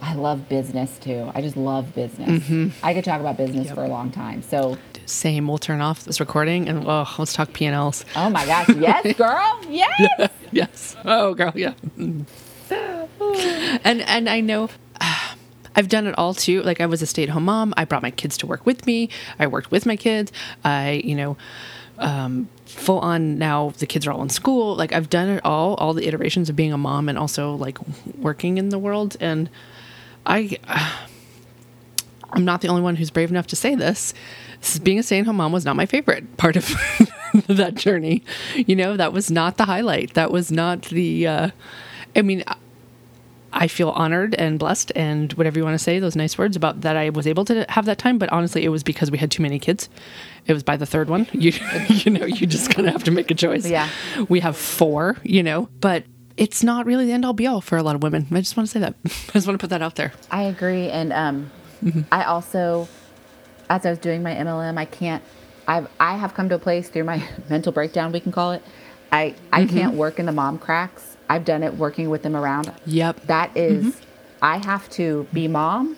I 0.00 0.14
love 0.14 0.48
business 0.48 0.98
too. 0.98 1.30
I 1.34 1.40
just 1.40 1.56
love 1.56 1.94
business. 1.94 2.72
I 2.82 2.94
could 2.94 3.04
talk 3.04 3.20
about 3.20 3.36
business 3.36 3.70
for 3.70 3.84
a 3.84 3.88
long 3.88 4.10
time. 4.10 4.42
So 4.42 4.78
Same. 5.06 5.48
We'll 5.48 5.58
turn 5.58 5.80
off 5.80 6.04
this 6.04 6.20
recording 6.20 6.68
and 6.68 6.86
oh, 6.86 7.06
let's 7.18 7.32
talk 7.32 7.52
P 7.52 7.64
and 7.66 7.74
Ls. 7.74 8.04
Oh 8.14 8.30
my 8.30 8.44
gosh, 8.46 8.68
yes, 8.70 9.16
girl, 9.16 9.60
yes. 9.68 10.30
yes. 10.52 10.96
Oh, 11.04 11.34
girl, 11.34 11.52
yeah. 11.54 11.74
and 13.84 14.02
and 14.02 14.28
I 14.28 14.40
know 14.40 14.68
I've 15.76 15.88
done 15.88 16.06
it 16.06 16.14
all 16.18 16.34
too. 16.34 16.62
Like 16.62 16.80
I 16.80 16.86
was 16.86 17.02
a 17.02 17.06
stay-at-home 17.06 17.44
mom. 17.44 17.74
I 17.76 17.84
brought 17.84 18.02
my 18.02 18.10
kids 18.10 18.36
to 18.38 18.46
work 18.46 18.64
with 18.64 18.86
me. 18.86 19.10
I 19.38 19.46
worked 19.46 19.70
with 19.70 19.86
my 19.86 19.96
kids. 19.96 20.32
I, 20.64 21.02
you 21.04 21.14
know, 21.14 21.36
um, 21.98 22.48
full 22.64 22.98
on 23.00 23.38
now 23.38 23.72
the 23.78 23.86
kids 23.86 24.06
are 24.06 24.12
all 24.12 24.22
in 24.22 24.30
school. 24.30 24.74
Like 24.74 24.92
I've 24.92 25.10
done 25.10 25.28
it 25.28 25.44
all, 25.44 25.74
all 25.74 25.92
the 25.92 26.06
iterations 26.06 26.48
of 26.48 26.56
being 26.56 26.72
a 26.72 26.78
mom 26.78 27.08
and 27.08 27.18
also 27.18 27.54
like 27.54 27.78
working 28.16 28.58
in 28.58 28.70
the 28.70 28.78
world. 28.78 29.16
And 29.20 29.50
I 30.26 30.58
I'm 32.32 32.44
not 32.44 32.60
the 32.60 32.68
only 32.68 32.82
one 32.82 32.96
who's 32.96 33.10
brave 33.10 33.30
enough 33.30 33.46
to 33.48 33.56
say 33.56 33.74
this. 33.74 34.12
Being 34.82 34.98
a 34.98 35.02
stay-at-home 35.02 35.36
mom 35.36 35.52
was 35.52 35.64
not 35.64 35.76
my 35.76 35.86
favorite 35.86 36.36
part 36.36 36.56
of 36.56 36.66
that 37.46 37.74
journey. 37.76 38.22
You 38.54 38.76
know, 38.76 38.96
that 38.96 39.12
was 39.12 39.30
not 39.30 39.56
the 39.56 39.64
highlight. 39.64 40.14
That 40.14 40.30
was 40.30 40.50
not 40.50 40.82
the. 40.82 41.26
Uh, 41.26 41.50
I 42.14 42.22
mean, 42.22 42.42
I 43.52 43.68
feel 43.68 43.90
honored 43.90 44.34
and 44.34 44.58
blessed 44.58 44.92
and 44.96 45.32
whatever 45.34 45.58
you 45.58 45.64
want 45.64 45.74
to 45.74 45.82
say, 45.82 45.98
those 45.98 46.16
nice 46.16 46.36
words 46.36 46.56
about 46.56 46.82
that 46.82 46.96
I 46.96 47.10
was 47.10 47.26
able 47.26 47.44
to 47.46 47.64
have 47.68 47.86
that 47.86 47.98
time. 47.98 48.18
But 48.18 48.30
honestly, 48.30 48.64
it 48.64 48.68
was 48.68 48.82
because 48.82 49.10
we 49.10 49.18
had 49.18 49.30
too 49.30 49.42
many 49.42 49.58
kids. 49.58 49.88
It 50.46 50.52
was 50.52 50.62
by 50.62 50.76
the 50.76 50.86
third 50.86 51.08
one. 51.08 51.26
You, 51.32 51.52
you 51.88 52.10
know, 52.10 52.26
you 52.26 52.46
just 52.46 52.70
kind 52.70 52.86
of 52.86 52.92
have 52.92 53.04
to 53.04 53.10
make 53.10 53.30
a 53.30 53.34
choice. 53.34 53.66
Yeah. 53.66 53.88
We 54.28 54.40
have 54.40 54.56
four, 54.56 55.16
you 55.22 55.42
know, 55.42 55.68
but 55.80 56.04
it's 56.36 56.62
not 56.62 56.86
really 56.86 57.06
the 57.06 57.12
end 57.12 57.24
all 57.24 57.32
be 57.32 57.46
all 57.46 57.60
for 57.60 57.76
a 57.78 57.82
lot 57.82 57.94
of 57.94 58.02
women. 58.02 58.26
I 58.30 58.40
just 58.40 58.56
want 58.56 58.68
to 58.68 58.72
say 58.72 58.80
that. 58.80 58.94
I 59.04 59.32
just 59.32 59.46
want 59.46 59.58
to 59.58 59.62
put 59.62 59.70
that 59.70 59.82
out 59.82 59.96
there. 59.96 60.12
I 60.30 60.42
agree, 60.42 60.88
and 60.88 61.12
um, 61.12 61.50
mm-hmm. 61.82 62.02
I 62.12 62.24
also, 62.24 62.88
as 63.68 63.86
I 63.86 63.90
was 63.90 63.98
doing 63.98 64.22
my 64.22 64.34
MLM, 64.34 64.78
I 64.78 64.84
can't. 64.84 65.22
I've 65.68 65.88
I 65.98 66.16
have 66.16 66.34
come 66.34 66.48
to 66.50 66.54
a 66.54 66.58
place 66.58 66.88
through 66.88 67.04
my 67.04 67.26
mental 67.48 67.72
breakdown, 67.72 68.12
we 68.12 68.20
can 68.20 68.32
call 68.32 68.52
it. 68.52 68.62
I 69.12 69.34
I 69.52 69.64
mm-hmm. 69.64 69.76
can't 69.76 69.94
work 69.94 70.18
in 70.18 70.26
the 70.26 70.32
mom 70.32 70.58
cracks. 70.58 71.16
I've 71.28 71.44
done 71.44 71.62
it 71.62 71.74
working 71.74 72.08
with 72.08 72.22
them 72.22 72.36
around. 72.36 72.72
Yep. 72.86 73.22
That 73.26 73.56
is- 73.56 73.86
mm-hmm. 73.86 74.02
I 74.42 74.58
have 74.58 74.88
to 74.90 75.26
be 75.32 75.48
mom, 75.48 75.96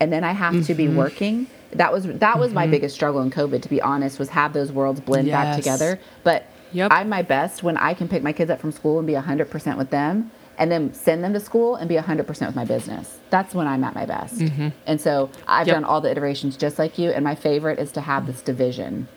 and 0.00 0.12
then 0.12 0.24
I 0.24 0.32
have 0.32 0.66
to 0.66 0.74
be 0.74 0.88
working. 0.88 1.46
That 1.72 1.92
was 1.92 2.04
that 2.06 2.38
was 2.38 2.52
my 2.52 2.66
biggest 2.66 2.94
struggle 2.94 3.20
in 3.20 3.30
COVID. 3.30 3.62
To 3.62 3.68
be 3.68 3.82
honest, 3.82 4.18
was 4.18 4.30
have 4.30 4.54
those 4.54 4.72
worlds 4.72 5.00
blend 5.00 5.28
back 5.28 5.56
together. 5.56 6.00
But 6.24 6.46
Yep. 6.76 6.92
I'm 6.92 7.08
my 7.08 7.22
best 7.22 7.62
when 7.62 7.76
I 7.76 7.94
can 7.94 8.06
pick 8.08 8.22
my 8.22 8.32
kids 8.32 8.50
up 8.50 8.60
from 8.60 8.70
school 8.72 8.98
and 8.98 9.06
be 9.06 9.14
100% 9.14 9.76
with 9.78 9.90
them 9.90 10.30
and 10.58 10.70
then 10.70 10.92
send 10.94 11.22
them 11.24 11.32
to 11.32 11.40
school 11.40 11.74
and 11.76 11.88
be 11.88 11.96
100% 11.96 12.46
with 12.46 12.56
my 12.56 12.64
business. 12.64 13.18
That's 13.30 13.54
when 13.54 13.66
I'm 13.66 13.82
at 13.84 13.94
my 13.94 14.06
best. 14.06 14.42
And 14.86 15.00
so 15.00 15.30
I've 15.48 15.66
Yep. 15.66 15.76
done 15.76 15.84
all 15.84 16.00
the 16.00 16.10
iterations 16.10 16.56
just 16.56 16.78
like 16.78 16.98
you. 16.98 17.10
And 17.10 17.24
my 17.24 17.34
favorite 17.34 17.78
is 17.78 17.92
to 17.92 18.00
have 18.02 18.26
this 18.26 18.40
division. 18.42 19.08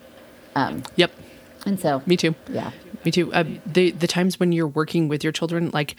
Um, 0.54 0.82
Yep. 0.96 1.10
and 1.66 1.78
so, 1.78 2.02
Me 2.06 2.16
too. 2.16 2.34
yeah. 2.50 2.70
Me 3.04 3.10
too. 3.10 3.32
Uh, 3.32 3.44
the 3.64 3.92
the 3.92 4.06
times 4.06 4.38
when 4.38 4.52
you're 4.52 4.66
working 4.68 5.08
with 5.08 5.24
your 5.24 5.32
children, 5.32 5.70
like 5.72 5.96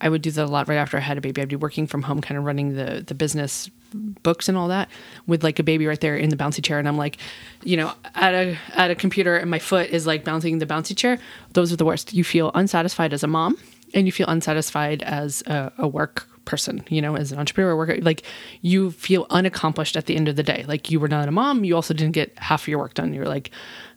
I 0.00 0.08
would 0.08 0.22
do 0.22 0.30
that 0.30 0.44
a 0.44 0.46
lot 0.46 0.68
right 0.68 0.76
after 0.76 0.96
I 0.96 1.00
had 1.00 1.18
a 1.18 1.20
baby. 1.20 1.42
I'd 1.42 1.48
be 1.48 1.56
working 1.56 1.88
from 1.88 2.02
home, 2.02 2.20
kind 2.20 2.38
of 2.38 2.44
running 2.44 2.76
the 2.76 3.02
the 3.04 3.14
business 3.14 3.68
books 3.94 4.48
and 4.48 4.58
all 4.58 4.68
that, 4.68 4.88
with 5.26 5.42
like 5.42 5.58
a 5.58 5.62
baby 5.62 5.86
right 5.86 6.00
there 6.00 6.16
in 6.16 6.28
the 6.30 6.36
bouncy 6.36 6.62
chair, 6.62 6.78
and 6.78 6.88
I'm 6.88 6.98
like, 6.98 7.18
you 7.62 7.76
know, 7.76 7.92
at 8.14 8.34
a 8.34 8.58
at 8.74 8.90
a 8.90 8.94
computer, 8.94 9.36
and 9.36 9.50
my 9.50 9.58
foot 9.58 9.90
is 9.90 10.06
like 10.06 10.24
bouncing 10.24 10.58
the 10.58 10.66
bouncy 10.66 10.96
chair. 10.96 11.18
Those 11.52 11.72
are 11.72 11.76
the 11.76 11.84
worst. 11.84 12.12
You 12.12 12.24
feel 12.24 12.50
unsatisfied 12.54 13.12
as 13.12 13.22
a 13.22 13.28
mom, 13.28 13.56
and 13.94 14.06
you 14.06 14.12
feel 14.12 14.26
unsatisfied 14.28 15.02
as 15.02 15.42
a, 15.46 15.72
a 15.78 15.88
work 15.88 16.28
person. 16.44 16.84
You 16.88 17.00
know, 17.00 17.16
as 17.16 17.32
an 17.32 17.38
entrepreneur 17.38 17.72
or 17.72 17.76
worker, 17.76 17.96
like 18.00 18.22
you 18.60 18.90
feel 18.90 19.26
unaccomplished 19.30 19.96
at 19.96 20.06
the 20.06 20.16
end 20.16 20.28
of 20.28 20.36
the 20.36 20.42
day. 20.42 20.64
Like 20.66 20.90
you 20.90 21.00
were 21.00 21.08
not 21.08 21.28
a 21.28 21.32
mom. 21.32 21.64
You 21.64 21.76
also 21.76 21.94
didn't 21.94 22.14
get 22.14 22.36
half 22.38 22.62
of 22.62 22.68
your 22.68 22.78
work 22.78 22.94
done. 22.94 23.14
You're 23.14 23.28
like, 23.28 23.50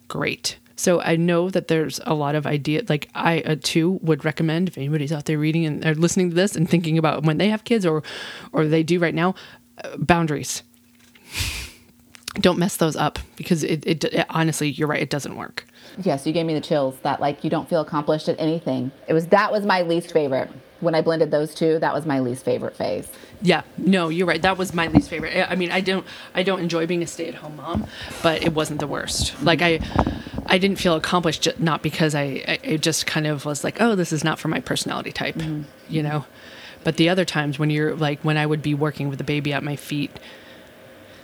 great. 0.07 0.57
So 0.79 1.01
I 1.01 1.15
know 1.15 1.49
that 1.49 1.69
there's 1.69 1.99
a 2.05 2.13
lot 2.13 2.35
of 2.35 2.45
idea. 2.45 2.83
Like 2.87 3.09
I 3.15 3.41
uh, 3.41 3.55
too 3.61 3.99
would 4.03 4.23
recommend 4.23 4.69
if 4.69 4.77
anybody's 4.77 5.11
out 5.11 5.25
there 5.25 5.39
reading 5.39 5.65
and 5.65 5.99
listening 5.99 6.29
to 6.29 6.35
this 6.35 6.55
and 6.55 6.69
thinking 6.69 6.99
about 6.99 7.23
when 7.23 7.39
they 7.39 7.49
have 7.49 7.63
kids 7.63 7.83
or 7.85 8.03
or 8.51 8.67
they 8.67 8.83
do 8.83 8.99
right 8.99 9.15
now, 9.15 9.33
boundaries. 9.97 10.63
Don't 12.35 12.59
mess 12.59 12.77
those 12.77 12.95
up 12.95 13.19
because 13.35 13.63
it, 13.63 13.85
it, 13.85 14.03
it 14.03 14.25
honestly, 14.29 14.69
you're 14.69 14.87
right. 14.87 15.01
It 15.01 15.09
doesn't 15.09 15.35
work. 15.35 15.65
Yes, 16.03 16.27
you 16.27 16.33
gave 16.33 16.45
me 16.45 16.53
the 16.53 16.61
chills 16.61 16.97
that 16.99 17.19
like 17.19 17.43
you 17.43 17.49
don't 17.49 17.67
feel 17.67 17.81
accomplished 17.81 18.29
at 18.29 18.39
anything. 18.39 18.91
It 19.07 19.13
was 19.13 19.27
that 19.27 19.51
was 19.51 19.65
my 19.65 19.81
least 19.81 20.11
favorite. 20.11 20.49
When 20.79 20.93
I 20.93 21.01
blended 21.01 21.31
those 21.31 21.55
two, 21.55 21.79
that 21.79 21.93
was 21.93 22.05
my 22.05 22.19
least 22.19 22.45
favorite 22.45 22.75
phase. 22.75 23.09
Yeah, 23.41 23.63
no, 23.77 24.09
you're 24.09 24.27
right. 24.27 24.41
That 24.41 24.59
was 24.59 24.75
my 24.75 24.87
least 24.87 25.09
favorite. 25.09 25.35
I- 25.49 25.55
mean, 25.55 25.71
I 25.71 25.81
don't, 25.81 26.05
I 26.35 26.43
don't 26.43 26.59
enjoy 26.59 26.85
being 26.85 27.01
a 27.01 27.07
stay-at-home 27.07 27.55
mom, 27.55 27.87
but 28.21 28.43
it 28.43 28.53
wasn't 28.53 28.79
the 28.79 28.85
worst. 28.87 29.41
Like 29.41 29.63
I, 29.63 29.79
I 30.45 30.59
didn't 30.59 30.77
feel 30.77 30.95
accomplished 30.95 31.47
not 31.57 31.81
because 31.81 32.13
I, 32.13 32.21
I 32.47 32.59
it 32.61 32.81
just 32.81 33.07
kind 33.07 33.25
of 33.25 33.43
was 33.43 33.63
like, 33.63 33.81
oh, 33.81 33.95
this 33.95 34.13
is 34.13 34.23
not 34.23 34.37
for 34.37 34.49
my 34.49 34.59
personality 34.59 35.11
type, 35.11 35.35
mm-hmm. 35.35 35.63
you 35.89 36.03
know. 36.03 36.25
But 36.87 36.95
the 36.95 37.09
other 37.09 37.25
times 37.25 37.59
when 37.59 37.69
you're 37.69 37.95
like, 37.97 38.21
when 38.21 38.37
I 38.37 38.45
would 38.45 38.61
be 38.61 38.73
working 38.73 39.09
with 39.09 39.17
the 39.17 39.25
baby 39.25 39.51
at 39.51 39.61
my 39.61 39.75
feet, 39.75 40.09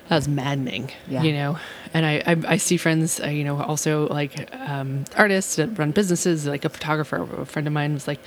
that 0.10 0.18
was 0.18 0.28
maddening, 0.28 0.92
Yeah. 1.08 1.24
you 1.24 1.32
know. 1.32 1.58
And 1.94 2.06
I, 2.06 2.22
I, 2.28 2.36
I 2.56 2.58
see 2.58 2.76
friends, 2.76 3.22
uh, 3.22 3.28
you 3.28 3.46
know, 3.46 3.62
also 3.62 4.10
like 4.10 4.54
um, 4.54 5.06
artists 5.16 5.56
that 5.56 5.80
run 5.80 5.92
businesses, 5.92 6.46
like 6.46 6.66
a 6.66 6.70
photographer. 6.70 7.16
A 7.42 7.46
friend 7.46 7.66
of 7.66 7.72
mine 7.72 7.94
was 7.94 8.10
like, 8.10 8.20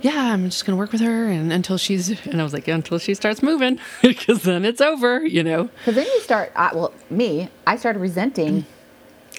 "Yeah, 0.00 0.32
I'm 0.32 0.46
just 0.50 0.66
gonna 0.66 0.76
work 0.76 0.90
with 0.90 1.02
her, 1.02 1.28
and 1.28 1.52
until 1.52 1.78
she's," 1.78 2.08
and 2.26 2.40
I 2.40 2.42
was 2.42 2.52
like, 2.52 2.66
"Until 2.66 2.98
she 2.98 3.14
starts 3.14 3.44
moving, 3.44 3.78
because 4.02 4.42
then 4.42 4.64
it's 4.64 4.80
over," 4.80 5.24
you 5.24 5.44
know. 5.44 5.70
Because 5.78 5.94
then 5.94 6.06
you 6.06 6.20
start, 6.20 6.50
I, 6.56 6.74
well, 6.74 6.92
me, 7.10 7.48
I 7.64 7.76
started 7.76 8.00
resenting 8.00 8.66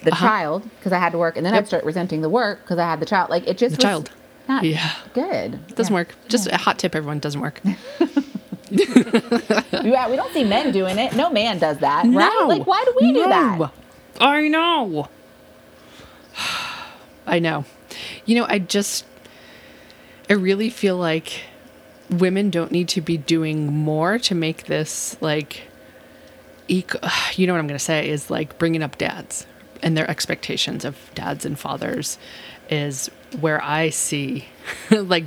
the 0.02 0.12
child 0.12 0.62
because 0.78 0.92
I 0.92 0.98
had 0.98 1.12
to 1.12 1.18
work, 1.18 1.36
and 1.36 1.44
then 1.44 1.52
Uh-huh. 1.52 1.58
Yep. 1.58 1.64
I'd 1.64 1.68
start 1.68 1.84
resenting 1.84 2.22
the 2.22 2.30
work 2.30 2.62
because 2.62 2.78
I 2.78 2.84
had 2.88 3.00
the 3.00 3.06
child. 3.06 3.28
Like 3.28 3.46
it 3.46 3.58
just 3.58 3.76
The 3.76 3.80
was 3.80 3.84
child. 3.84 4.10
Not 4.48 4.64
Yeah. 4.64 4.90
good. 5.12 5.54
It 5.54 5.76
Doesn't 5.76 5.92
Yeah. 5.92 5.98
work. 6.00 6.14
Just 6.28 6.46
a 6.48 6.56
hot 6.56 6.78
tip, 6.78 6.94
everyone 6.94 7.18
doesn't 7.20 7.40
work. 7.40 7.60
Yeah, 8.70 10.08
we 10.10 10.16
don't 10.16 10.32
see 10.32 10.42
men 10.44 10.72
doing 10.72 10.98
it. 10.98 11.14
No 11.14 11.30
man 11.30 11.58
does 11.58 11.78
that, 11.78 12.06
right? 12.06 12.44
Like, 12.48 12.66
why 12.66 12.82
do 12.84 12.94
we 13.00 13.12
do 13.12 13.24
that? 13.24 13.70
I 14.20 14.48
know. 14.48 15.08
I 17.26 17.38
know. 17.38 17.64
You 18.24 18.36
know, 18.36 18.46
I 18.48 18.58
just, 18.58 19.04
I 20.28 20.32
really 20.34 20.70
feel 20.70 20.96
like 20.96 21.42
women 22.10 22.50
don't 22.50 22.72
need 22.72 22.88
to 22.90 23.00
be 23.00 23.16
doing 23.16 23.72
more 23.72 24.18
to 24.20 24.34
make 24.34 24.64
this 24.64 25.16
like, 25.20 25.62
eco- 26.68 27.00
you 27.34 27.46
know 27.46 27.52
what 27.52 27.60
I'm 27.60 27.66
going 27.66 27.78
to 27.78 27.84
say 27.84 28.08
is 28.08 28.30
like 28.30 28.58
bringing 28.58 28.82
up 28.82 28.98
dads 28.98 29.46
and 29.82 29.96
their 29.96 30.10
expectations 30.10 30.84
of 30.84 30.96
dads 31.14 31.44
and 31.44 31.58
fathers 31.58 32.18
is 32.70 33.10
where 33.40 33.62
I 33.62 33.90
see 33.90 34.46
like 34.90 35.24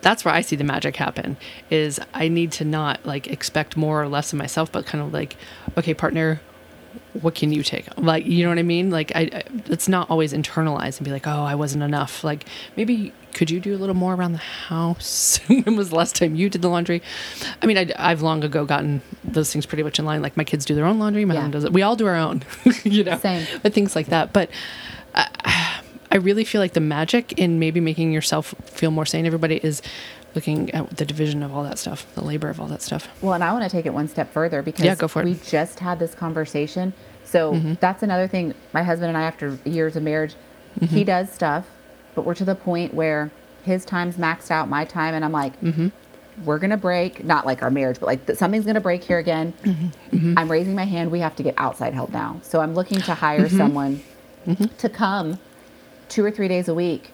that's 0.00 0.24
where 0.24 0.34
I 0.34 0.40
see 0.40 0.56
the 0.56 0.64
magic 0.64 0.96
happen 0.96 1.36
is 1.70 2.00
I 2.14 2.28
need 2.28 2.52
to 2.52 2.64
not 2.64 3.04
like 3.06 3.26
expect 3.28 3.76
more 3.76 4.02
or 4.02 4.08
less 4.08 4.32
of 4.32 4.38
myself 4.38 4.70
but 4.72 4.86
kind 4.86 5.02
of 5.04 5.12
like 5.12 5.36
okay 5.76 5.94
partner 5.94 6.40
what 7.22 7.34
can 7.34 7.52
you 7.52 7.62
take? 7.62 7.86
Like 7.98 8.26
you 8.26 8.42
know 8.42 8.48
what 8.50 8.58
i 8.58 8.62
mean? 8.62 8.90
Like 8.90 9.12
I, 9.14 9.20
I 9.20 9.42
it's 9.66 9.88
not 9.88 10.10
always 10.10 10.32
internalized 10.32 10.98
and 10.98 11.04
be 11.04 11.10
like 11.10 11.26
oh 11.26 11.42
i 11.44 11.54
wasn't 11.54 11.82
enough. 11.84 12.24
Like 12.24 12.44
maybe 12.76 13.12
could 13.34 13.50
you 13.50 13.60
do 13.60 13.74
a 13.74 13.78
little 13.78 13.94
more 13.94 14.14
around 14.14 14.32
the 14.32 14.38
house? 14.38 15.38
When 15.48 15.76
was 15.76 15.90
the 15.90 15.96
last 15.96 16.16
time 16.16 16.34
you 16.34 16.48
did 16.50 16.60
the 16.62 16.68
laundry? 16.68 17.02
I 17.62 17.66
mean 17.66 17.78
I, 17.78 17.90
i've 17.98 18.22
long 18.22 18.42
ago 18.44 18.64
gotten 18.64 19.00
those 19.24 19.52
things 19.52 19.64
pretty 19.66 19.82
much 19.84 19.98
in 19.98 20.04
line. 20.04 20.22
Like 20.22 20.36
my 20.36 20.44
kids 20.44 20.64
do 20.64 20.74
their 20.74 20.84
own 20.86 20.98
laundry 20.98 21.24
my 21.24 21.34
Yeah. 21.34 21.40
husband 21.40 21.52
does 21.52 21.64
it. 21.64 21.72
We 21.72 21.82
all 21.82 21.96
do 21.96 22.06
our 22.06 22.16
own 22.16 22.42
you 22.84 23.04
know? 23.04 23.18
Same. 23.18 23.46
but 23.62 23.72
things 23.74 23.94
like 23.94 24.06
that. 24.08 24.32
But 24.32 24.50
I, 25.14 25.71
I 26.12 26.16
really 26.16 26.44
feel 26.44 26.60
like 26.60 26.74
the 26.74 26.80
magic 26.80 27.32
in 27.38 27.58
maybe 27.58 27.80
making 27.80 28.12
yourself 28.12 28.54
feel 28.66 28.90
more 28.90 29.06
sane 29.06 29.24
everybody 29.24 29.56
is 29.62 29.80
looking 30.34 30.70
at 30.72 30.98
the 30.98 31.06
division 31.06 31.42
of 31.42 31.54
all 31.54 31.62
that 31.64 31.78
stuff 31.78 32.06
the 32.14 32.22
labor 32.22 32.50
of 32.50 32.60
all 32.60 32.66
that 32.68 32.82
stuff 32.82 33.08
Well, 33.22 33.32
and 33.32 33.42
I 33.42 33.52
want 33.52 33.64
to 33.64 33.70
take 33.70 33.86
it 33.86 33.94
one 33.94 34.08
step 34.08 34.30
further 34.30 34.62
because 34.62 34.84
Yeah, 34.84 34.94
go 34.94 35.08
for 35.08 35.22
it. 35.22 35.24
we 35.24 35.34
just 35.46 35.80
had 35.80 35.98
this 35.98 36.14
conversation. 36.14 36.92
So 37.24 37.54
mm-hmm. 37.54 37.74
that's 37.80 38.02
another 38.02 38.28
thing. 38.28 38.54
My 38.74 38.82
husband 38.82 39.08
and 39.08 39.16
I, 39.16 39.22
after 39.22 39.58
years 39.64 39.96
of 39.96 40.02
marriage, 40.02 40.34
he 40.80 40.86
mm-hmm. 40.86 41.02
does 41.04 41.32
stuff, 41.32 41.66
but 42.14 42.26
we're 42.26 42.34
to 42.34 42.44
the 42.44 42.54
point 42.54 42.92
where 42.92 43.30
his 43.62 43.86
time's 43.86 44.16
maxed 44.16 44.50
out, 44.50 44.68
my 44.68 44.84
time, 44.84 45.14
and 45.14 45.24
I'm 45.24 45.32
like, 45.32 45.58
mm-hmm. 45.62 45.88
we're 46.44 46.58
gonna 46.58 46.76
break. 46.76 47.24
Not 47.24 47.46
like 47.46 47.62
our 47.62 47.70
marriage, 47.70 47.98
but 48.00 48.06
like 48.06 48.26
th- 48.26 48.38
something's 48.38 48.66
gonna 48.66 48.82
break 48.82 49.02
here 49.02 49.18
again. 49.18 49.54
I'm 50.12 50.50
raising 50.50 50.74
my 50.74 50.84
hand. 50.84 51.10
We 51.10 51.20
have 51.20 51.36
to 51.36 51.42
get 51.42 51.54
outside 51.56 51.94
help 51.94 52.10
now. 52.10 52.40
So 52.42 52.60
I'm 52.60 52.74
looking 52.74 53.00
to 53.00 53.14
hire 53.14 53.48
someone 53.48 54.02
to 54.78 54.88
come 54.90 55.38
two 56.12 56.22
or 56.22 56.30
three 56.30 56.46
days 56.46 56.68
a 56.68 56.74
week, 56.74 57.10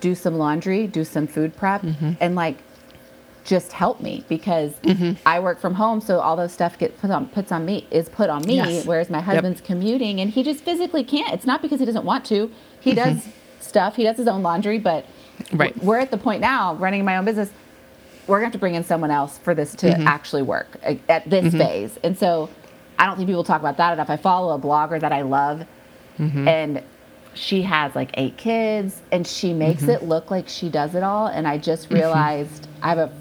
do 0.00 0.14
some 0.14 0.36
laundry, 0.36 0.88
do 0.88 1.04
some 1.04 1.26
food 1.26 1.56
prep, 1.56 1.82
mm-hmm. 1.82 2.12
and 2.20 2.34
like 2.34 2.56
just 3.44 3.72
help 3.72 4.00
me 4.00 4.24
because 4.28 4.72
mm-hmm. 4.82 5.12
I 5.24 5.38
work 5.38 5.60
from 5.60 5.74
home, 5.74 6.00
so 6.00 6.18
all 6.18 6.36
those 6.36 6.52
stuff 6.52 6.76
gets 6.76 7.00
put 7.00 7.10
on 7.10 7.28
puts 7.28 7.52
on 7.52 7.64
me 7.64 7.86
is 7.90 8.08
put 8.08 8.28
on 8.28 8.42
me. 8.42 8.56
Yes. 8.56 8.84
Whereas 8.84 9.08
my 9.08 9.20
husband's 9.20 9.60
commuting 9.60 10.20
and 10.20 10.30
he 10.30 10.42
just 10.42 10.64
physically 10.64 11.04
can't. 11.04 11.32
It's 11.32 11.46
not 11.46 11.62
because 11.62 11.78
he 11.78 11.86
doesn't 11.86 12.04
want 12.04 12.24
to. 12.26 12.50
He 12.80 12.92
mm-hmm. 12.92 13.14
does 13.14 13.28
stuff. 13.60 13.96
He 13.96 14.02
does 14.02 14.16
his 14.16 14.26
own 14.26 14.42
laundry, 14.42 14.78
but 14.78 15.06
Right. 15.52 15.76
we're 15.82 15.98
at 15.98 16.10
the 16.10 16.18
point 16.18 16.40
now 16.40 16.74
running 16.74 17.04
my 17.04 17.16
own 17.16 17.24
business. 17.24 17.50
We're 18.26 18.36
gonna 18.36 18.46
have 18.46 18.52
to 18.52 18.58
bring 18.58 18.74
in 18.74 18.84
someone 18.84 19.10
else 19.10 19.38
for 19.38 19.54
this 19.54 19.74
to 19.76 19.88
actually 20.02 20.42
work 20.42 20.68
at 21.08 21.28
this 21.28 21.54
phase. 21.54 21.98
And 22.04 22.18
so 22.18 22.50
I 22.98 23.06
don't 23.06 23.16
think 23.16 23.28
people 23.28 23.44
talk 23.44 23.60
about 23.60 23.76
that 23.78 23.92
enough. 23.92 24.10
I 24.10 24.16
follow 24.16 24.54
a 24.54 24.58
blogger 24.58 25.00
that 25.00 25.12
I 25.12 25.22
love, 25.22 25.64
and 26.18 26.82
she 27.34 27.62
has 27.62 27.94
like 27.94 28.10
eight 28.14 28.36
kids, 28.36 29.00
and 29.12 29.26
she 29.26 29.52
makes 29.52 29.82
mm-hmm. 29.82 29.90
it 29.90 30.02
look 30.04 30.30
like 30.30 30.48
she 30.48 30.68
does 30.68 30.94
it 30.94 31.02
all. 31.02 31.26
And 31.26 31.46
I 31.46 31.58
just 31.58 31.86
mm-hmm. 31.86 31.94
realized 31.96 32.68
I 32.82 32.88
have 32.90 32.98
a 32.98 33.12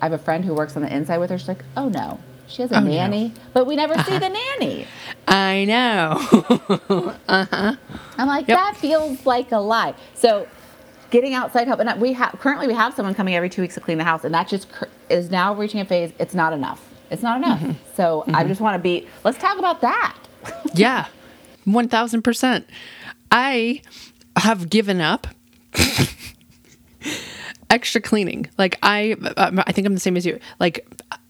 I 0.00 0.06
have 0.06 0.12
a 0.12 0.18
friend 0.18 0.44
who 0.44 0.54
works 0.54 0.76
on 0.76 0.82
the 0.82 0.94
inside 0.94 1.18
with 1.18 1.30
her. 1.30 1.38
She's 1.38 1.48
like, 1.48 1.64
oh 1.76 1.88
no, 1.88 2.20
she 2.46 2.62
has 2.62 2.70
a 2.72 2.76
Oh, 2.76 2.80
no. 2.80 2.90
nanny, 2.90 3.32
but 3.52 3.66
we 3.66 3.76
never 3.76 3.94
see 4.02 4.18
the 4.18 4.28
nanny. 4.28 4.86
i 5.26 5.64
know 5.64 7.14
uh 7.28 7.46
huh. 7.50 7.76
I'm 8.18 8.28
like, 8.28 8.46
Yep. 8.48 8.58
that 8.58 8.76
feels 8.76 9.24
like 9.24 9.52
a 9.52 9.58
lie. 9.58 9.94
So, 10.14 10.46
getting 11.10 11.34
outside 11.34 11.66
help, 11.66 11.80
and 11.80 12.00
we 12.00 12.12
have 12.12 12.32
currently 12.40 12.66
we 12.66 12.74
have 12.74 12.94
someone 12.94 13.14
coming 13.14 13.34
every 13.34 13.48
two 13.48 13.62
weeks 13.62 13.74
to 13.74 13.80
clean 13.80 13.98
the 13.98 14.04
house, 14.04 14.24
and 14.24 14.34
that 14.34 14.48
just 14.48 14.70
cur- 14.70 14.88
is 15.08 15.30
now 15.30 15.54
reaching 15.54 15.80
a 15.80 15.84
phase. 15.84 16.12
It's 16.18 16.34
not 16.34 16.52
enough. 16.52 16.86
It's 17.10 17.22
not 17.22 17.36
enough. 17.38 17.60
Mm-hmm. 17.60 17.72
So 17.94 18.24
I 18.34 18.44
just 18.44 18.60
want 18.60 18.74
to 18.76 18.82
be. 18.82 19.08
Let's 19.22 19.38
talk 19.38 19.58
about 19.58 19.80
that. 19.82 20.16
Yeah, 20.74 21.06
1000%. 21.66 22.64
I 23.34 23.82
have 24.36 24.70
given 24.70 25.00
up 25.00 25.26
extra 27.68 28.00
cleaning. 28.00 28.46
Like 28.56 28.78
I 28.80 29.16
I 29.36 29.72
think 29.72 29.88
I'm 29.88 29.94
the 29.94 30.00
same 30.00 30.16
as 30.16 30.24
you. 30.24 30.38
Like 30.60 30.86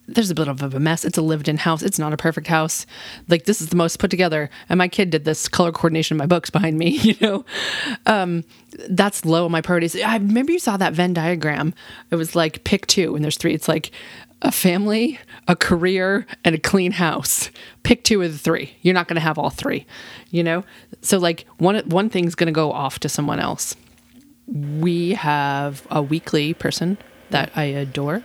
there's 0.07 0.31
a 0.31 0.35
bit 0.35 0.49
of 0.49 0.75
a 0.75 0.79
mess. 0.79 1.07
It's 1.07 1.17
a 1.17 1.23
lived-in 1.23 1.57
house. 1.57 1.83
It's 1.83 1.99
not 1.99 2.13
a 2.13 2.19
perfect 2.19 2.47
house. 2.47 2.85
Like 3.29 3.47
this 3.47 3.63
is 3.63 3.71
the 3.71 3.77
most 3.77 3.99
put 3.99 4.11
together. 4.11 4.51
And 4.69 4.77
my 4.77 4.87
kid 4.87 5.09
did 5.09 5.25
this 5.25 5.49
color 5.49 5.73
coordination 5.73 6.17
in 6.17 6.19
my 6.19 6.27
books 6.27 6.51
behind 6.51 6.77
me, 6.77 6.89
you 6.99 7.15
know. 7.23 7.45
Um 8.05 8.45
that's 8.91 9.25
low 9.25 9.47
on 9.47 9.51
my 9.51 9.63
priorities. 9.63 9.97
I 9.97 10.17
remember 10.17 10.53
you 10.53 10.59
saw 10.59 10.77
that 10.77 10.93
Venn 10.93 11.15
diagram. 11.15 11.73
It 12.11 12.17
was 12.17 12.37
like 12.37 12.65
pick 12.65 12.87
two 12.87 13.15
and 13.15 13.25
there's 13.25 13.39
three. 13.39 13.55
It's 13.55 13.69
like 13.69 13.93
a 14.45 14.53
family, 14.53 15.19
a 15.49 15.57
career, 15.57 16.27
and 16.45 16.55
a 16.55 16.59
clean 16.59 16.93
house. 16.93 17.51
Pick 17.83 18.05
two 18.05 18.23
of 18.23 18.31
the 18.31 18.39
three. 18.39 18.77
You're 18.83 18.95
not 18.95 19.09
going 19.09 19.17
to 19.17 19.23
have 19.23 19.39
all 19.39 19.51
three, 19.51 19.87
you 20.31 20.45
know? 20.45 20.65
So 21.01 21.19
like 21.19 21.47
one 21.59 21.77
one 21.87 22.11
thing's 22.11 22.35
going 22.35 22.47
to 22.47 22.53
go 22.53 22.71
off 22.71 23.01
to 23.01 23.09
someone 23.09 23.41
else. 23.41 23.75
We 24.47 25.15
have 25.15 25.87
a 25.91 26.03
weekly 26.03 26.55
person 26.55 26.99
that 27.31 27.51
I 27.57 27.65
adore 27.65 28.23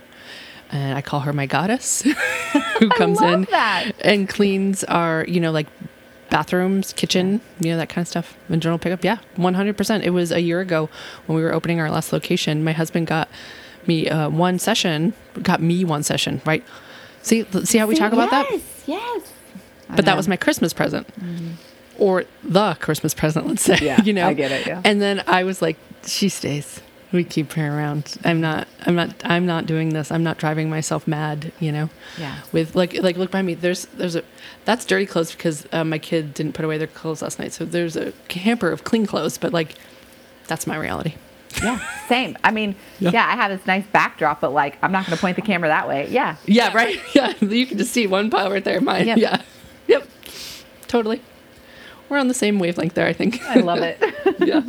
and 0.70 0.96
I 0.96 1.02
call 1.02 1.20
her 1.20 1.32
my 1.32 1.46
goddess 1.46 2.02
who 2.78 2.88
comes 2.90 3.20
in 3.20 3.46
that. 3.50 3.92
and 4.00 4.28
cleans 4.28 4.84
our, 4.84 5.24
you 5.26 5.40
know, 5.40 5.50
like 5.50 5.66
bathrooms, 6.28 6.92
kitchen, 6.92 7.40
you 7.58 7.70
know, 7.70 7.76
that 7.78 7.88
kind 7.88 8.02
of 8.04 8.08
stuff. 8.08 8.36
And 8.48 8.62
general 8.62 8.78
pickup. 8.78 9.02
Yeah, 9.02 9.18
100%. 9.36 10.02
It 10.02 10.10
was 10.10 10.30
a 10.30 10.40
year 10.40 10.60
ago 10.60 10.88
when 11.26 11.36
we 11.36 11.42
were 11.42 11.52
opening 11.52 11.80
our 11.80 11.90
last 11.90 12.12
location. 12.12 12.62
My 12.62 12.72
husband 12.72 13.06
got 13.06 13.28
me 13.86 14.08
uh, 14.08 14.28
one 14.28 14.58
session, 14.58 15.12
got 15.42 15.60
me 15.62 15.84
one 15.84 16.02
session, 16.02 16.40
right? 16.44 16.64
See, 17.22 17.44
see 17.64 17.78
how 17.78 17.86
we 17.86 17.94
talk 17.94 18.12
about 18.12 18.30
that? 18.30 18.50
Yes, 18.50 18.84
yes. 18.86 19.32
But 19.94 20.04
that 20.04 20.16
was 20.16 20.28
my 20.28 20.36
Christmas 20.36 20.72
present. 20.72 21.08
Or 21.98 22.24
the 22.42 22.76
Christmas 22.80 23.12
present, 23.12 23.46
let's 23.46 23.62
say. 23.62 23.74
Mm-hmm. 23.74 23.84
Yeah, 23.84 24.02
you 24.04 24.12
know? 24.12 24.26
I 24.26 24.32
get 24.34 24.52
it, 24.52 24.66
yeah. 24.66 24.80
And 24.84 25.02
then 25.02 25.22
I 25.26 25.44
was 25.44 25.60
like, 25.60 25.76
she 26.04 26.28
stays. 26.28 26.80
We 27.12 27.24
keep 27.24 27.52
her 27.54 27.76
around. 27.76 28.16
I'm 28.24 28.40
not 28.40 28.68
I'm 28.86 28.94
not 28.94 29.10
I'm 29.24 29.44
not 29.44 29.66
doing 29.66 29.88
this. 29.88 30.12
I'm 30.12 30.22
not 30.22 30.38
driving 30.38 30.70
myself 30.70 31.08
mad, 31.08 31.52
you 31.58 31.72
know. 31.72 31.90
Yeah. 32.16 32.36
With 32.52 32.76
like 32.76 32.94
like 33.02 33.16
look 33.16 33.32
by 33.32 33.42
me. 33.42 33.54
There's 33.54 33.86
there's 33.86 34.14
a 34.14 34.22
that's 34.64 34.84
dirty 34.84 35.06
clothes 35.06 35.32
because 35.32 35.66
uh, 35.72 35.82
my 35.82 35.98
kid 35.98 36.34
didn't 36.34 36.52
put 36.52 36.64
away 36.64 36.78
their 36.78 36.86
clothes 36.86 37.20
last 37.20 37.40
night. 37.40 37.52
So 37.52 37.64
there's 37.64 37.96
a 37.96 38.12
hamper 38.30 38.70
of 38.70 38.84
clean 38.84 39.06
clothes, 39.06 39.38
but 39.38 39.52
like 39.52 39.74
that's 40.46 40.68
my 40.68 40.76
reality. 40.76 41.14
Yeah, 41.62 41.80
same. 42.08 42.36
I 42.44 42.50
mean, 42.50 42.74
Yeah. 43.00 43.10
yeah. 43.12 43.26
I 43.26 43.36
have 43.36 43.50
this 43.50 43.66
nice 43.66 43.84
backdrop, 43.92 44.40
but 44.40 44.52
like, 44.52 44.78
I'm 44.82 44.92
not 44.92 45.04
going 45.06 45.16
to 45.16 45.20
point 45.20 45.36
the 45.36 45.42
camera 45.42 45.68
that 45.68 45.88
way. 45.88 46.06
Yeah. 46.08 46.36
Yeah, 46.46 46.72
right. 46.74 46.98
Yeah, 47.14 47.34
you 47.40 47.66
can 47.66 47.76
just 47.78 47.92
see 47.92 48.06
one 48.06 48.30
pile 48.30 48.50
right 48.50 48.62
there. 48.64 48.80
Mine. 48.80 49.06
Yep. 49.06 49.18
Yeah. 49.18 49.42
Yep. 49.88 50.08
Totally. 50.86 51.20
We're 52.08 52.18
on 52.18 52.28
the 52.28 52.34
same 52.34 52.58
wavelength 52.58 52.94
there, 52.94 53.06
I 53.06 53.12
think. 53.12 53.42
I 53.42 53.56
love 53.60 53.78
it. 53.80 53.98
yeah. 54.40 54.62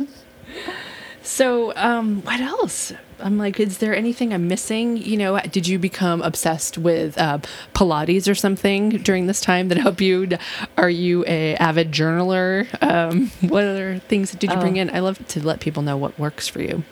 So, 1.22 1.72
um, 1.76 2.22
what 2.22 2.40
else? 2.40 2.92
I'm 3.22 3.38
like, 3.38 3.60
is 3.60 3.78
there 3.78 3.94
anything 3.94 4.32
I'm 4.34 4.48
missing? 4.48 4.96
You 4.96 5.16
know, 5.16 5.38
did 5.40 5.66
you 5.68 5.78
become 5.78 6.20
obsessed 6.22 6.76
with 6.78 7.16
uh, 7.18 7.38
Pilates 7.74 8.28
or 8.30 8.34
something 8.34 8.90
during 8.90 9.26
this 9.26 9.40
time 9.40 9.68
that 9.68 9.78
helped 9.78 10.00
you? 10.00 10.28
Are 10.76 10.90
you 10.90 11.24
a 11.26 11.54
avid 11.56 11.92
journaler? 11.92 12.66
Um, 12.82 13.30
what 13.48 13.64
other 13.64 13.98
things 14.08 14.32
did 14.32 14.50
you 14.50 14.58
bring 14.58 14.78
Oh. 14.78 14.82
in? 14.82 14.90
I 14.90 14.98
love 15.00 15.26
to 15.28 15.44
let 15.44 15.60
people 15.60 15.82
know 15.82 15.96
what 15.96 16.18
works 16.18 16.48
for 16.48 16.60
you. 16.60 16.82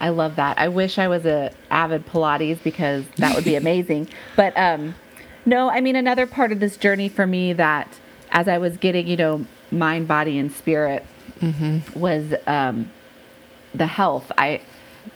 I 0.00 0.08
love 0.08 0.36
that. 0.36 0.58
I 0.58 0.68
wish 0.68 0.98
I 0.98 1.08
was 1.08 1.24
a 1.24 1.52
avid 1.70 2.06
Pilates 2.06 2.62
because 2.62 3.04
that 3.16 3.34
would 3.34 3.44
be 3.44 3.54
amazing. 3.64 4.08
but 4.36 4.56
um, 4.56 4.94
no, 5.46 5.70
I 5.70 5.80
mean 5.80 5.94
another 5.96 6.26
part 6.26 6.52
of 6.52 6.60
this 6.60 6.76
journey 6.76 7.08
for 7.08 7.26
me 7.26 7.52
that 7.52 7.88
as 8.30 8.48
I 8.48 8.58
was 8.58 8.76
getting, 8.78 9.06
you 9.06 9.16
know, 9.16 9.46
mind, 9.70 10.08
body, 10.08 10.38
and 10.38 10.50
spirit 10.52 11.04
was 11.94 12.32
um, 12.46 12.90
the 13.74 13.86
health. 13.86 14.30
I, 14.38 14.60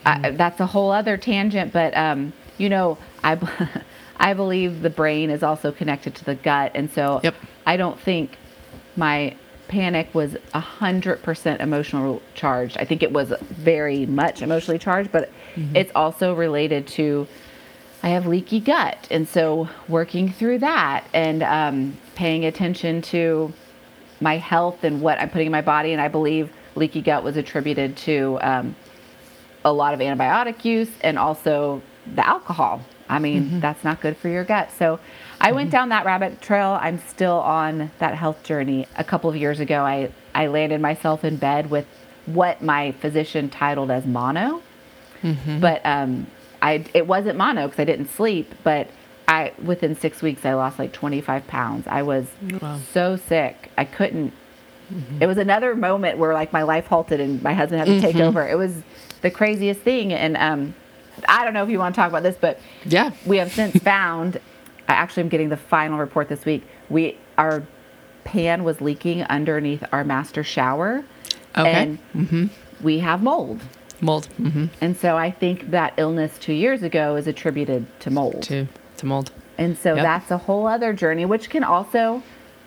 I 0.04 0.30
that's 0.30 0.60
a 0.60 0.66
whole 0.66 0.90
other 0.90 1.16
tangent, 1.16 1.72
but 1.72 1.96
um, 1.96 2.32
you 2.56 2.68
know, 2.68 2.98
I 3.22 3.38
I 4.20 4.34
believe 4.34 4.82
the 4.82 4.90
brain 4.90 5.30
is 5.30 5.42
also 5.42 5.72
connected 5.72 6.14
to 6.16 6.24
the 6.24 6.34
gut, 6.34 6.72
and 6.74 6.90
so 6.90 7.20
Yep. 7.22 7.34
I 7.66 7.76
don't 7.76 7.98
think 8.00 8.36
my 8.96 9.36
panic 9.68 10.14
was 10.14 10.36
a 10.54 10.60
hundred 10.60 11.22
percent 11.22 11.60
emotional 11.60 12.22
charged. 12.34 12.78
I 12.78 12.84
think 12.84 13.02
it 13.02 13.12
was 13.12 13.32
very 13.40 14.06
much 14.06 14.42
emotionally 14.42 14.78
charged, 14.78 15.12
but 15.12 15.30
it's 15.74 15.92
also 15.94 16.34
related 16.34 16.86
to 16.88 17.26
I 18.02 18.10
have 18.10 18.26
leaky 18.26 18.60
gut, 18.60 19.06
and 19.10 19.28
so 19.28 19.68
working 19.88 20.30
through 20.32 20.60
that 20.60 21.04
and 21.12 21.42
um, 21.42 21.98
paying 22.14 22.44
attention 22.44 23.02
to 23.02 23.52
my 24.20 24.36
health 24.36 24.84
and 24.84 25.00
what 25.00 25.20
I'm 25.20 25.30
putting 25.30 25.46
in 25.46 25.52
my 25.52 25.62
body, 25.62 25.92
and 25.92 26.00
I 26.00 26.08
believe 26.08 26.50
leaky 26.76 27.02
gut 27.02 27.22
was 27.24 27.36
attributed 27.36 27.96
to 27.98 28.38
um, 28.40 28.76
a 29.64 29.72
lot 29.72 29.94
of 29.94 30.00
antibiotic 30.00 30.64
use 30.64 30.90
and 31.02 31.18
also 31.18 31.82
the 32.14 32.26
alcohol. 32.26 32.84
I 33.08 33.18
mean, 33.18 33.44
mm-hmm. 33.44 33.60
that's 33.60 33.84
not 33.84 34.00
good 34.00 34.16
for 34.16 34.28
your 34.28 34.44
gut. 34.44 34.70
So 34.78 35.00
I 35.40 35.52
went 35.52 35.68
mm-hmm. 35.68 35.76
down 35.76 35.88
that 35.90 36.04
rabbit 36.04 36.40
trail. 36.40 36.78
I'm 36.80 36.98
still 36.98 37.38
on 37.40 37.90
that 37.98 38.14
health 38.14 38.42
journey. 38.42 38.86
A 38.96 39.04
couple 39.04 39.30
of 39.30 39.36
years 39.36 39.60
ago, 39.60 39.82
I, 39.82 40.12
I 40.34 40.48
landed 40.48 40.80
myself 40.80 41.24
in 41.24 41.36
bed 41.36 41.70
with 41.70 41.86
what 42.26 42.62
my 42.62 42.92
physician 42.92 43.48
titled 43.48 43.90
as 43.90 44.04
mono. 44.04 44.62
Mm-hmm. 45.22 45.60
But 45.60 45.80
um, 45.84 46.26
I 46.60 46.84
it 46.94 47.06
wasn't 47.06 47.38
mono 47.38 47.66
because 47.66 47.80
I 47.80 47.84
didn't 47.84 48.10
sleep. 48.10 48.54
But 48.62 48.88
I 49.26 49.52
within 49.62 49.94
six 49.94 50.22
weeks 50.22 50.44
I 50.44 50.54
lost 50.54 50.78
like 50.78 50.92
25 50.92 51.46
pounds. 51.46 51.86
I 51.86 52.02
was 52.02 52.26
Wow. 52.60 52.78
so 52.92 53.16
sick. 53.16 53.70
I 53.76 53.84
couldn't. 53.84 54.32
It 55.20 55.26
was 55.26 55.36
another 55.36 55.76
moment 55.76 56.16
where 56.16 56.32
like 56.32 56.50
my 56.50 56.62
life 56.62 56.86
halted 56.86 57.20
and 57.20 57.42
my 57.42 57.52
husband 57.52 57.80
had 57.80 57.88
to 57.88 58.00
take 58.00 58.16
over. 58.16 58.48
It 58.48 58.56
was 58.56 58.82
the 59.20 59.30
craziest 59.30 59.80
thing. 59.80 60.12
And 60.12 60.36
um, 60.36 60.74
I 61.28 61.44
don't 61.44 61.54
know 61.54 61.62
if 61.64 61.70
you 61.70 61.78
want 61.78 61.94
to 61.94 62.00
talk 62.00 62.08
about 62.10 62.22
this, 62.22 62.36
but 62.40 62.60
Yeah. 62.84 63.10
we 63.26 63.38
have 63.38 63.52
since 63.52 63.76
found. 63.82 64.40
I 64.88 64.92
actually 64.92 65.24
am 65.24 65.28
getting 65.28 65.48
the 65.50 65.56
final 65.56 65.98
report 65.98 66.28
this 66.28 66.44
week. 66.46 66.64
We 66.88 67.16
our 67.36 67.62
pan 68.24 68.64
was 68.64 68.80
leaking 68.80 69.22
underneath 69.24 69.84
our 69.92 70.04
master 70.04 70.42
shower, 70.42 71.04
Okay. 71.56 71.98
and 72.22 72.50
we 72.82 72.98
have 73.00 73.22
mold. 73.22 73.60
Mold. 74.00 74.28
Mm-hmm. 74.40 74.66
And 74.80 74.96
so 74.96 75.16
I 75.16 75.30
think 75.30 75.70
that 75.70 75.92
illness 75.96 76.38
two 76.38 76.52
years 76.52 76.82
ago 76.82 77.16
is 77.16 77.26
attributed 77.26 77.86
to 78.00 78.10
mold. 78.10 78.42
To 78.44 78.66
to 78.98 79.06
mold. 79.06 79.30
And 79.58 79.76
so 79.76 79.94
Yep. 79.94 80.04
that's 80.04 80.30
a 80.30 80.38
whole 80.38 80.66
other 80.66 80.92
journey, 80.92 81.24
which 81.24 81.50
can 81.50 81.64
also 81.64 82.22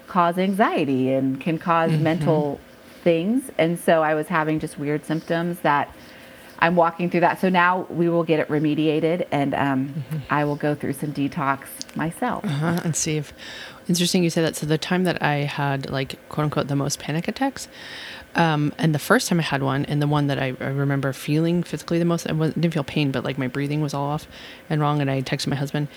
cause 0.07 0.37
anxiety 0.37 1.11
and 1.13 1.39
can 1.39 1.57
because 1.57 1.91
Mm-hmm. 1.91 2.03
mental 2.03 2.59
things. 3.03 3.49
And 3.57 3.79
so 3.79 4.03
I 4.03 4.13
was 4.13 4.27
having 4.27 4.59
just 4.59 4.77
weird 4.77 5.05
symptoms 5.05 5.59
that 5.61 5.89
I'm 6.61 6.75
walking 6.75 7.09
through 7.09 7.21
that. 7.21 7.41
So 7.41 7.49
now 7.49 7.87
we 7.89 8.07
will 8.07 8.23
get 8.23 8.39
it 8.39 8.47
remediated 8.47 9.27
and 9.31 9.53
um, 9.55 9.71
Mm-hmm. 9.81 10.17
I 10.29 10.45
will 10.45 10.55
go 10.55 10.75
through 10.75 10.93
some 10.93 11.11
detox 11.11 11.61
myself. 11.95 12.45
Uh-huh, 12.45 12.79
and 12.83 12.95
see 12.95 13.17
if 13.17 13.33
interesting 13.87 14.23
you 14.23 14.29
say 14.29 14.41
that. 14.41 14.55
So 14.55 14.65
the 14.65 14.77
time 14.77 15.03
that 15.05 15.21
I 15.21 15.35
had 15.35 15.89
like 15.89 16.17
quote 16.29 16.45
unquote 16.45 16.67
the 16.67 16.75
most 16.75 16.99
panic 16.99 17.27
attacks, 17.27 17.67
um, 18.35 18.73
and 18.77 18.95
the 18.95 18.99
first 18.99 19.27
time 19.27 19.39
I 19.39 19.43
had 19.43 19.63
one, 19.63 19.85
and 19.85 20.01
the 20.01 20.07
one 20.07 20.27
that 20.27 20.39
I, 20.39 20.53
I 20.59 20.69
remember 20.69 21.11
feeling 21.13 21.63
physically 21.63 21.99
the 21.99 22.05
most, 22.05 22.27
I 22.27 22.33
wasn't, 22.33 22.61
didn't 22.61 22.73
feel 22.73 22.83
pain, 22.83 23.11
but 23.11 23.23
like 23.23 23.37
my 23.37 23.47
breathing 23.47 23.81
was 23.81 23.93
all 23.93 24.05
off 24.05 24.27
and 24.69 24.79
wrong, 24.79 25.01
and 25.01 25.11
I 25.11 25.21
texted 25.21 25.47
my 25.47 25.55
husband, 25.55 25.87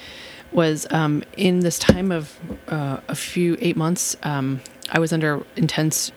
was 0.51 0.87
um, 0.91 1.23
in 1.37 1.61
this 1.61 1.79
time 1.79 2.11
of 2.11 2.39
uh, 2.69 2.99
a 3.09 3.15
few 3.15 3.57
eight 3.61 3.77
months, 3.77 4.17
um, 4.23 4.61
I 4.91 4.99
was 4.99 5.13
under 5.13 5.45
intense 5.57 6.11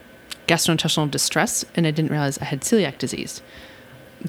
gastrointestinal 0.48 1.12
distress, 1.12 1.66
and 1.76 1.86
I 1.86 1.91
didn't 1.91 2.12
realize 2.12 2.38
I 2.39 2.45
had 2.45 2.62
celiac 2.62 2.98
disease 2.98 3.41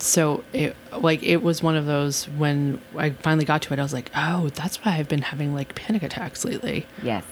so 0.02 0.44
it 0.52 0.76
like 0.92 1.22
it 1.22 1.42
was 1.42 1.62
one 1.62 1.76
of 1.76 1.86
those 1.86 2.28
when 2.30 2.80
I 2.96 3.10
finally 3.10 3.44
got 3.44 3.62
to 3.62 3.72
it, 3.72 3.78
I 3.78 3.82
was 3.82 3.92
like, 3.92 4.10
oh, 4.16 4.48
that's 4.50 4.76
why 4.84 4.96
I've 4.96 5.08
been 5.08 5.22
having 5.22 5.54
like 5.54 5.74
panic 5.74 6.02
attacks 6.02 6.44
lately. 6.44 6.86
Yes. 7.02 7.24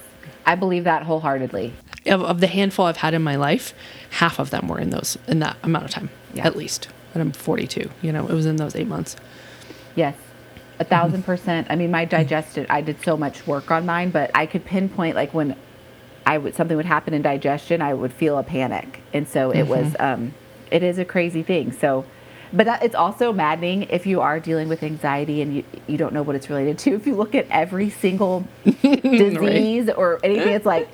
I 0.45 0.55
believe 0.55 0.85
that 0.85 1.03
wholeheartedly. 1.03 1.73
Of, 2.07 2.23
of 2.23 2.41
the 2.41 2.47
handful 2.47 2.87
I've 2.87 2.99
had 2.99 3.15
in 3.15 3.23
my 3.23 3.35
life, 3.37 3.75
half 4.11 4.39
of 4.39 4.51
them 4.51 4.69
were 4.69 4.79
in 4.79 4.91
those 4.91 5.19
in 5.27 5.41
that 5.41 5.57
amount 5.63 5.85
of 5.87 5.91
time, 5.91 6.11
Yeah. 6.35 6.47
at 6.47 6.57
least. 6.57 6.89
And 7.15 7.23
I'm 7.23 7.33
42. 7.33 7.91
You 8.03 8.13
know, 8.13 8.27
it 8.29 8.33
was 8.33 8.47
in 8.47 8.57
those 8.57 8.77
eight 8.77 8.87
months. 8.87 9.17
Yes, 9.97 10.15
a 10.79 10.85
1000 10.85 11.25
percent. 11.25 11.67
I 11.71 11.77
mean, 11.77 11.91
my 11.91 12.05
digestion. 12.05 12.67
I 12.71 12.81
did 12.81 13.03
so 13.03 13.17
much 13.17 13.47
work 13.47 13.71
on 13.71 13.87
mine, 13.87 14.11
but 14.11 14.31
I 14.35 14.47
could 14.47 14.65
pinpoint 14.65 15.17
like 15.17 15.35
when 15.35 15.57
I 16.27 16.39
would 16.39 16.55
something 16.55 16.77
would 16.77 16.87
happen 16.87 17.15
in 17.15 17.23
digestion, 17.23 17.81
I 17.83 17.95
would 17.95 18.13
feel 18.13 18.39
a 18.39 18.43
panic, 18.43 19.01
and 19.13 19.27
so 19.27 19.51
it 19.51 19.65
was. 19.65 19.97
Um, 19.99 20.35
it 20.71 20.83
is 20.83 20.99
a 20.99 21.05
crazy 21.05 21.45
thing. 21.45 21.71
So, 21.71 22.05
but 22.53 22.67
that, 22.67 22.83
it's 22.83 22.95
also 22.95 23.33
maddening 23.33 23.85
if 23.85 24.07
you 24.07 24.21
are 24.21 24.39
dealing 24.41 24.69
with 24.69 24.83
anxiety 24.83 25.43
and 25.43 25.55
you 25.55 25.65
you 25.87 25.97
don't 25.97 26.13
know 26.13 26.23
what 26.23 26.37
it's 26.37 26.49
related 26.51 26.79
to. 26.81 26.95
If 26.95 27.07
you 27.07 27.15
look 27.15 27.35
at 27.35 27.47
every 27.51 27.91
single 27.91 28.47
disease 28.83 29.89
or 29.91 30.21
anything, 30.23 30.53
it's 30.55 30.67
like 30.67 30.89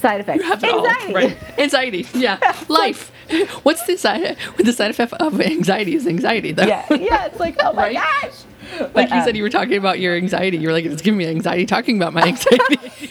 side 0.00 0.20
effects. 0.20 0.44
Have 0.44 0.62
it 0.62 0.70
all, 0.72 0.86
anxiety. 0.86 1.14
right? 1.14 1.58
Anxiety. 1.58 2.06
Yeah. 2.14 2.38
Life. 2.68 3.10
What's 3.62 3.84
the 3.86 3.96
side? 3.96 4.36
The 4.58 4.72
side 4.72 4.90
effect 4.90 5.12
of 5.14 5.40
anxiety 5.40 5.94
is 5.94 6.06
anxiety, 6.06 6.52
though. 6.52 6.64
Yeah, 6.66 6.84
yeah. 6.94 7.26
It's 7.26 7.40
like, 7.40 7.56
oh 7.60 7.72
my 7.72 7.94
Right? 7.94 7.94
gosh. 7.94 8.90
like 8.94 9.10
you 9.10 9.16
um, 9.16 9.24
said, 9.24 9.36
you 9.36 9.42
were 9.42 9.50
talking 9.50 9.76
about 9.76 10.00
your 10.00 10.14
anxiety. 10.16 10.56
You 10.58 10.68
were 10.68 10.72
like, 10.72 10.84
it's 10.84 11.02
giving 11.02 11.18
me 11.18 11.26
anxiety 11.26 11.64
talking 11.66 11.96
about 11.96 12.12
my 12.12 12.22
anxiety. 12.22 13.10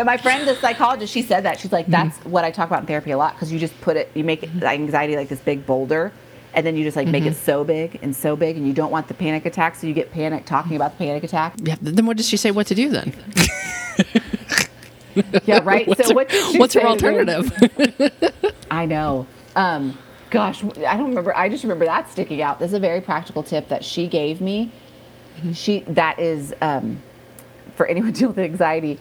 And 0.00 0.06
my 0.06 0.16
friend, 0.16 0.48
the 0.48 0.56
psychologist, 0.56 1.12
she 1.12 1.20
said 1.20 1.44
that. 1.44 1.60
She's 1.60 1.72
like, 1.72 1.86
that's 1.86 2.16
what 2.24 2.42
I 2.42 2.50
talk 2.50 2.68
about 2.68 2.80
in 2.80 2.86
therapy 2.86 3.10
a 3.10 3.18
lot 3.18 3.34
because 3.34 3.52
you 3.52 3.58
just 3.58 3.78
put 3.82 3.98
it, 3.98 4.10
you 4.14 4.24
make 4.24 4.42
it, 4.42 4.48
anxiety 4.62 5.14
like 5.14 5.28
this 5.28 5.40
big 5.40 5.66
boulder, 5.66 6.10
and 6.54 6.64
then 6.64 6.74
you 6.74 6.84
just 6.84 6.96
like 6.96 7.06
make 7.06 7.26
it 7.26 7.36
so 7.36 7.64
big 7.64 7.98
and 8.00 8.16
so 8.16 8.34
big, 8.34 8.56
and 8.56 8.66
you 8.66 8.72
don't 8.72 8.90
want 8.90 9.08
the 9.08 9.14
panic 9.14 9.44
attack, 9.44 9.74
so 9.74 9.86
you 9.86 9.92
get 9.92 10.10
panic 10.10 10.46
talking 10.46 10.74
about 10.74 10.92
the 10.96 11.04
panic 11.04 11.22
attack. 11.22 11.52
yeah. 11.58 11.76
Then 11.82 12.06
what 12.06 12.16
does 12.16 12.26
she 12.26 12.38
say? 12.38 12.50
What 12.50 12.66
to 12.68 12.74
do 12.74 12.88
then? 12.88 13.12
Yeah, 15.44 15.60
right. 15.64 15.86
What's 15.88 16.06
so 16.06 16.14
what 16.14 16.32
what's 16.54 16.72
her 16.74 16.80
say 16.80 16.96
to 16.96 17.14
me? 17.14 17.32
alternative? 17.32 18.54
I 18.70 18.86
know. 18.86 19.26
Um, 19.56 19.98
gosh, 20.30 20.62
I 20.64 20.96
don't 20.96 21.08
remember. 21.08 21.36
I 21.36 21.48
just 21.48 21.64
remember 21.64 21.84
that 21.84 22.08
sticking 22.08 22.40
out. 22.40 22.58
This 22.58 22.68
is 22.68 22.74
a 22.74 22.80
very 22.80 23.00
practical 23.00 23.42
tip 23.42 23.68
that 23.68 23.84
she 23.84 24.06
gave 24.06 24.40
me. 24.40 24.70
She 25.52 25.80
that 25.88 26.20
is 26.20 26.54
um, 26.62 27.02
for 27.74 27.86
anyone 27.86 28.12
dealing 28.12 28.36
with 28.36 28.44
anxiety. 28.44 28.98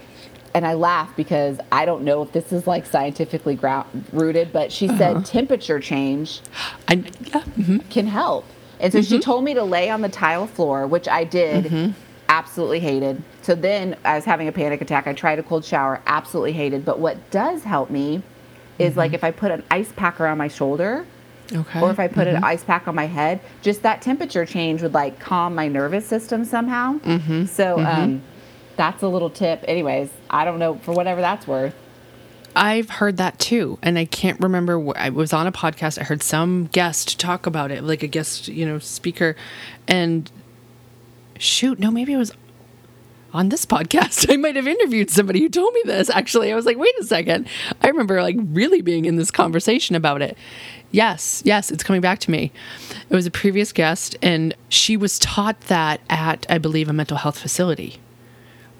And 0.54 0.66
I 0.66 0.74
laugh 0.74 1.16
because 1.16 1.60
I 1.72 1.86
don't 1.86 2.04
know 2.04 2.22
if 2.24 2.32
this 2.32 2.52
is 2.52 2.66
like 2.66 2.86
scientifically 2.86 3.56
ground 3.56 4.06
rooted, 4.12 4.52
but 4.52 4.72
she 4.72 4.88
said 4.88 5.26
temperature 5.26 5.80
change 5.80 6.42
I, 6.88 6.96
yeah. 6.96 7.42
mhm. 7.58 7.90
can 7.90 8.08
help. 8.08 8.46
And 8.80 8.92
so 8.94 9.02
she 9.02 9.20
told 9.20 9.44
me 9.44 9.54
to 9.54 9.64
lay 9.64 9.90
on 9.90 10.02
the 10.02 10.10
tile 10.10 10.48
floor, 10.48 10.88
which 10.88 11.08
I 11.08 11.24
did, 11.24 11.94
absolutely 12.30 12.80
hated. 12.80 13.22
So 13.42 13.54
then 13.56 13.98
I 14.06 14.16
was 14.16 14.26
having 14.26 14.48
a 14.48 14.52
panic 14.52 14.82
attack. 14.82 15.06
I 15.06 15.14
tried 15.14 15.38
a 15.40 15.44
cold 15.44 15.66
shower, 15.66 16.02
absolutely 16.06 16.54
hated. 16.54 16.86
But 16.86 17.00
what 17.00 17.30
does 17.32 17.64
help 17.64 17.90
me 17.90 18.24
is 18.78 18.96
like 18.96 19.14
if 19.14 19.24
I 19.24 19.32
put 19.32 19.52
an 19.52 19.64
ice 19.70 19.92
pack 19.96 20.20
around 20.22 20.38
my 20.38 20.48
shoulder 20.48 21.06
Okay. 21.54 21.82
or 21.82 21.90
if 21.90 22.00
I 22.00 22.08
put 22.08 22.28
an 22.28 22.44
ice 22.44 22.64
pack 22.64 22.88
on 22.88 22.96
my 22.96 23.08
head, 23.08 23.42
just 23.62 23.82
that 23.82 24.02
temperature 24.02 24.46
change 24.46 24.82
would 24.84 24.94
like 24.94 25.20
calm 25.20 25.56
my 25.56 25.68
nervous 25.68 26.06
system 26.06 26.46
somehow. 26.46 27.00
Mm-hmm. 27.00 27.46
So 27.46 27.80
um, 27.80 28.22
that's 28.80 29.04
a 29.04 29.10
little 29.10 29.30
tip. 29.30 29.66
Anyways, 29.68 30.10
I 30.30 30.46
don't 30.46 30.58
know 30.58 30.76
for 30.76 30.94
whatever 30.94 31.20
that's 31.20 31.46
worth. 31.46 31.76
I've 32.56 32.90
heard 32.90 33.18
that 33.18 33.38
too, 33.38 33.78
and 33.82 34.00
I 34.00 34.06
can't 34.06 34.40
remember. 34.40 34.80
Where, 34.80 34.98
I 34.98 35.10
was 35.10 35.34
on 35.34 35.48
a 35.48 35.52
podcast. 35.52 36.00
I 36.00 36.06
heard 36.06 36.24
some 36.24 36.68
guest 36.68 37.20
talk 37.20 37.46
about 37.46 37.72
it, 37.72 37.84
like 37.84 38.04
a 38.04 38.08
guest, 38.08 38.48
you 38.48 38.66
know, 38.66 38.80
speaker, 38.80 39.36
and 39.86 40.32
shoot, 41.38 41.78
no, 41.78 41.92
maybe 41.92 42.14
it 42.14 42.18
was 42.18 42.32
on 43.34 43.50
this 43.50 43.66
podcast. 43.66 44.26
I 44.34 44.38
might 44.38 44.56
have 44.56 44.66
interviewed 44.66 45.10
somebody 45.10 45.42
who 45.42 45.50
told 45.50 45.74
me 45.74 45.82
this. 45.84 46.10
Actually, 46.10 46.50
I 46.50 46.56
was 46.56 46.66
like, 46.66 46.78
wait 46.78 46.98
a 47.02 47.04
second. 47.04 47.50
I 47.82 47.88
remember 47.88 48.22
like 48.22 48.38
really 48.40 48.82
being 48.82 49.04
in 49.04 49.18
this 49.18 49.30
conversation 49.30 49.98
about 49.98 50.22
it. 50.22 50.38
Yes, 50.92 51.42
yes, 51.44 51.70
it's 51.70 51.84
coming 51.84 52.02
back 52.02 52.20
to 52.20 52.32
me. 52.32 52.54
It 53.10 53.14
was 53.14 53.26
a 53.26 53.32
previous 53.32 53.74
guest, 53.74 54.16
and 54.22 54.56
she 54.70 54.96
was 54.96 55.20
taught 55.20 55.60
that 55.64 56.00
at, 56.10 56.46
I 56.50 56.60
believe, 56.60 56.88
a 56.88 56.94
mental 56.94 57.18
health 57.18 57.38
facility 57.38 58.00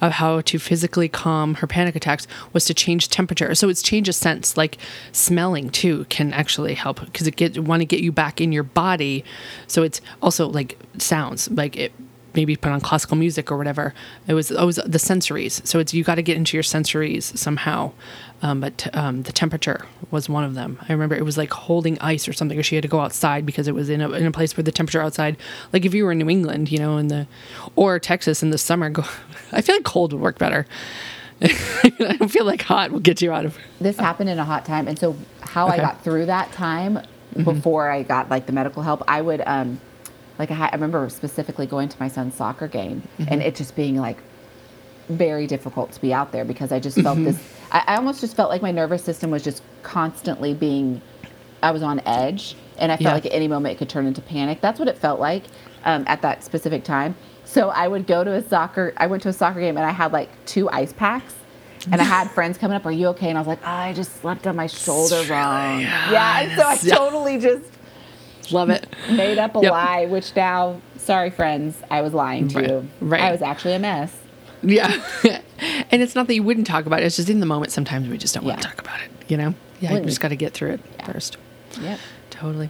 of 0.02 0.14
how 0.14 0.42
to 0.42 0.60
physically 0.60 1.10
calm 1.10 1.56
her 1.56 1.68
panic 1.68 1.96
attacks 1.96 2.28
was 2.54 2.66
to 2.66 2.74
change 2.74 3.10
temperature. 3.10 3.54
So 3.56 3.70
it's 3.70 3.82
change 3.82 4.10
of 4.10 4.16
sense, 4.16 4.58
like 4.58 4.78
smelling 5.12 5.70
too 5.70 6.06
can 6.10 6.34
actually 6.34 6.74
help 6.74 7.00
because 7.02 7.28
it 7.28 7.36
get 7.36 7.60
want 7.60 7.82
to 7.82 7.86
get 7.86 8.02
you 8.02 8.12
back 8.12 8.42
in 8.42 8.52
your 8.52 8.64
body. 8.64 9.24
So 9.68 9.84
it's 9.84 10.02
also 10.22 10.48
like 10.48 10.78
sounds, 10.98 11.50
like 11.52 11.76
it 11.76 11.92
maybe 12.34 12.56
put 12.56 12.72
on 12.72 12.82
classical 12.82 13.18
music 13.18 13.52
or 13.52 13.58
whatever. 13.58 13.94
It 14.28 14.34
was 14.34 14.52
always 14.52 14.76
the 14.76 15.00
sensories. 15.00 15.66
So 15.66 15.80
it's 15.80 15.94
you 15.94 16.04
got 16.04 16.16
to 16.16 16.22
get 16.22 16.38
into 16.38 16.56
your 16.56 16.64
sensories 16.64 17.38
somehow. 17.38 17.92
Um, 18.42 18.62
but 18.62 18.88
um, 18.96 19.24
the 19.24 19.34
temperature 19.34 19.86
was 20.12 20.30
one 20.30 20.44
of 20.46 20.54
them. 20.54 20.80
I 20.88 20.94
remember 20.94 21.16
it 21.16 21.26
was 21.26 21.38
like 21.38 21.52
holding 21.52 22.00
ice 22.00 22.28
or 22.28 22.34
something, 22.34 22.58
or 22.58 22.64
she 22.64 22.76
had 22.76 22.84
to 22.84 22.88
go 22.88 23.02
outside 23.02 23.46
because 23.46 23.68
it 23.68 23.76
was 23.76 23.90
in 23.90 24.00
a, 24.02 24.10
in 24.12 24.26
a 24.26 24.32
place 24.32 24.56
where 24.56 24.64
the 24.64 24.72
temperature 24.72 25.02
outside, 25.02 25.36
like 25.74 25.84
if 25.86 25.94
you 25.94 26.06
were 26.06 26.14
in 26.14 26.20
New 26.20 26.30
England, 26.30 26.72
you 26.72 26.80
know, 26.80 26.98
in 26.98 27.10
the 27.10 27.28
or 27.76 28.00
Texas 28.00 28.42
in 28.42 28.52
the 28.52 28.58
summer, 28.58 28.90
go. 28.90 29.04
I 29.52 29.62
feel 29.62 29.76
like 29.76 29.84
cold 29.84 30.14
would 30.14 30.22
work 30.22 30.38
better. 30.38 30.66
I 31.42 32.16
don't 32.20 32.30
feel 32.30 32.46
like 32.46 32.62
hot 32.62 32.92
will 32.92 33.00
get 33.00 33.22
you 33.22 33.32
out 33.32 33.46
of. 33.46 33.58
this 33.80 33.98
happened 33.98 34.30
in 34.30 34.40
a 34.40 34.46
hot 34.46 34.66
time 34.66 34.90
and 34.90 35.00
so 35.00 35.16
how 35.40 35.68
i 35.68 35.78
got 35.78 36.04
through 36.04 36.26
that 36.26 36.52
time 36.52 37.00
before 37.46 37.90
i 37.90 38.04
got 38.04 38.30
like 38.30 38.46
the 38.46 38.52
medical 38.52 38.84
help 38.84 39.02
i 39.08 39.22
would 39.22 39.42
um 39.46 39.80
like 40.38 40.52
i, 40.52 40.68
I 40.68 40.72
remember 40.74 41.08
specifically 41.10 41.66
going 41.66 41.88
to 41.88 41.96
my 41.98 42.10
son's 42.10 42.36
soccer 42.36 42.68
game 42.68 43.08
and 43.20 43.42
it 43.42 43.56
just 43.56 43.74
being 43.78 43.96
like 43.96 44.18
very 45.10 45.48
difficult 45.48 45.92
to 45.92 46.00
be 46.02 46.14
out 46.14 46.32
there 46.32 46.46
because 46.46 46.72
i 46.72 46.80
just 46.80 47.00
felt 47.02 47.18
this 47.24 47.38
I, 47.72 47.84
I 47.88 47.96
almost 47.98 48.22
just 48.22 48.36
felt 48.36 48.50
like 48.50 48.62
my 48.62 48.72
nervous 48.72 49.04
system 49.04 49.32
was 49.32 49.44
just 49.44 49.64
constantly 49.84 50.54
being 50.54 51.02
i 51.64 51.72
was 51.72 51.82
on 51.84 52.00
edge 52.06 52.56
and 52.78 52.92
i 52.92 52.96
felt 52.96 53.06
Yeah. 53.06 53.14
like 53.14 53.26
at 53.26 53.34
any 53.34 53.48
moment 53.48 53.74
it 53.74 53.78
could 53.80 53.90
turn 53.90 54.06
into 54.06 54.22
panic 54.22 54.62
that's 54.62 54.80
what 54.80 54.88
it 54.88 54.98
felt 54.98 55.20
like 55.20 55.44
um, 55.86 56.04
at 56.08 56.22
that 56.22 56.44
specific 56.44 56.84
time 56.84 57.16
so 57.44 57.70
i 57.70 57.88
would 57.88 58.06
go 58.06 58.24
to 58.24 58.34
a 58.34 58.42
soccer 58.48 58.94
i 58.98 59.08
went 59.08 59.24
to 59.24 59.30
a 59.30 59.34
soccer 59.34 59.60
game 59.60 59.78
and 59.78 59.86
i 59.86 59.92
had 59.92 60.12
like 60.14 60.30
two 60.46 60.70
ice 60.70 60.94
packs 60.94 61.34
and 61.92 62.02
I 62.02 62.04
had 62.04 62.30
friends 62.36 62.58
coming 62.58 62.76
up, 62.76 62.86
"Are 62.86 62.92
you 62.92 63.08
okay?" 63.08 63.30
And 63.30 63.38
I 63.38 63.42
was 63.42 63.48
like, 63.48 63.60
oh, 63.64 63.68
"I 63.68 63.94
just 63.94 64.18
slept 64.18 64.46
on 64.46 64.56
my 64.58 64.68
shoulder 64.68 65.24
wrong." 65.34 65.82
Yeah, 65.82 66.42
and 66.42 66.52
so 66.52 66.68
I 66.68 66.78
Yeah. 66.84 66.94
totally 66.96 67.38
just 67.40 67.64
Love 68.52 68.70
it. 68.70 68.86
made 69.10 69.38
up 69.40 69.56
a 69.56 69.60
Yep. 69.60 69.72
lie. 69.72 70.06
Which 70.08 70.36
now, 70.36 70.82
sorry 70.98 71.30
friends, 71.30 71.82
I 71.90 72.02
was 72.02 72.14
lying 72.14 72.50
to 72.50 72.60
Right, 72.60 72.70
you. 72.70 72.88
right. 73.00 73.22
I 73.22 73.32
was 73.32 73.42
actually 73.42 73.76
a 73.76 73.80
mess. 73.80 74.14
Yeah. 74.64 75.02
and 75.92 76.02
it's 76.02 76.16
not 76.16 76.28
that 76.28 76.36
you 76.36 76.44
wouldn't 76.44 76.68
talk 76.68 76.86
about 76.86 77.02
it. 77.02 77.06
It's 77.06 77.16
just 77.16 77.30
in 77.30 77.40
the 77.40 77.46
moment. 77.46 77.72
Sometimes 77.72 78.08
we 78.08 78.18
just 78.18 78.34
don't 78.34 78.44
want 78.46 78.62
to 78.62 78.68
talk 78.68 78.80
about 78.80 79.00
it. 79.02 79.10
You 79.28 79.38
know. 79.38 79.54
Yeah. 79.80 79.94
You 79.94 80.06
just 80.06 80.20
got 80.22 80.30
to 80.30 80.36
get 80.36 80.54
through 80.54 80.72
it 80.72 80.82
first. 81.06 81.38
Yeah. 81.82 81.98
Totally. 82.30 82.70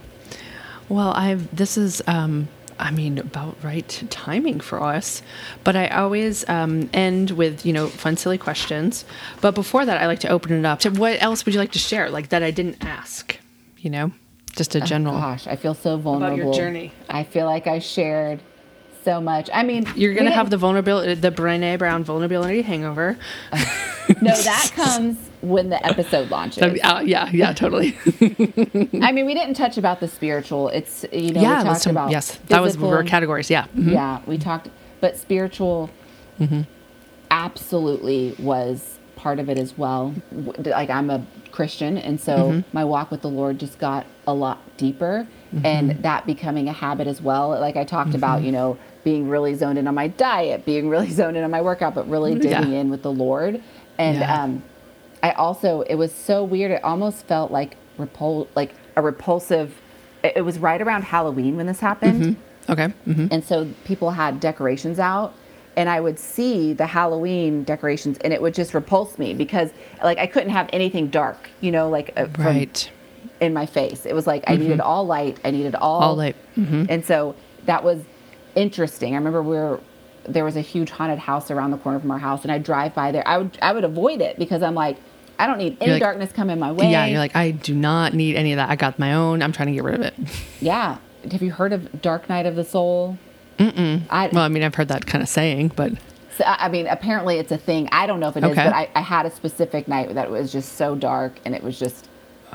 Well, 0.88 1.12
I've 1.12 1.54
this 1.54 1.76
is 1.76 2.02
um 2.06 2.48
I 2.78 2.90
mean 2.90 3.18
about 3.18 3.56
right 3.62 4.04
timing 4.08 4.60
for 4.60 4.82
us, 4.82 5.22
but 5.64 5.76
I 5.76 5.88
always 5.88 6.48
um, 6.48 6.88
end 6.94 7.32
with 7.32 7.66
you 7.66 7.72
know 7.74 7.88
fun 7.88 8.16
silly 8.16 8.38
questions. 8.38 9.04
But 9.40 9.54
before 9.54 9.84
that, 9.84 10.00
I 10.00 10.06
like 10.06 10.20
to 10.20 10.28
open 10.28 10.52
it 10.52 10.64
up 10.64 10.80
to 10.80 10.90
what 10.90 11.22
else 11.22 11.44
would 11.44 11.54
you 11.54 11.60
like 11.60 11.72
to 11.72 11.78
share, 11.78 12.08
like 12.10 12.30
that 12.30 12.42
I 12.42 12.50
didn't 12.50 12.82
ask, 12.82 13.36
you 13.78 13.90
know, 13.90 14.12
just 14.56 14.74
a 14.74 14.80
general. 14.80 15.14
Gosh, 15.14 15.46
I 15.46 15.56
feel 15.56 15.74
so 15.74 15.98
vulnerable. 15.98 16.34
About 16.34 16.44
your 16.44 16.54
journey. 16.54 16.92
I 17.08 17.22
feel 17.24 17.44
like 17.44 17.66
I 17.66 17.80
shared 17.80 18.40
so 19.04 19.20
much. 19.20 19.48
I 19.52 19.62
mean, 19.62 19.86
You're 19.94 20.14
gonna 20.14 20.30
have 20.30 20.50
the 20.50 20.56
vulnerability, 20.56 21.14
the 21.14 21.30
Brene 21.30 21.78
Brown 21.78 22.04
vulnerability 22.04 22.62
hangover. 22.62 23.16
no. 24.20 24.34
That 24.34 24.70
comes 24.74 25.16
when 25.40 25.70
the 25.70 25.84
episode 25.86 26.30
launches. 26.30 26.62
Uh, 26.62 27.02
yeah, 27.04 27.30
yeah, 27.32 27.52
totally. 27.52 27.96
I 29.00 29.12
mean, 29.12 29.26
we 29.26 29.34
didn't 29.34 29.54
touch 29.54 29.78
about 29.78 30.00
the 30.00 30.08
spiritual. 30.08 30.68
It's 30.68 31.04
you 31.12 31.32
know, 31.32 31.40
yeah, 31.40 31.62
we 31.62 31.68
talked 31.70 31.82
talk- 31.84 31.90
about 31.90 32.10
yes, 32.10 32.36
that 32.48 32.60
was 32.62 32.76
were 32.76 33.02
categories. 33.04 33.50
Yeah, 33.50 33.66
Mhm. 33.76 33.92
Yeah, 33.92 34.20
we 34.26 34.36
talked, 34.38 34.68
but 35.00 35.16
spiritual 35.16 35.90
absolutely 37.30 38.34
was 38.38 38.98
part 39.16 39.38
of 39.38 39.48
it 39.48 39.58
as 39.58 39.76
well. 39.76 40.14
Like 40.32 40.90
I'm 40.90 41.10
a 41.10 41.24
Christian, 41.60 41.98
and 41.98 42.18
so 42.18 42.62
my 42.72 42.84
walk 42.84 43.10
with 43.10 43.20
the 43.20 43.28
Lord 43.28 43.58
just 43.58 43.78
got 43.78 44.06
a 44.26 44.32
lot 44.32 44.58
deeper, 44.78 45.26
and 45.62 45.90
that 46.02 46.24
becoming 46.24 46.68
a 46.68 46.72
habit 46.72 47.06
as 47.06 47.20
well. 47.20 47.50
Like 47.50 47.76
I 47.76 47.84
talked 47.84 48.14
about, 48.14 48.42
you 48.42 48.50
know, 48.50 48.78
being 49.04 49.28
really 49.28 49.52
zoned 49.54 49.76
in 49.78 49.86
on 49.86 49.94
my 49.94 50.08
diet, 50.08 50.64
being 50.64 50.88
really 50.88 51.10
zoned 51.20 51.36
in 51.36 51.44
on 51.44 51.50
my 51.50 51.60
workout, 51.60 51.94
but 51.94 52.08
really 52.08 52.32
Yeah. 52.32 52.38
digging 52.60 52.72
in 52.72 52.88
with 52.88 53.02
the 53.02 53.12
Lord. 53.12 53.60
And 53.98 54.16
Yeah. 54.20 54.42
um, 54.42 54.62
I 55.22 55.32
also, 55.32 55.82
it 55.82 55.96
was 55.96 56.12
so 56.14 56.42
weird. 56.44 56.70
It 56.70 56.82
almost 56.82 57.26
felt 57.26 57.50
like 57.50 57.76
repul, 57.98 58.46
like 58.56 58.72
a 58.96 59.02
repulsive. 59.02 59.74
It, 60.24 60.32
it 60.36 60.42
was 60.42 60.58
right 60.58 60.80
around 60.80 61.02
Halloween 61.04 61.56
when 61.58 61.66
this 61.66 61.80
happened. 61.80 62.38
Okay. 62.70 62.88
hmm 63.04 63.26
And 63.30 63.44
so 63.44 63.68
people 63.84 64.12
had 64.12 64.40
decorations 64.40 64.98
out 64.98 65.34
and 65.80 65.88
I 65.88 65.98
would 66.00 66.18
see 66.18 66.72
the 66.74 66.86
Halloween 66.86 67.64
decorations 67.64 68.18
and 68.22 68.32
it 68.34 68.40
would 68.42 68.54
just 68.54 68.74
repulse 68.74 69.12
me 69.18 69.28
because 69.34 69.70
like 70.02 70.18
I 70.18 70.26
couldn't 70.26 70.50
have 70.50 70.68
anything 70.72 71.08
dark, 71.08 71.40
you 71.60 71.70
know, 71.72 71.88
like 71.88 72.08
uh, 72.16 72.26
Right. 72.38 72.78
in 73.40 73.52
my 73.54 73.66
face. 73.66 74.04
It 74.04 74.14
was 74.14 74.26
like 74.26 74.42
I 74.46 74.56
needed 74.56 74.80
all 74.80 75.04
light. 75.06 75.38
I 75.44 75.50
needed 75.50 75.74
all 75.74 76.00
All 76.02 76.16
light. 76.16 76.36
Mhm. 76.56 76.86
And 76.92 77.04
so 77.10 77.34
that 77.64 77.82
was 77.82 77.98
interesting. 78.54 79.14
I 79.14 79.16
remember 79.16 79.42
we 79.42 79.56
were 79.56 79.80
there 80.28 80.44
was 80.44 80.56
a 80.56 80.60
huge 80.60 80.90
haunted 80.90 81.18
house 81.18 81.50
around 81.50 81.70
the 81.70 81.78
corner 81.78 81.98
from 81.98 82.10
our 82.10 82.18
house 82.18 82.42
and 82.42 82.52
I 82.52 82.58
drive 82.58 82.94
by 82.94 83.10
there. 83.10 83.26
I 83.26 83.38
would 83.38 83.56
I 83.62 83.72
would 83.72 83.84
avoid 83.84 84.20
it 84.20 84.38
because 84.38 84.62
I'm 84.62 84.74
like 84.74 84.96
I 85.38 85.46
don't 85.46 85.56
need 85.58 85.78
any 85.80 85.92
like- 85.92 86.00
darkness 86.00 86.30
coming 86.32 86.58
my 86.58 86.72
way. 86.72 86.90
Yeah, 86.90 87.06
you're 87.06 87.18
like, 87.26 87.34
I 87.34 87.52
do 87.52 87.74
not 87.74 88.12
need 88.12 88.36
any 88.36 88.52
of 88.52 88.58
that. 88.58 88.68
I 88.68 88.76
got 88.76 88.98
my 88.98 89.14
own. 89.14 89.42
I'm 89.42 89.52
trying 89.52 89.68
to 89.68 89.72
get 89.72 89.84
rid 89.84 89.94
of 89.94 90.02
it. 90.02 90.14
yeah. 90.60 90.98
Have 91.32 91.40
you 91.42 91.50
heard 91.50 91.72
of 91.72 92.02
Dark 92.02 92.28
Night 92.28 92.44
of 92.44 92.56
the 92.56 92.64
Soul? 92.64 93.16
I, 93.60 94.30
Well, 94.32 94.42
I 94.44 94.48
mean, 94.48 94.62
I've 94.62 94.74
heard 94.74 94.88
that 94.88 95.06
kind 95.06 95.22
of 95.22 95.28
saying, 95.28 95.72
but 95.76 95.92
So, 96.36 96.44
I 96.46 96.68
mean, 96.68 96.86
apparently 96.86 97.38
it's 97.38 97.52
a 97.52 97.58
thing. 97.58 97.88
I 97.92 98.06
don't 98.06 98.20
know 98.20 98.28
if 98.28 98.36
it 98.36 98.44
is, 98.44 98.50
Okay. 98.50 98.64
but 98.64 98.72
I, 98.72 98.88
I 98.94 99.00
had 99.00 99.26
a 99.26 99.30
specific 99.30 99.86
night 99.88 100.14
that 100.14 100.30
was 100.30 100.50
just 100.52 100.76
so 100.76 100.94
dark 100.94 101.38
and 101.44 101.54
it 101.54 101.62
was 101.62 101.78
just 101.78 102.08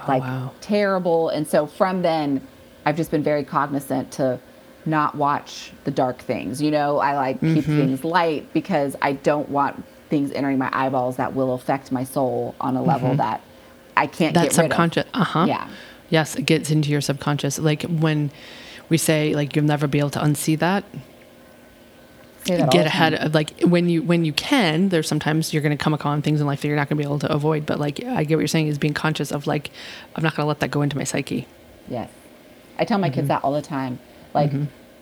like 0.08 0.24
Oh, 0.24 0.26
wow. 0.26 0.51
terrible. 0.62 1.30
And 1.30 1.47
so 1.47 1.68
from 1.68 2.01
then, 2.01 2.41
I've 2.86 2.97
just 2.97 3.12
been 3.12 3.24
very 3.24 3.43
cognizant 3.43 4.12
to 4.14 4.39
not 4.86 5.16
watch 5.16 5.72
the 5.84 5.91
dark 5.91 6.20
things. 6.20 6.62
You 6.62 6.72
know, 6.72 6.97
I 6.99 7.16
like 7.16 7.39
keep 7.39 7.49
Mm-hmm. 7.66 7.78
things 7.78 8.03
light 8.03 8.51
because 8.53 8.95
I 9.01 9.14
don't 9.14 9.49
want 9.49 9.84
things 10.10 10.32
entering 10.32 10.58
my 10.60 10.70
eyeballs 10.72 11.18
that 11.18 11.34
will 11.34 11.53
affect 11.56 11.91
my 11.91 12.03
soul 12.03 12.53
on 12.62 12.76
a 12.76 12.84
level 12.84 13.16
that 13.16 13.41
I 13.97 14.06
can't 14.08 14.34
that 14.36 14.49
get 14.49 14.58
rid 14.58 14.66
of. 14.66 14.72
subconscious. 14.72 15.06
Uh 15.14 15.24
huh. 15.24 15.45
Yeah. 15.47 15.68
Yes, 16.10 16.36
it 16.36 16.43
gets 16.43 16.70
into 16.70 16.89
your 16.91 17.01
subconscious. 17.01 17.58
Like 17.58 17.82
when 17.84 18.30
we 18.90 18.98
say 18.98 19.34
like 19.36 19.56
you'll 19.56 19.66
never 19.66 19.88
be 19.88 20.00
able 20.00 20.10
to 20.12 20.20
unsee 20.20 20.58
that. 20.60 20.84
Say 22.46 22.58
that 22.58 22.64
all 22.66 22.70
Get 22.70 22.86
ahead 22.86 23.16
of 23.16 23.34
like 23.34 23.60
when 23.62 23.90
you 23.90 24.04
when 24.04 24.24
you 24.26 24.34
can. 24.34 24.90
There's 24.90 25.08
sometimes 25.08 25.54
you're 25.54 25.64
going 25.64 25.76
to 25.76 25.84
come 25.84 25.94
upon 25.94 26.22
things 26.22 26.40
in 26.42 26.48
life 26.48 26.62
that 26.62 26.68
you're 26.68 26.78
not 26.78 26.90
going 26.90 26.98
to 26.98 27.02
be 27.04 27.08
able 27.08 27.20
to 27.20 27.32
avoid. 27.32 27.66
But 27.66 27.80
like 27.80 28.04
I 28.04 28.24
get 28.24 28.36
what 28.36 28.42
you're 28.42 28.48
saying 28.48 28.68
is 28.68 28.78
being 28.78 28.94
conscious 28.94 29.32
of 29.32 29.48
like 29.48 29.72
I'm 30.16 30.24
not 30.24 30.36
going 30.36 30.44
to 30.44 30.48
let 30.48 30.60
that 30.60 30.70
go 30.72 30.82
into 30.84 30.98
my 30.98 31.04
psyche. 31.06 31.48
Yes. 31.88 32.10
I 32.78 32.86
tell 32.86 32.98
my 33.00 33.08
Mm-hmm. 33.08 33.16
kids 33.16 33.28
that 33.30 33.44
all 33.44 33.54
the 33.54 33.62
time. 33.62 34.00
Like, 34.34 34.52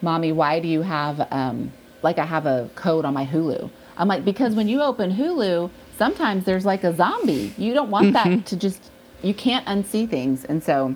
mommy, 0.01 0.31
why 0.31 0.59
do 0.59 0.67
you 0.67 0.83
have, 0.83 1.27
um, 1.31 1.71
like, 2.03 2.19
I 2.19 2.25
have 2.25 2.45
a 2.45 2.69
code 2.75 3.03
on 3.03 3.15
my 3.15 3.25
Hulu? 3.25 3.67
I'm 3.97 4.07
like, 4.07 4.23
because 4.23 4.53
when 4.53 4.67
you 4.67 4.79
open 4.83 5.11
Hulu, 5.11 5.71
sometimes 5.97 6.45
there's 6.45 6.65
like 6.67 6.83
a 6.83 6.95
zombie. 6.95 7.51
You 7.57 7.73
don't 7.73 7.89
want 7.89 8.13
Mm-hmm. 8.13 8.35
that 8.35 8.45
to 8.45 8.55
just, 8.55 8.91
you 9.23 9.33
can't 9.33 9.65
unsee 9.65 10.07
things. 10.07 10.45
And 10.45 10.61
so, 10.63 10.95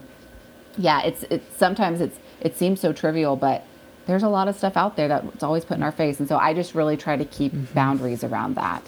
yeah, 0.77 1.01
it's, 1.01 1.23
it's, 1.31 1.57
sometimes 1.57 1.99
it's, 1.99 2.19
it 2.41 2.57
seems 2.57 2.79
so 2.79 2.93
trivial, 2.93 3.35
but 3.35 3.63
there's 4.05 4.23
a 4.23 4.29
lot 4.29 4.47
of 4.47 4.55
stuff 4.55 4.77
out 4.77 4.95
there 4.95 5.07
that's 5.07 5.43
always 5.43 5.65
put 5.65 5.77
in 5.77 5.83
our 5.83 5.91
face. 5.91 6.19
And 6.19 6.29
so 6.29 6.37
I 6.37 6.53
just 6.53 6.73
really 6.75 6.97
try 6.97 7.15
to 7.17 7.25
keep 7.25 7.51
Mm-hmm. 7.53 7.73
boundaries 7.73 8.23
around 8.23 8.55
that. 8.55 8.81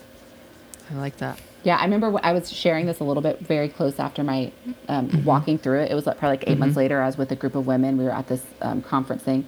I 0.92 0.96
like 0.96 1.18
that. 1.18 1.40
Yeah, 1.64 1.76
I 1.76 1.84
remember 1.84 2.10
when 2.10 2.24
I 2.24 2.32
was 2.32 2.50
sharing 2.50 2.86
this 2.86 3.00
a 3.02 3.04
little 3.04 3.22
bit 3.22 3.40
very 3.42 3.68
close 3.68 4.00
after 4.00 4.24
my 4.24 4.52
um, 4.88 5.10
Mm-hmm. 5.10 5.24
walking 5.26 5.58
through 5.58 5.82
it. 5.82 5.92
It 5.92 5.96
was 5.96 6.06
like 6.06 6.18
probably 6.18 6.38
like 6.38 6.48
8 6.50 6.58
months 6.58 6.78
later. 6.78 7.02
I 7.02 7.06
was 7.08 7.18
with 7.18 7.32
a 7.32 7.36
group 7.36 7.56
of 7.56 7.68
women. 7.68 7.98
We 7.98 8.06
were 8.06 8.12
at 8.12 8.28
this 8.28 8.44
um, 8.62 8.82
conference 8.82 9.24
thing, 9.24 9.46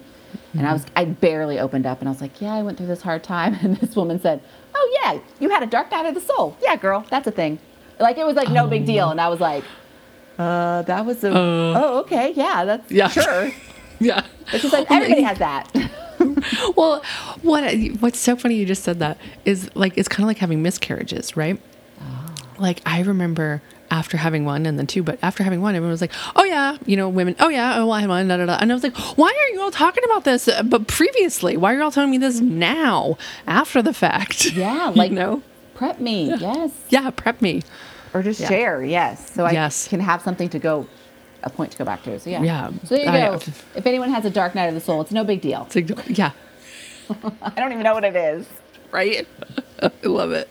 and 0.52 0.60
Mm-hmm. 0.62 0.66
I 0.66 0.72
was 0.74 0.86
I 0.96 1.04
barely 1.06 1.58
opened 1.58 1.86
up, 1.86 2.00
and 2.00 2.08
I 2.08 2.12
was 2.12 2.20
like, 2.20 2.40
"Yeah, 2.40 2.54
I 2.54 2.62
went 2.62 2.76
through 2.78 2.86
this 2.88 3.02
hard 3.02 3.22
time." 3.24 3.54
And 3.62 3.76
this 3.78 3.96
woman 3.96 4.20
said, 4.20 4.40
"Oh 4.74 4.98
yeah, 5.02 5.20
you 5.40 5.48
had 5.50 5.62
a 5.62 5.66
dark 5.66 5.90
night 5.90 6.06
of 6.06 6.14
the 6.14 6.20
soul. 6.20 6.56
Yeah, 6.62 6.76
girl, 6.76 7.04
that's 7.10 7.26
a 7.26 7.30
thing." 7.30 7.58
Like 7.98 8.16
it 8.18 8.24
was 8.26 8.36
like 8.36 8.50
no 8.50 8.66
big 8.66 8.82
Oh. 8.82 8.86
deal, 8.86 9.10
and 9.10 9.20
I 9.20 9.28
was 9.28 9.40
like, 9.40 9.64
"Uh, 10.38 10.82
that 10.82 11.04
was 11.06 11.24
a 11.24 11.30
oh 11.34 12.00
okay, 12.00 12.32
yeah, 12.34 12.64
that's 12.66 12.90
Yeah. 12.90 13.08
sure." 13.08 13.50
Yeah. 14.06 14.24
It's 14.52 14.62
just 14.62 14.72
like 14.72 14.90
everybody 14.90 15.22
has 15.22 15.38
that. 15.38 15.68
Well, 16.76 17.02
what 17.42 17.64
what's 18.00 18.18
so 18.18 18.36
funny 18.36 18.54
you 18.54 18.64
just 18.66 18.84
said 18.84 19.00
that 19.00 19.18
is 19.44 19.68
like 19.74 19.98
it's 19.98 20.08
kind 20.08 20.22
of 20.24 20.28
like 20.28 20.38
having 20.38 20.62
miscarriages, 20.62 21.36
right? 21.36 21.60
Like 22.58 22.80
I 22.86 23.00
remember 23.02 23.60
after 23.90 24.16
having 24.16 24.44
one 24.44 24.64
and 24.66 24.78
then 24.78 24.86
two, 24.86 25.02
but 25.02 25.18
after 25.22 25.42
having 25.42 25.60
one, 25.62 25.74
everyone 25.74 25.90
was 25.90 26.00
like, 26.00 26.12
"Oh 26.36 26.44
yeah, 26.44 26.76
you 26.86 26.96
know, 26.96 27.08
women. 27.08 27.34
Oh 27.40 27.48
yeah, 27.48 27.74
oh 27.78 27.86
well, 27.86 27.92
I 27.94 28.00
had 28.02 28.08
one." 28.08 28.28
Da, 28.28 28.36
da, 28.36 28.46
da. 28.46 28.58
And 28.60 28.70
I 28.70 28.74
was 28.74 28.82
like, 28.84 28.96
"Why 29.18 29.28
are 29.30 29.54
you 29.54 29.60
all 29.62 29.70
talking 29.72 30.04
about 30.04 30.22
this? 30.24 30.46
uh, 30.48 30.62
But 30.62 30.86
previously, 30.86 31.56
why 31.56 31.72
are 31.74 31.76
you 31.78 31.82
all 31.82 31.90
telling 31.90 32.10
me 32.10 32.18
this 32.18 32.40
now, 32.40 33.18
after 33.46 33.82
the 33.82 33.92
fact?" 33.94 34.52
Yeah, 34.52 34.90
You 34.90 34.96
like 34.96 35.10
know, 35.12 35.42
prep 35.74 35.98
me, 35.98 36.34
yes, 36.38 36.70
yeah, 36.90 37.10
prep 37.10 37.42
me. 37.42 37.62
or 38.14 38.22
just 38.22 38.38
Yeah. 38.40 38.48
share, 38.48 38.82
yes, 38.84 39.32
so 39.34 39.44
I 39.44 39.52
Yes. 39.52 39.88
can 39.88 39.98
have 40.00 40.22
something 40.22 40.48
to 40.50 40.58
go, 40.58 40.86
a 41.42 41.50
point 41.50 41.72
to 41.72 41.78
go 41.78 41.84
back 41.84 42.02
to. 42.04 42.18
So 42.18 42.30
yeah, 42.30 42.42
Yeah, 42.42 42.70
So 42.84 42.94
there 42.96 43.04
you 43.04 43.10
I- 43.10 43.28
go. 43.30 43.34
if 43.74 43.86
anyone 43.86 44.10
has 44.10 44.24
a 44.24 44.30
dark 44.30 44.54
night 44.54 44.66
of 44.66 44.74
the 44.74 44.80
soul, 44.80 45.00
it's 45.00 45.12
no 45.12 45.24
big 45.24 45.40
deal. 45.40 45.66
It's 45.70 45.76
like, 45.90 46.18
yeah, 46.18 46.32
I 47.42 47.50
don't 47.56 47.72
even 47.72 47.82
know 47.82 47.94
what 47.94 48.04
it 48.04 48.16
is. 48.16 48.46
right? 48.90 49.26
I 49.82 49.90
love 50.06 50.32
it. 50.32 50.48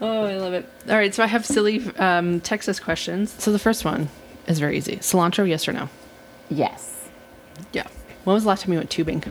Oh, 0.00 0.24
I 0.24 0.36
love 0.36 0.52
it. 0.52 0.68
All 0.88 0.96
right, 0.96 1.14
so 1.14 1.22
I 1.22 1.26
have 1.26 1.44
silly 1.44 1.84
um, 1.96 2.40
Texas 2.40 2.78
questions. 2.80 3.34
So 3.38 3.50
the 3.52 3.58
first 3.58 3.84
one 3.84 4.08
is 4.46 4.58
very 4.58 4.76
easy: 4.76 4.96
cilantro, 4.96 5.48
yes 5.48 5.66
or 5.68 5.72
no? 5.72 5.88
Yes. 6.50 7.08
Yeah. 7.72 7.86
When 8.24 8.34
was 8.34 8.44
the 8.44 8.48
last 8.48 8.62
time 8.62 8.72
you 8.72 8.78
went 8.78 8.90
tubing? 8.90 9.22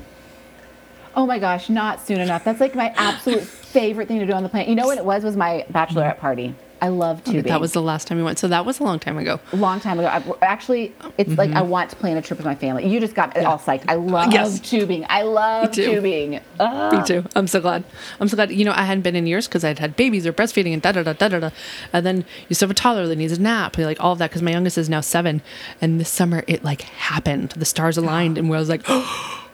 Oh 1.16 1.26
my 1.26 1.40
gosh, 1.40 1.70
not 1.70 2.06
soon 2.06 2.20
enough. 2.20 2.44
That's 2.44 2.60
like 2.60 2.76
my 2.76 2.94
absolute 2.96 3.42
favorite 3.44 4.08
thing 4.08 4.20
to 4.20 4.26
do 4.26 4.34
on 4.34 4.44
the 4.44 4.50
planet. 4.50 4.68
You 4.70 4.76
know 4.76 4.86
what 4.86 4.98
it 4.98 5.06
was? 5.06 5.24
Was 5.24 5.36
my 5.36 5.66
bachelorette 5.72 6.20
party. 6.20 6.54
I 6.82 6.90
love 6.90 7.24
tubing. 7.24 7.44
That 7.44 7.60
was 7.62 7.74
the 7.74 7.82
last 7.82 8.08
time 8.08 8.18
we 8.18 8.24
went. 8.24 8.38
So 8.40 8.48
that 8.50 8.66
was 8.66 8.80
a 8.80 8.84
long 8.84 9.00
time 9.00 9.18
ago. 9.18 9.40
a 9.52 9.56
long 9.56 9.80
time 9.80 10.00
ago. 10.00 10.08
I, 10.08 10.22
actually, 10.46 10.94
it's 11.18 11.38
like 11.38 11.52
I 11.52 11.62
want 11.62 11.90
to 11.90 11.96
plan 11.96 12.18
a 12.18 12.22
trip 12.22 12.38
with 12.38 12.46
my 12.46 12.56
family. 12.56 12.88
You 12.88 13.00
just 13.00 13.16
got 13.16 13.36
me 13.36 13.44
all 13.44 13.58
psyched. 13.58 13.86
I 13.88 13.96
love 13.96 14.32
Yes. 14.32 14.60
tubing. 14.60 15.06
I 15.10 15.24
love 15.24 15.72
tubing. 15.72 16.40
Uh, 16.60 16.92
Me 16.98 17.04
too. 17.06 17.24
I'm 17.36 17.48
so 17.48 17.60
glad. 17.62 17.84
I'm 18.20 18.28
so 18.28 18.36
glad. 18.36 18.52
You 18.52 18.66
know, 18.66 18.74
I 18.76 18.84
hadn't 18.84 19.02
been 19.04 19.16
in 19.16 19.26
years 19.28 19.48
because 19.48 19.64
I'd 19.66 19.80
had 19.80 19.96
babies 19.96 20.26
or 20.28 20.34
breastfeeding 20.34 20.74
and 20.74 20.82
da 20.82 20.92
da 20.92 21.04
da 21.04 21.14
da 21.14 21.28
da 21.30 21.40
da. 21.40 21.50
And 21.94 22.06
then 22.06 22.26
you 22.50 22.56
still 22.56 22.68
have 22.68 22.72
a 22.72 22.80
toddler 22.80 23.08
that 23.08 23.16
needs 23.16 23.34
a 23.34 23.42
nap, 23.42 23.78
and 23.78 23.86
like 23.86 24.00
all 24.04 24.14
of 24.14 24.20
that. 24.20 24.30
Because 24.30 24.42
my 24.42 24.52
youngest 24.52 24.78
is 24.78 24.90
now 24.90 25.02
seven, 25.02 25.42
and 25.82 26.00
this 26.00 26.10
summer 26.10 26.44
it 26.48 26.64
like 26.64 26.82
happened. 26.84 27.52
The 27.52 27.66
stars 27.66 27.98
aligned, 27.98 28.38
and 28.40 28.50
where 28.50 28.58
I 28.58 28.60
was 28.60 28.70
like, 28.70 28.84
oh, 28.88 29.47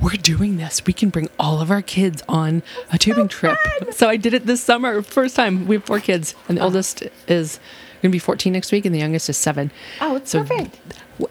we're 0.00 0.10
doing 0.20 0.56
this. 0.56 0.84
We 0.86 0.92
can 0.92 1.10
bring 1.10 1.28
all 1.38 1.60
of 1.60 1.70
our 1.70 1.82
kids 1.82 2.22
on 2.28 2.62
a 2.92 2.98
tubing 2.98 3.28
trip. 3.28 3.58
So 3.92 4.08
I 4.08 4.16
did 4.16 4.34
it 4.34 4.46
this 4.46 4.62
summer. 4.62 5.02
First 5.02 5.36
time. 5.36 5.66
We 5.66 5.76
have 5.76 5.84
four 5.84 6.00
kids, 6.00 6.34
and 6.48 6.58
the 6.58 6.62
oldest 6.62 7.02
is 7.28 7.58
going 8.02 8.10
to 8.10 8.14
be 8.14 8.18
14 8.18 8.52
next 8.52 8.72
week, 8.72 8.86
and 8.86 8.94
the 8.94 8.98
youngest 8.98 9.28
is 9.28 9.36
seven. 9.36 9.70
Oh, 10.00 10.16
it's 10.16 10.30
So- 10.30 10.40
perfect. 10.44 10.78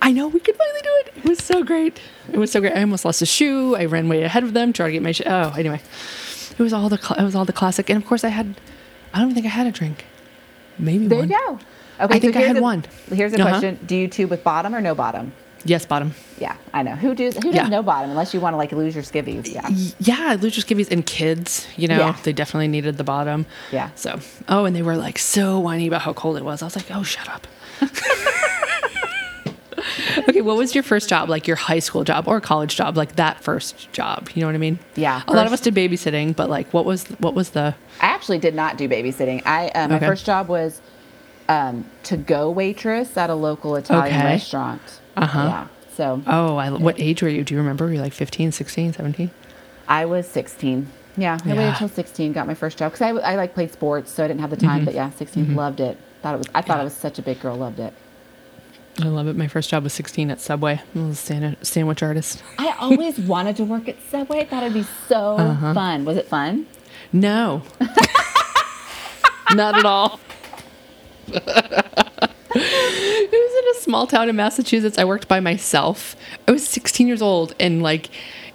I 0.03 0.11
know 0.11 0.27
we 0.27 0.39
could 0.39 0.55
finally 0.55 0.81
do 0.83 0.89
it. 0.99 1.13
It 1.17 1.25
was 1.29 1.39
so 1.39 1.63
great. 1.63 1.99
It 2.31 2.37
was 2.37 2.51
so 2.51 2.59
great. 2.61 2.73
I 2.73 2.81
almost 2.81 3.05
lost 3.05 3.23
a 3.23 3.25
shoe. 3.25 3.75
I 3.75 3.85
ran 3.85 4.07
way 4.07 4.21
ahead 4.21 4.43
of 4.43 4.53
them, 4.53 4.71
trying 4.71 4.89
to 4.89 4.93
get 4.93 5.01
my 5.01 5.11
shoe. 5.13 5.23
Oh, 5.25 5.51
anyway, 5.57 5.81
it 6.51 6.59
was 6.61 6.73
all 6.73 6.89
the 6.89 6.97
cl- 6.99 7.19
it 7.19 7.23
was 7.23 7.33
all 7.33 7.43
the 7.45 7.53
classic. 7.53 7.89
And 7.89 7.97
of 8.01 8.07
course, 8.07 8.23
I 8.23 8.29
had. 8.29 8.59
I 9.15 9.19
don't 9.19 9.33
think 9.33 9.47
I 9.47 9.49
had 9.49 9.65
a 9.65 9.71
drink. 9.71 10.05
Maybe 10.77 11.07
There 11.07 11.17
one. 11.17 11.29
you 11.31 11.35
go. 11.47 11.59
Okay, 12.01 12.15
I 12.15 12.19
think 12.19 12.35
I 12.35 12.41
had 12.41 12.57
a- 12.57 12.61
one. 12.61 12.85
Here's 13.11 13.33
a 13.33 13.37
Uh-huh. 13.41 13.49
question: 13.49 13.79
Do 13.87 13.95
you 13.95 14.07
tube 14.07 14.29
with 14.29 14.43
bottom 14.43 14.75
or 14.75 14.79
no 14.81 14.93
bottom? 14.93 15.31
Yes, 15.65 15.85
bottom. 15.85 16.13
Yeah, 16.37 16.55
I 16.73 16.83
know. 16.83 16.95
Who 16.95 17.13
does 17.13 17.35
who 17.35 17.41
does 17.51 17.55
Yeah. 17.55 17.67
no 17.67 17.83
bottom 17.83 18.09
unless 18.09 18.33
you 18.33 18.39
want 18.39 18.53
to 18.53 18.57
like 18.57 18.71
lose 18.71 18.95
your 18.95 19.03
skivvies? 19.03 19.53
Yeah. 19.53 19.67
Yeah, 19.99 20.37
lose 20.39 20.55
your 20.55 20.63
Skivvies 20.63 20.89
and 20.91 21.05
kids. 21.05 21.67
You 21.75 21.87
know, 21.89 21.97
Yeah. 21.97 22.15
they 22.23 22.31
definitely 22.33 22.69
needed 22.69 22.97
the 22.97 23.03
bottom. 23.03 23.45
Yeah. 23.71 23.89
So, 23.95 24.19
oh, 24.47 24.65
and 24.65 24.75
they 24.75 24.81
were 24.81 24.95
like 24.95 25.19
so 25.19 25.59
whiny 25.59 25.87
about 25.87 26.01
how 26.03 26.13
cold 26.13 26.37
it 26.37 26.45
was. 26.45 26.61
I 26.61 26.65
was 26.65 26.75
like, 26.75 26.85
oh, 26.91 27.03
shut 27.03 27.27
up. 27.29 27.45
okay, 30.29 30.41
what 30.41 30.57
was 30.57 30.73
your 30.75 30.83
first 30.83 31.09
job? 31.09 31.29
Like 31.29 31.47
your 31.47 31.55
high 31.55 31.79
school 31.79 32.03
job 32.03 32.27
or 32.27 32.39
college 32.41 32.75
job? 32.75 32.97
Like 32.97 33.15
that 33.15 33.41
first 33.43 33.91
job? 33.91 34.29
You 34.33 34.41
know 34.41 34.47
what 34.47 34.55
I 34.55 34.59
mean? 34.59 34.79
Yeah, 34.95 35.23
A 35.27 35.33
lot 35.33 35.45
of 35.47 35.53
us 35.53 35.61
did 35.61 35.75
babysitting, 35.75 36.35
but 36.35 36.49
like, 36.49 36.73
what 36.73 36.85
was 36.85 37.05
what 37.19 37.33
was 37.33 37.51
the? 37.51 37.75
I 38.01 38.07
actually 38.07 38.39
did 38.39 38.55
not 38.55 38.77
do 38.77 38.87
babysitting. 38.87 39.41
I 39.45 39.69
uh, 39.69 39.87
my 39.87 39.95
Okay. 39.97 40.05
first 40.07 40.25
job 40.25 40.47
was 40.47 40.81
um, 41.47 41.85
to 42.03 42.15
go 42.17 42.49
waitress 42.51 43.17
at 43.17 43.29
a 43.29 43.35
local 43.35 43.75
Italian 43.75 44.15
Okay. 44.15 44.25
restaurant. 44.25 44.81
Uh-huh. 45.23 45.39
Yeah. 45.39 45.67
So 45.95 46.21
Oh, 46.27 46.55
I, 46.57 46.69
what 46.71 46.99
age 46.99 47.21
were 47.21 47.29
you? 47.29 47.43
Do 47.43 47.53
you 47.53 47.59
remember? 47.59 47.85
Were 47.85 47.93
you 47.93 48.01
like 48.01 48.13
15, 48.13 48.51
16, 48.51 48.93
17? 48.93 49.31
I 49.87 50.05
was 50.05 50.27
16. 50.27 50.87
Yeah, 51.17 51.37
I 51.43 51.47
waited 51.49 51.61
until 51.69 51.89
16, 51.89 52.31
got 52.33 52.47
my 52.47 52.53
first 52.53 52.77
job 52.77 52.91
because 52.93 53.01
I, 53.01 53.09
I 53.31 53.35
like 53.35 53.53
played 53.53 53.73
sports, 53.73 54.11
so 54.11 54.23
I 54.23 54.27
didn't 54.29 54.39
have 54.39 54.51
the 54.51 54.55
time. 54.57 54.77
Mm-hmm. 54.77 54.85
But 54.85 54.93
yeah, 54.93 55.09
16, 55.09 55.55
loved 55.55 55.79
it. 55.81 55.97
Thought 56.21 56.35
it 56.35 56.37
was. 56.37 56.47
I 56.55 56.61
thought 56.61 56.79
I 56.79 56.83
was 56.83 56.93
such 56.93 57.19
a 57.19 57.21
big 57.21 57.41
girl. 57.41 57.55
Loved 57.57 57.79
it. 57.79 57.93
I 59.01 59.05
love 59.07 59.27
it. 59.27 59.35
My 59.35 59.47
first 59.47 59.69
job 59.69 59.83
was 59.83 59.93
16 59.93 60.29
at 60.31 60.39
Subway. 60.39 60.81
I 60.95 60.99
was 60.99 61.11
a 61.11 61.15
sandwich, 61.15 61.57
sandwich 61.63 62.03
artist. 62.03 62.43
I 62.57 62.73
always 62.79 63.17
wanted 63.33 63.55
to 63.57 63.63
work 63.65 63.87
at 63.89 63.97
Subway. 64.09 64.39
I 64.41 64.45
thought 64.45 64.63
it'd 64.63 64.73
be 64.73 64.85
so 65.07 65.37
Uh-huh. 65.37 65.73
fun. 65.73 66.05
Was 66.05 66.15
it 66.17 66.27
fun? 66.27 66.67
No. 67.11 67.63
Not 69.53 69.77
at 69.79 69.85
all. 69.85 70.19
it 72.55 73.31
was 73.31 73.65
in 73.65 73.77
a 73.77 73.81
small 73.83 74.07
town 74.07 74.29
in 74.29 74.35
Massachusetts. 74.35 74.97
I 74.97 75.05
worked 75.05 75.27
by 75.27 75.39
myself. 75.39 76.15
I 76.47 76.51
was 76.51 76.67
16 76.67 77.07
years 77.07 77.21
old 77.21 77.53
and 77.59 77.83
like 77.83 78.09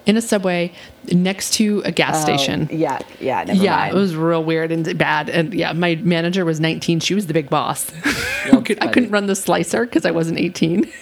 in 0.05 0.17
a 0.17 0.21
subway 0.21 0.71
next 1.11 1.53
to 1.55 1.81
a 1.85 1.91
gas 1.91 2.21
station. 2.21 2.67
Oh, 2.71 2.75
yeah, 2.75 2.99
yeah. 3.19 3.43
Never 3.43 3.63
Yeah, 3.63 3.75
mind. 3.77 3.95
it 3.95 3.99
was 3.99 4.15
real 4.15 4.43
weird 4.43 4.71
and 4.71 4.97
bad. 4.97 5.29
And 5.29 5.53
yeah, 5.53 5.73
my 5.73 5.95
manager 5.95 6.45
was 6.45 6.59
19. 6.59 6.99
She 6.99 7.13
was 7.15 7.27
the 7.27 7.33
big 7.33 7.49
boss. 7.49 7.91
I 8.05 8.61
could- 8.61 8.77
I 8.77 8.81
funny. 8.81 8.91
couldn't 8.93 9.11
run 9.11 9.25
the 9.27 9.35
slicer 9.35 9.85
because 9.85 10.05
I 10.05 10.11
wasn't 10.11 10.39
18. 10.39 10.91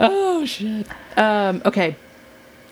oh, 0.00 0.44
shit. 0.46 0.86
Um, 1.16 1.62
okay. 1.64 1.96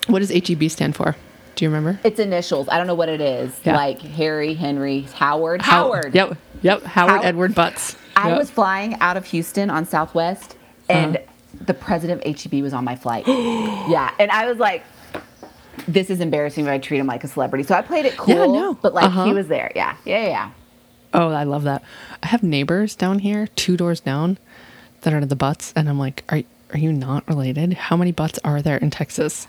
What 0.07 0.21
does 0.21 0.31
HEB 0.31 0.71
stand 0.71 0.97
for? 0.97 1.17
Do 1.55 1.65
you 1.65 1.71
remember? 1.71 2.01
It's 2.05 2.19
initials. 2.19 2.69
I 2.69 2.79
don't 2.79 2.87
know 2.87 2.95
what 2.95 3.09
it 3.09 3.21
is. 3.21 3.59
Yeah. 3.65 3.77
Like 3.77 4.01
Harry, 4.01 4.55
Henry, 4.55 5.03
Howard. 5.15 5.63
How- 5.63 5.85
Howard. 5.93 6.15
Yep. 6.15 6.37
Yep. 6.63 6.83
Howard 6.85 7.11
How- 7.11 7.21
Edward 7.23 7.55
Butts. 7.55 7.97
I 8.17 8.31
Yep. 8.31 8.39
was 8.39 8.51
flying 8.51 8.99
out 9.01 9.17
of 9.17 9.27
Houston 9.27 9.71
on 9.71 9.85
Southwest, 9.87 10.57
and 10.89 11.17
Uh-huh. 11.17 11.27
the 11.67 11.75
president 11.75 12.23
of 12.23 12.27
HEB 12.27 12.63
was 12.63 12.73
on 12.73 12.85
my 12.85 12.97
flight. 12.97 13.25
yeah, 13.27 14.11
and 14.19 14.31
I 14.31 14.47
was 14.47 14.59
like, 14.59 14.83
"This 15.89 16.11
is 16.11 16.21
embarrassing." 16.21 16.65
But 16.65 16.73
I 16.75 16.79
treat 16.79 16.99
him 16.99 17.07
like 17.07 17.25
a 17.25 17.29
celebrity, 17.29 17.65
so 17.65 17.75
I 17.75 17.83
played 17.83 18.05
it 18.07 18.17
cool. 18.17 18.35
Yeah, 18.35 18.47
no. 18.47 18.75
But 18.75 18.95
like 18.95 19.05
Uh-huh. 19.07 19.25
he 19.25 19.33
was 19.33 19.49
there. 19.49 19.71
Yeah, 19.75 19.95
yeah, 20.05 20.27
yeah. 20.27 20.51
Oh, 21.15 21.29
I 21.31 21.45
love 21.45 21.65
that. 21.65 21.83
I 22.23 22.29
have 22.29 22.43
neighbors 22.43 22.95
down 22.95 23.19
here, 23.19 23.47
two 23.57 23.77
doors 23.77 24.01
down, 24.01 24.39
that 25.03 25.13
are 25.13 25.25
the 25.27 25.37
Butts, 25.37 25.73
and 25.77 25.89
I'm 25.89 25.99
like, 25.99 26.25
are 26.31 26.43
are 26.75 26.79
you 26.79 26.91
not 26.93 27.29
related? 27.29 27.75
How 27.75 27.97
many 27.99 28.13
Butts 28.13 28.39
are 28.45 28.63
there 28.63 28.79
in 28.79 28.89
Texas? 28.91 29.47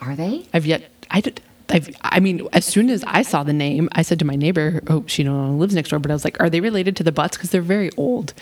Are 0.00 0.14
they? 0.14 0.46
I've 0.54 0.64
yet. 0.66 0.91
I 1.12 1.20
did. 1.20 1.40
I've, 1.68 1.94
I 2.02 2.20
mean, 2.20 2.46
as 2.52 2.64
soon 2.66 2.90
as 2.90 3.02
I 3.04 3.22
saw 3.22 3.44
the 3.44 3.52
name, 3.52 3.88
I 3.92 4.02
said 4.02 4.18
to 4.18 4.24
my 4.24 4.34
neighbor, 4.36 4.82
"Oh, 4.88 5.04
she 5.06 5.22
no 5.22 5.32
longer 5.34 5.58
lives 5.58 5.74
next 5.74 5.90
door," 5.90 5.98
but 6.00 6.10
I 6.10 6.14
was 6.14 6.24
like, 6.24 6.38
"Are 6.40 6.50
they 6.50 6.60
related 6.60 6.96
to 6.96 7.04
the 7.04 7.12
Butts? 7.12 7.36
Because 7.36 7.50
they're 7.50 7.62
very 7.62 7.90
old." 7.96 8.34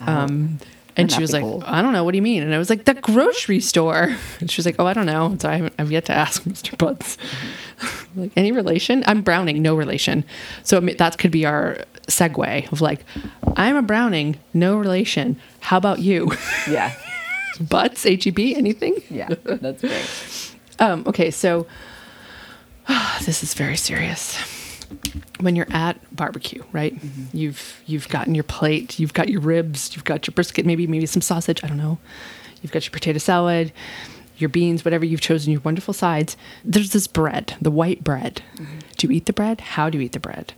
Um, 0.00 0.58
And 0.96 1.10
she 1.10 1.20
was 1.22 1.32
like, 1.32 1.42
cool? 1.42 1.62
I 1.66 1.80
don't 1.80 1.94
know. 1.94 2.04
What 2.04 2.12
do 2.12 2.16
you 2.18 2.22
mean? 2.22 2.42
And 2.42 2.54
I 2.54 2.58
was 2.58 2.68
like, 2.68 2.84
the 2.84 2.92
grocery 2.92 3.60
store. 3.60 4.14
And 4.40 4.50
she 4.50 4.58
was 4.58 4.66
like, 4.66 4.76
Oh, 4.78 4.86
I 4.86 4.92
don't 4.92 5.06
know. 5.06 5.34
So 5.40 5.48
I 5.48 5.54
haven't, 5.56 5.74
I've 5.78 5.90
yet 5.90 6.04
to 6.06 6.12
ask 6.12 6.42
Mr. 6.52 6.76
Butts. 6.76 7.16
like, 8.14 8.30
any 8.36 8.52
relation? 8.52 9.02
I'm 9.06 9.22
Browning, 9.22 9.62
no 9.62 9.74
relation. 9.74 10.22
So 10.64 10.76
I 10.76 10.80
mean, 10.80 10.98
that 10.98 11.16
could 11.16 11.30
be 11.30 11.46
our 11.46 11.78
segue 12.08 12.70
of 12.72 12.82
like, 12.82 13.04
I'm 13.56 13.76
a 13.76 13.82
Browning, 13.82 14.36
no 14.52 14.76
relation. 14.76 15.40
How 15.60 15.78
about 15.78 16.00
you? 16.00 16.30
Yeah. 16.68 16.92
Butts, 17.58 18.04
HEB, 18.04 18.38
anything? 18.38 19.00
Yeah. 19.08 19.28
That's 19.44 19.80
great. 19.80 20.56
Um, 20.78 21.04
okay, 21.06 21.30
so 21.30 21.66
this 23.24 23.42
is 23.42 23.54
very 23.54 23.76
serious. 23.76 24.36
When 25.40 25.56
you're 25.56 25.70
at 25.70 25.96
barbecue, 26.14 26.62
right? 26.72 26.94
Mm-hmm. 26.94 27.36
You've 27.36 27.82
you've 27.86 28.08
gotten 28.08 28.34
your 28.34 28.44
plate, 28.44 28.98
you've 28.98 29.14
got 29.14 29.28
your 29.28 29.40
ribs, 29.40 29.94
you've 29.96 30.04
got 30.04 30.26
your 30.26 30.32
brisket, 30.34 30.66
maybe 30.66 30.86
maybe 30.86 31.06
some 31.06 31.22
sausage, 31.22 31.62
I 31.64 31.68
don't 31.68 31.78
know. 31.78 31.98
You've 32.62 32.72
got 32.72 32.84
your 32.84 32.92
potato 32.92 33.18
salad, 33.18 33.72
your 34.36 34.48
beans, 34.48 34.84
whatever 34.84 35.04
you've 35.04 35.20
chosen, 35.20 35.52
your 35.52 35.62
wonderful 35.62 35.94
sides. 35.94 36.36
There's 36.64 36.92
this 36.92 37.06
bread, 37.06 37.54
the 37.60 37.70
white 37.70 38.04
bread. 38.04 38.42
Mm-hmm. 38.56 38.78
Do 38.98 39.06
you 39.06 39.12
eat 39.14 39.26
the 39.26 39.32
bread? 39.32 39.60
How 39.60 39.88
do 39.90 39.98
you 39.98 40.04
eat 40.04 40.12
the 40.12 40.20
bread? 40.20 40.52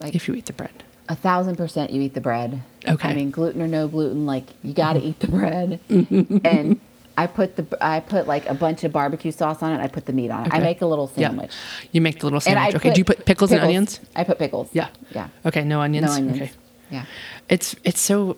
Like 0.00 0.14
If 0.14 0.28
you 0.28 0.34
eat 0.34 0.46
the 0.46 0.52
bread. 0.52 0.84
a 1.08 1.16
thousand 1.16 1.56
percent 1.56 1.90
you 1.90 2.02
eat 2.02 2.14
the 2.14 2.20
bread. 2.20 2.62
Okay. 2.86 3.08
I 3.08 3.14
mean, 3.14 3.30
gluten 3.30 3.62
or 3.62 3.68
no 3.68 3.88
gluten, 3.88 4.26
like 4.26 4.44
you 4.62 4.74
got 4.74 4.92
to 4.94 5.00
mm-hmm. 5.00 5.08
eat 5.08 5.20
the 5.20 5.28
bread. 5.28 5.80
and 6.44 6.80
I 7.16 7.26
put 7.26 7.56
the 7.56 7.66
I 7.80 8.00
put 8.00 8.26
like 8.26 8.46
a 8.48 8.54
bunch 8.54 8.84
of 8.84 8.92
barbecue 8.92 9.32
sauce 9.32 9.62
on 9.62 9.72
it. 9.72 9.80
I 9.82 9.88
put 9.88 10.06
the 10.06 10.12
meat 10.12 10.30
on 10.30 10.46
it. 10.46 10.52
I 10.54 10.58
make 10.60 10.82
a 10.82 10.86
little 10.86 11.10
Yeah. 11.16 11.28
sandwich. 11.28 11.52
You 11.92 12.00
make 12.00 12.18
the 12.20 12.26
little 12.26 12.40
sandwich. 12.40 12.74
okay, 12.76 12.92
do 12.92 13.00
you 13.00 13.04
put 13.04 13.24
pickles, 13.24 13.52
and 13.52 13.60
onions? 13.62 14.00
I 14.14 14.24
put 14.24 14.38
pickles. 14.38 14.68
Yeah. 14.72 14.88
Yeah. 15.14 15.28
Okay, 15.44 15.64
no 15.64 15.80
onions. 15.80 16.06
No 16.06 16.12
onions. 16.12 16.36
Okay. 16.42 16.50
Yeah. 16.90 17.04
it's 17.48 17.74
it's 17.84 18.00
so 18.00 18.36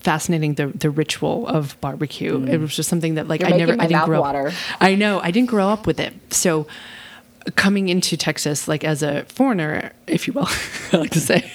fascinating 0.00 0.54
the 0.54 0.68
the 0.68 0.88
ritual 0.90 1.46
of 1.46 1.80
barbecue. 1.80 2.42
It 2.46 2.58
was 2.58 2.74
just 2.74 2.88
something 2.88 3.14
that 3.16 3.28
like 3.28 3.40
Mm. 3.42 3.48
You're 3.48 3.54
I 3.54 3.58
never 3.58 3.82
I 3.82 3.86
didn't 3.86 4.04
grow 4.06 4.20
water. 4.20 4.46
up. 4.48 4.54
I 4.80 4.94
know 4.94 5.20
I 5.20 5.30
didn't 5.30 5.50
grow 5.50 5.68
up 5.68 5.86
with 5.86 6.00
it. 6.00 6.14
So 6.32 6.66
coming 7.56 7.88
into 7.88 8.16
Texas 8.16 8.68
like 8.68 8.84
as 8.84 9.02
a 9.02 9.24
foreigner, 9.24 9.92
if 10.06 10.26
you 10.26 10.32
will, 10.32 10.48
I 10.92 10.96
like 10.98 11.10
to 11.12 11.20
say, 11.20 11.50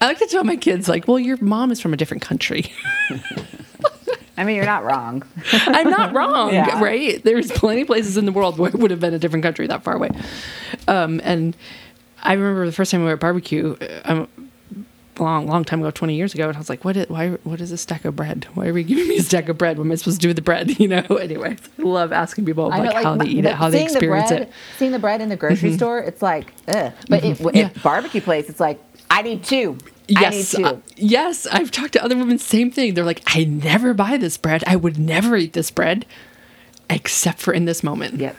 I 0.00 0.06
like 0.06 0.18
to 0.18 0.26
tell 0.26 0.44
my 0.44 0.56
kids 0.56 0.88
like, 0.88 1.06
well, 1.08 1.18
your 1.18 1.36
mom 1.40 1.70
is 1.70 1.80
from 1.80 1.92
a 1.92 1.96
different 1.96 2.22
country. 2.22 2.72
I 4.36 4.44
mean, 4.44 4.56
you're 4.56 4.64
not 4.66 4.84
wrong. 4.84 5.22
I'm 5.52 5.88
not 5.90 6.12
wrong, 6.14 6.52
Yeah. 6.52 6.82
right? 6.82 7.22
There's 7.22 7.50
plenty 7.52 7.82
of 7.82 7.86
places 7.86 8.16
in 8.16 8.26
the 8.26 8.32
world 8.32 8.58
where 8.58 8.68
it 8.70 8.74
would 8.78 8.90
have 8.90 9.00
been 9.00 9.14
a 9.14 9.18
different 9.18 9.42
country 9.42 9.66
that 9.66 9.82
far 9.82 9.94
away. 9.94 10.10
Um, 10.88 11.20
and 11.24 11.56
I 12.22 12.34
remember 12.34 12.66
the 12.66 12.72
first 12.72 12.90
time 12.90 13.00
we 13.00 13.06
were 13.06 13.14
at 13.14 13.20
barbecue, 13.20 13.76
uh, 13.80 14.00
um, 14.04 14.28
long, 15.18 15.46
long 15.46 15.64
time 15.64 15.80
ago, 15.80 15.90
20 15.90 16.14
years 16.14 16.34
ago, 16.34 16.46
and 16.48 16.54
I 16.56 16.60
was 16.60 16.68
like, 16.68 16.84
what 16.84 16.94
is, 16.98 17.08
why, 17.08 17.30
what 17.44 17.60
is 17.62 17.72
a 17.72 17.78
stack 17.78 18.04
of 18.04 18.14
bread? 18.14 18.46
Why 18.52 18.66
are 18.68 18.72
we 18.74 18.84
giving 18.84 19.08
me 19.08 19.16
a 19.16 19.22
stack 19.22 19.48
of 19.48 19.56
bread? 19.56 19.78
What 19.78 19.84
am 19.84 19.92
I 19.92 19.94
supposed 19.94 20.18
to 20.20 20.22
do 20.22 20.28
with 20.28 20.36
the 20.36 20.42
bread? 20.42 20.68
You 20.78 20.88
know, 20.88 21.00
anyway, 21.18 21.56
I 21.78 21.82
love 21.82 22.12
asking 22.12 22.44
people 22.44 22.68
like, 22.68 22.82
know, 22.82 22.92
how 23.02 23.14
my- 23.14 23.24
they 23.24 23.30
eat 23.30 23.44
it, 23.46 23.54
how 23.54 23.70
they 23.70 23.78
seeing 23.78 23.88
the 23.88 23.92
experience 23.94 24.28
bread, 24.28 24.42
it. 24.42 24.48
Mm-hmm. 24.50 24.78
Seeing 24.78 24.92
the 24.92 24.98
bread 24.98 25.20
in 25.22 25.30
the 25.30 25.36
grocery 25.36 25.72
store, 25.74 25.98
it's 26.00 26.20
like, 26.20 26.52
ugh. 26.68 26.92
But 27.08 27.24
it, 27.24 27.40
Yeah. 27.54 27.70
barbecue 27.82 28.20
place, 28.20 28.50
it's 28.50 28.60
like, 28.60 28.78
I 29.10 29.22
need 29.22 29.42
two. 29.44 29.78
Yes, 30.08 30.54
uh, 30.54 30.78
yes. 30.96 31.46
I've 31.46 31.70
talked 31.70 31.92
to 31.94 32.04
other 32.04 32.16
women, 32.16 32.38
same 32.38 32.70
thing. 32.70 32.94
They're 32.94 33.04
like, 33.04 33.22
I 33.26 33.44
never 33.44 33.92
buy 33.94 34.16
this 34.16 34.36
bread. 34.36 34.62
I 34.66 34.76
would 34.76 34.98
never 34.98 35.36
eat 35.36 35.52
this 35.52 35.70
bread, 35.70 36.06
except 36.88 37.40
for 37.40 37.52
in 37.52 37.64
this 37.64 37.82
moment. 37.82 38.14
yep. 38.20 38.36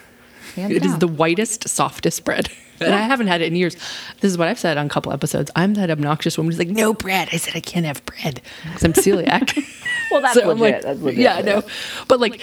Hands 0.55 0.71
It 0.71 0.83
is 0.85 0.91
down. 0.91 0.99
the 0.99 1.07
whitest, 1.07 1.67
softest 1.67 2.23
bread. 2.23 2.49
And 2.79 2.93
I 2.93 2.99
haven't 2.99 3.25
had 3.25 3.41
it 3.41 3.47
in 3.47 3.55
years. 3.55 3.73
This 4.19 4.31
is 4.31 4.37
what 4.37 4.47
I've 4.49 4.59
said 4.59 4.77
on 4.77 4.85
a 4.85 4.89
couple 4.89 5.11
episodes. 5.11 5.49
I'm 5.55 5.73
that 5.73 5.89
obnoxious 5.89 6.37
woman 6.37 6.51
who's 6.51 6.59
like, 6.59 6.67
no 6.67 6.93
bread. 6.93 7.27
I 7.31 7.37
said, 7.37 7.55
I 7.55 7.59
can't 7.59 7.87
have 7.87 8.05
bread 8.05 8.39
because 8.65 8.83
I'm 8.83 8.93
celiac. 8.93 9.57
Well, 10.11 10.21
that's 10.21 10.37
I'm 10.43 10.59
legit. 10.59 10.83
That's 10.83 11.01
legit. 11.01 11.19
Yeah, 11.19 11.37
I 11.37 11.41
know. 11.41 11.63
But 12.07 12.19
like 12.19 12.39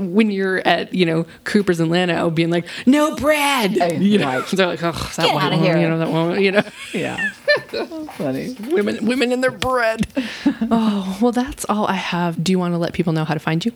when 0.00 0.30
you're 0.30 0.66
at, 0.66 0.94
you 0.94 1.06
know, 1.06 1.26
Cooper's 1.44 1.80
and 1.80 1.90
Llano 1.90 2.30
being 2.30 2.50
like, 2.50 2.66
no 2.86 3.16
bread. 3.16 3.76
Oh, 3.80 3.86
you 3.92 4.18
know, 4.18 4.40
right. 4.40 4.46
they're 4.48 4.66
like, 4.66 4.82
oh, 4.82 4.92
that 4.92 5.16
Get 5.16 5.34
white 5.34 5.44
outta 5.44 5.56
woman, 5.56 5.70
here. 5.70 5.78
you 5.78 5.88
know, 5.88 5.98
that 5.98 6.10
woman, 6.10 6.42
you 6.42 6.52
know, 6.52 6.62
Yeah. 6.92 7.30
Funny. 8.12 8.56
women, 8.70 9.04
women 9.06 9.32
and 9.32 9.42
their 9.42 9.50
bread. 9.50 10.06
oh, 10.46 11.18
well, 11.20 11.32
that's 11.32 11.64
all 11.68 11.86
I 11.86 11.94
have. 11.94 12.42
Do 12.42 12.52
you 12.52 12.58
want 12.58 12.74
to 12.74 12.78
let 12.78 12.92
people 12.92 13.12
know 13.12 13.24
how 13.24 13.34
to 13.34 13.40
find 13.40 13.64
you? 13.64 13.72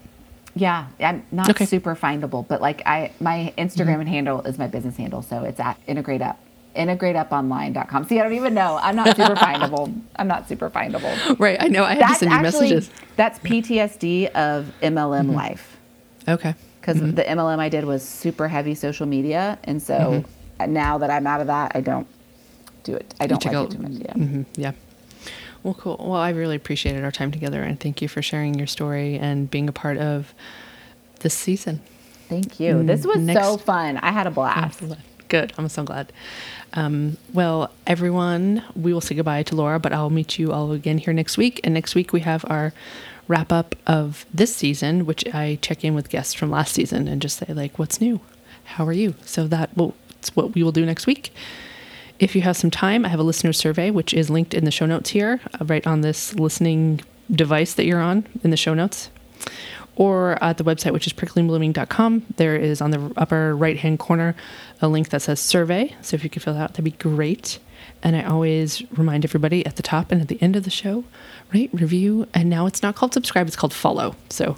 Yeah, 0.54 0.86
I'm 1.00 1.22
not 1.30 1.50
Okay. 1.50 1.66
super 1.66 1.94
findable, 1.94 2.46
but 2.48 2.62
like 2.62 2.82
I, 2.86 3.12
my 3.20 3.52
Instagram 3.58 4.00
and 4.00 4.08
handle 4.08 4.40
is 4.42 4.58
my 4.58 4.66
business 4.66 4.96
handle, 4.96 5.20
so 5.20 5.44
it's 5.44 5.60
at 5.60 5.78
integrate 5.86 6.22
up, 6.22 6.38
integrateUponline.com. 6.74 8.04
See, 8.04 8.18
I 8.18 8.22
don't 8.22 8.32
even 8.32 8.54
know. 8.54 8.78
I'm 8.80 8.96
not 8.96 9.16
super 9.16 9.34
findable. 9.34 10.00
I'm 10.16 10.28
not 10.28 10.48
super 10.48 10.70
findable. 10.70 11.38
Right. 11.38 11.58
I 11.60 11.68
know. 11.68 11.84
I 11.84 11.94
have 11.96 12.08
to 12.08 12.14
send 12.14 12.30
you 12.32 12.38
actually 12.38 12.70
messages. 12.70 12.90
that's 13.16 13.38
PTSD 13.40 14.30
of 14.32 14.72
MLM 14.82 15.26
mm-hmm. 15.26 15.32
life 15.32 15.75
Okay. 16.28 16.54
because 16.80 16.98
the 17.00 17.22
MLM 17.24 17.58
I 17.58 17.68
did 17.68 17.84
was 17.84 18.02
super 18.06 18.48
heavy 18.48 18.74
social 18.74 19.06
media, 19.06 19.58
and 19.64 19.82
so 19.82 20.24
now 20.66 20.98
that 20.98 21.10
I'm 21.10 21.26
out 21.26 21.40
of 21.40 21.46
that, 21.48 21.72
I 21.74 21.80
don't 21.80 22.06
do 22.84 22.94
it. 22.94 23.14
I 23.20 23.26
don't 23.26 23.44
like 23.44 23.54
it 23.54 23.70
too 23.70 23.78
much. 23.82 23.92
Yeah. 23.92 24.12
hmm 24.12 24.42
Yeah. 24.56 24.72
Well, 25.62 25.74
cool. 25.74 25.96
Well, 25.98 26.20
I 26.20 26.30
really 26.30 26.54
appreciated 26.54 27.02
our 27.04 27.10
time 27.10 27.32
together, 27.32 27.62
and 27.62 27.78
thank 27.80 28.00
you 28.00 28.08
for 28.08 28.22
sharing 28.22 28.54
your 28.54 28.68
story 28.68 29.18
and 29.18 29.50
being 29.50 29.68
a 29.68 29.72
part 29.72 29.98
of 29.98 30.32
this 31.20 31.34
season. 31.34 31.80
Thank 32.28 32.60
you. 32.60 32.82
This 32.84 33.04
was 33.04 33.26
so 33.32 33.56
fun. 33.56 33.96
I 33.98 34.10
had 34.12 34.26
a 34.26 34.30
blast. 34.30 34.82
Good. 35.28 35.52
I'm 35.58 35.68
so 35.68 35.82
glad. 35.82 36.12
Um, 36.74 37.16
well, 37.32 37.72
everyone, 37.86 38.62
we 38.76 38.92
will 38.92 39.00
say 39.00 39.14
goodbye 39.16 39.42
to 39.44 39.56
Laura, 39.56 39.80
but 39.80 39.92
I'll 39.92 40.10
meet 40.10 40.38
you 40.38 40.52
all 40.52 40.70
again 40.72 40.98
here 40.98 41.12
next 41.12 41.36
week. 41.36 41.60
And 41.64 41.74
next 41.74 41.94
week 41.96 42.12
we 42.12 42.20
have 42.20 42.44
our 42.48 42.72
wrap 43.28 43.52
up 43.52 43.74
of 43.86 44.26
this 44.32 44.54
season, 44.54 45.06
which 45.06 45.26
I 45.34 45.58
check 45.62 45.84
in 45.84 45.94
with 45.94 46.10
guests 46.10 46.34
from 46.34 46.50
last 46.50 46.74
season 46.74 47.08
and 47.08 47.20
just 47.20 47.38
say 47.38 47.52
like, 47.52 47.78
"What's 47.78 48.00
new? 48.00 48.20
How 48.64 48.86
are 48.86 48.92
you?" 48.92 49.14
So 49.24 49.46
that 49.48 49.70
it's 50.18 50.34
what 50.34 50.54
we 50.54 50.62
will 50.62 50.72
do 50.72 50.86
next 50.86 51.06
week. 51.06 51.32
If 52.18 52.34
you 52.34 52.42
have 52.42 52.56
some 52.56 52.70
time, 52.70 53.04
I 53.04 53.08
have 53.08 53.20
a 53.20 53.24
listener 53.24 53.52
survey, 53.52 53.90
which 53.90 54.14
is 54.14 54.30
linked 54.30 54.54
in 54.54 54.64
the 54.64 54.70
show 54.70 54.86
notes 54.86 55.10
here, 55.10 55.40
uh, 55.60 55.64
right 55.66 55.86
on 55.86 56.00
this 56.00 56.34
listening 56.34 57.02
device 57.30 57.74
that 57.74 57.84
you're 57.84 58.00
on 58.00 58.26
in 58.42 58.50
the 58.50 58.56
show 58.56 58.74
notes. 58.74 59.10
Or 59.96 60.42
at 60.42 60.58
the 60.58 60.64
website, 60.64 60.92
which 60.92 61.06
is 61.06 61.12
pricklyandblooming.com, 61.14 62.26
there 62.36 62.56
is 62.56 62.80
on 62.80 62.90
the 62.90 63.12
upper 63.16 63.56
right 63.56 63.78
hand 63.78 63.98
corner 63.98 64.34
a 64.82 64.88
link 64.88 65.08
that 65.08 65.22
says 65.22 65.40
survey. 65.40 65.94
So 66.02 66.14
if 66.14 66.24
you 66.24 66.30
could 66.30 66.42
fill 66.42 66.54
that 66.54 66.60
out, 66.60 66.70
that'd 66.70 66.84
be 66.84 66.90
great. 66.92 67.58
And 68.02 68.14
I 68.14 68.22
always 68.22 68.82
remind 68.92 69.24
everybody 69.24 69.64
at 69.64 69.76
the 69.76 69.82
top 69.82 70.12
and 70.12 70.20
at 70.20 70.28
the 70.28 70.40
end 70.42 70.54
of 70.54 70.64
the 70.64 70.70
show, 70.70 71.04
rate, 71.52 71.70
review, 71.72 72.26
and 72.34 72.50
now 72.50 72.66
it's 72.66 72.82
not 72.82 72.94
called 72.94 73.14
subscribe, 73.14 73.46
it's 73.46 73.56
called 73.56 73.72
follow. 73.74 74.14
So 74.30 74.56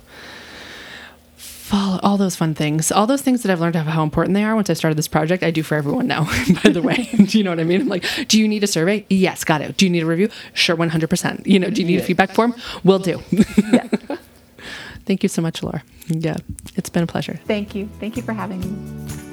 follow 1.37 2.01
all 2.03 2.17
those 2.17 2.35
fun 2.35 2.55
things. 2.55 2.91
All 2.91 3.07
those 3.07 3.21
things 3.21 3.43
that 3.43 3.53
i've 3.53 3.61
learned 3.61 3.77
of 3.77 3.87
how 3.87 4.03
important 4.03 4.35
they 4.35 4.43
are 4.43 4.55
once 4.55 4.71
i 4.71 4.73
started 4.73 4.97
this 4.97 5.07
project 5.07 5.43
i 5.43 5.51
do 5.51 5.63
for 5.63 5.75
everyone 5.75 6.07
now 6.07 6.25
by 6.65 6.71
the 6.71 6.81
way. 6.81 7.09
Do 7.27 7.37
you 7.37 7.45
know 7.45 7.51
what 7.51 7.61
i 7.61 7.65
mean? 7.65 7.83
I'm 7.83 7.89
like 7.89 8.05
do 8.27 8.39
you 8.39 8.49
need 8.49 8.65
a 8.65 8.67
survey? 8.67 9.05
Yes 9.11 9.45
got 9.45 9.61
it. 9.61 9.77
Do 9.77 9.85
you 9.85 9.91
need 9.91 10.03
a 10.03 10.07
review? 10.07 10.31
Sure 10.55 10.77
100% 10.77 11.47
you 11.47 11.59
know 11.59 11.69
do 11.69 11.83
you 11.83 11.87
need 11.87 12.01
a 12.01 12.03
feedback 12.03 12.31
form? 12.31 12.55
We'll 12.85 12.99
do. 12.99 13.19
Thank 15.05 15.23
you 15.23 15.29
so 15.29 15.43
much 15.43 15.63
laura. 15.63 15.83
Yeah 16.09 16.39
it's 16.77 16.89
been 16.89 17.03
a 17.03 17.07
pleasure. 17.07 17.39
Thank 17.47 17.75
you. 17.75 17.89
Thank 18.01 18.17
you 18.17 18.23
for 18.23 18.33
having 18.33 18.61
me. 18.61 19.28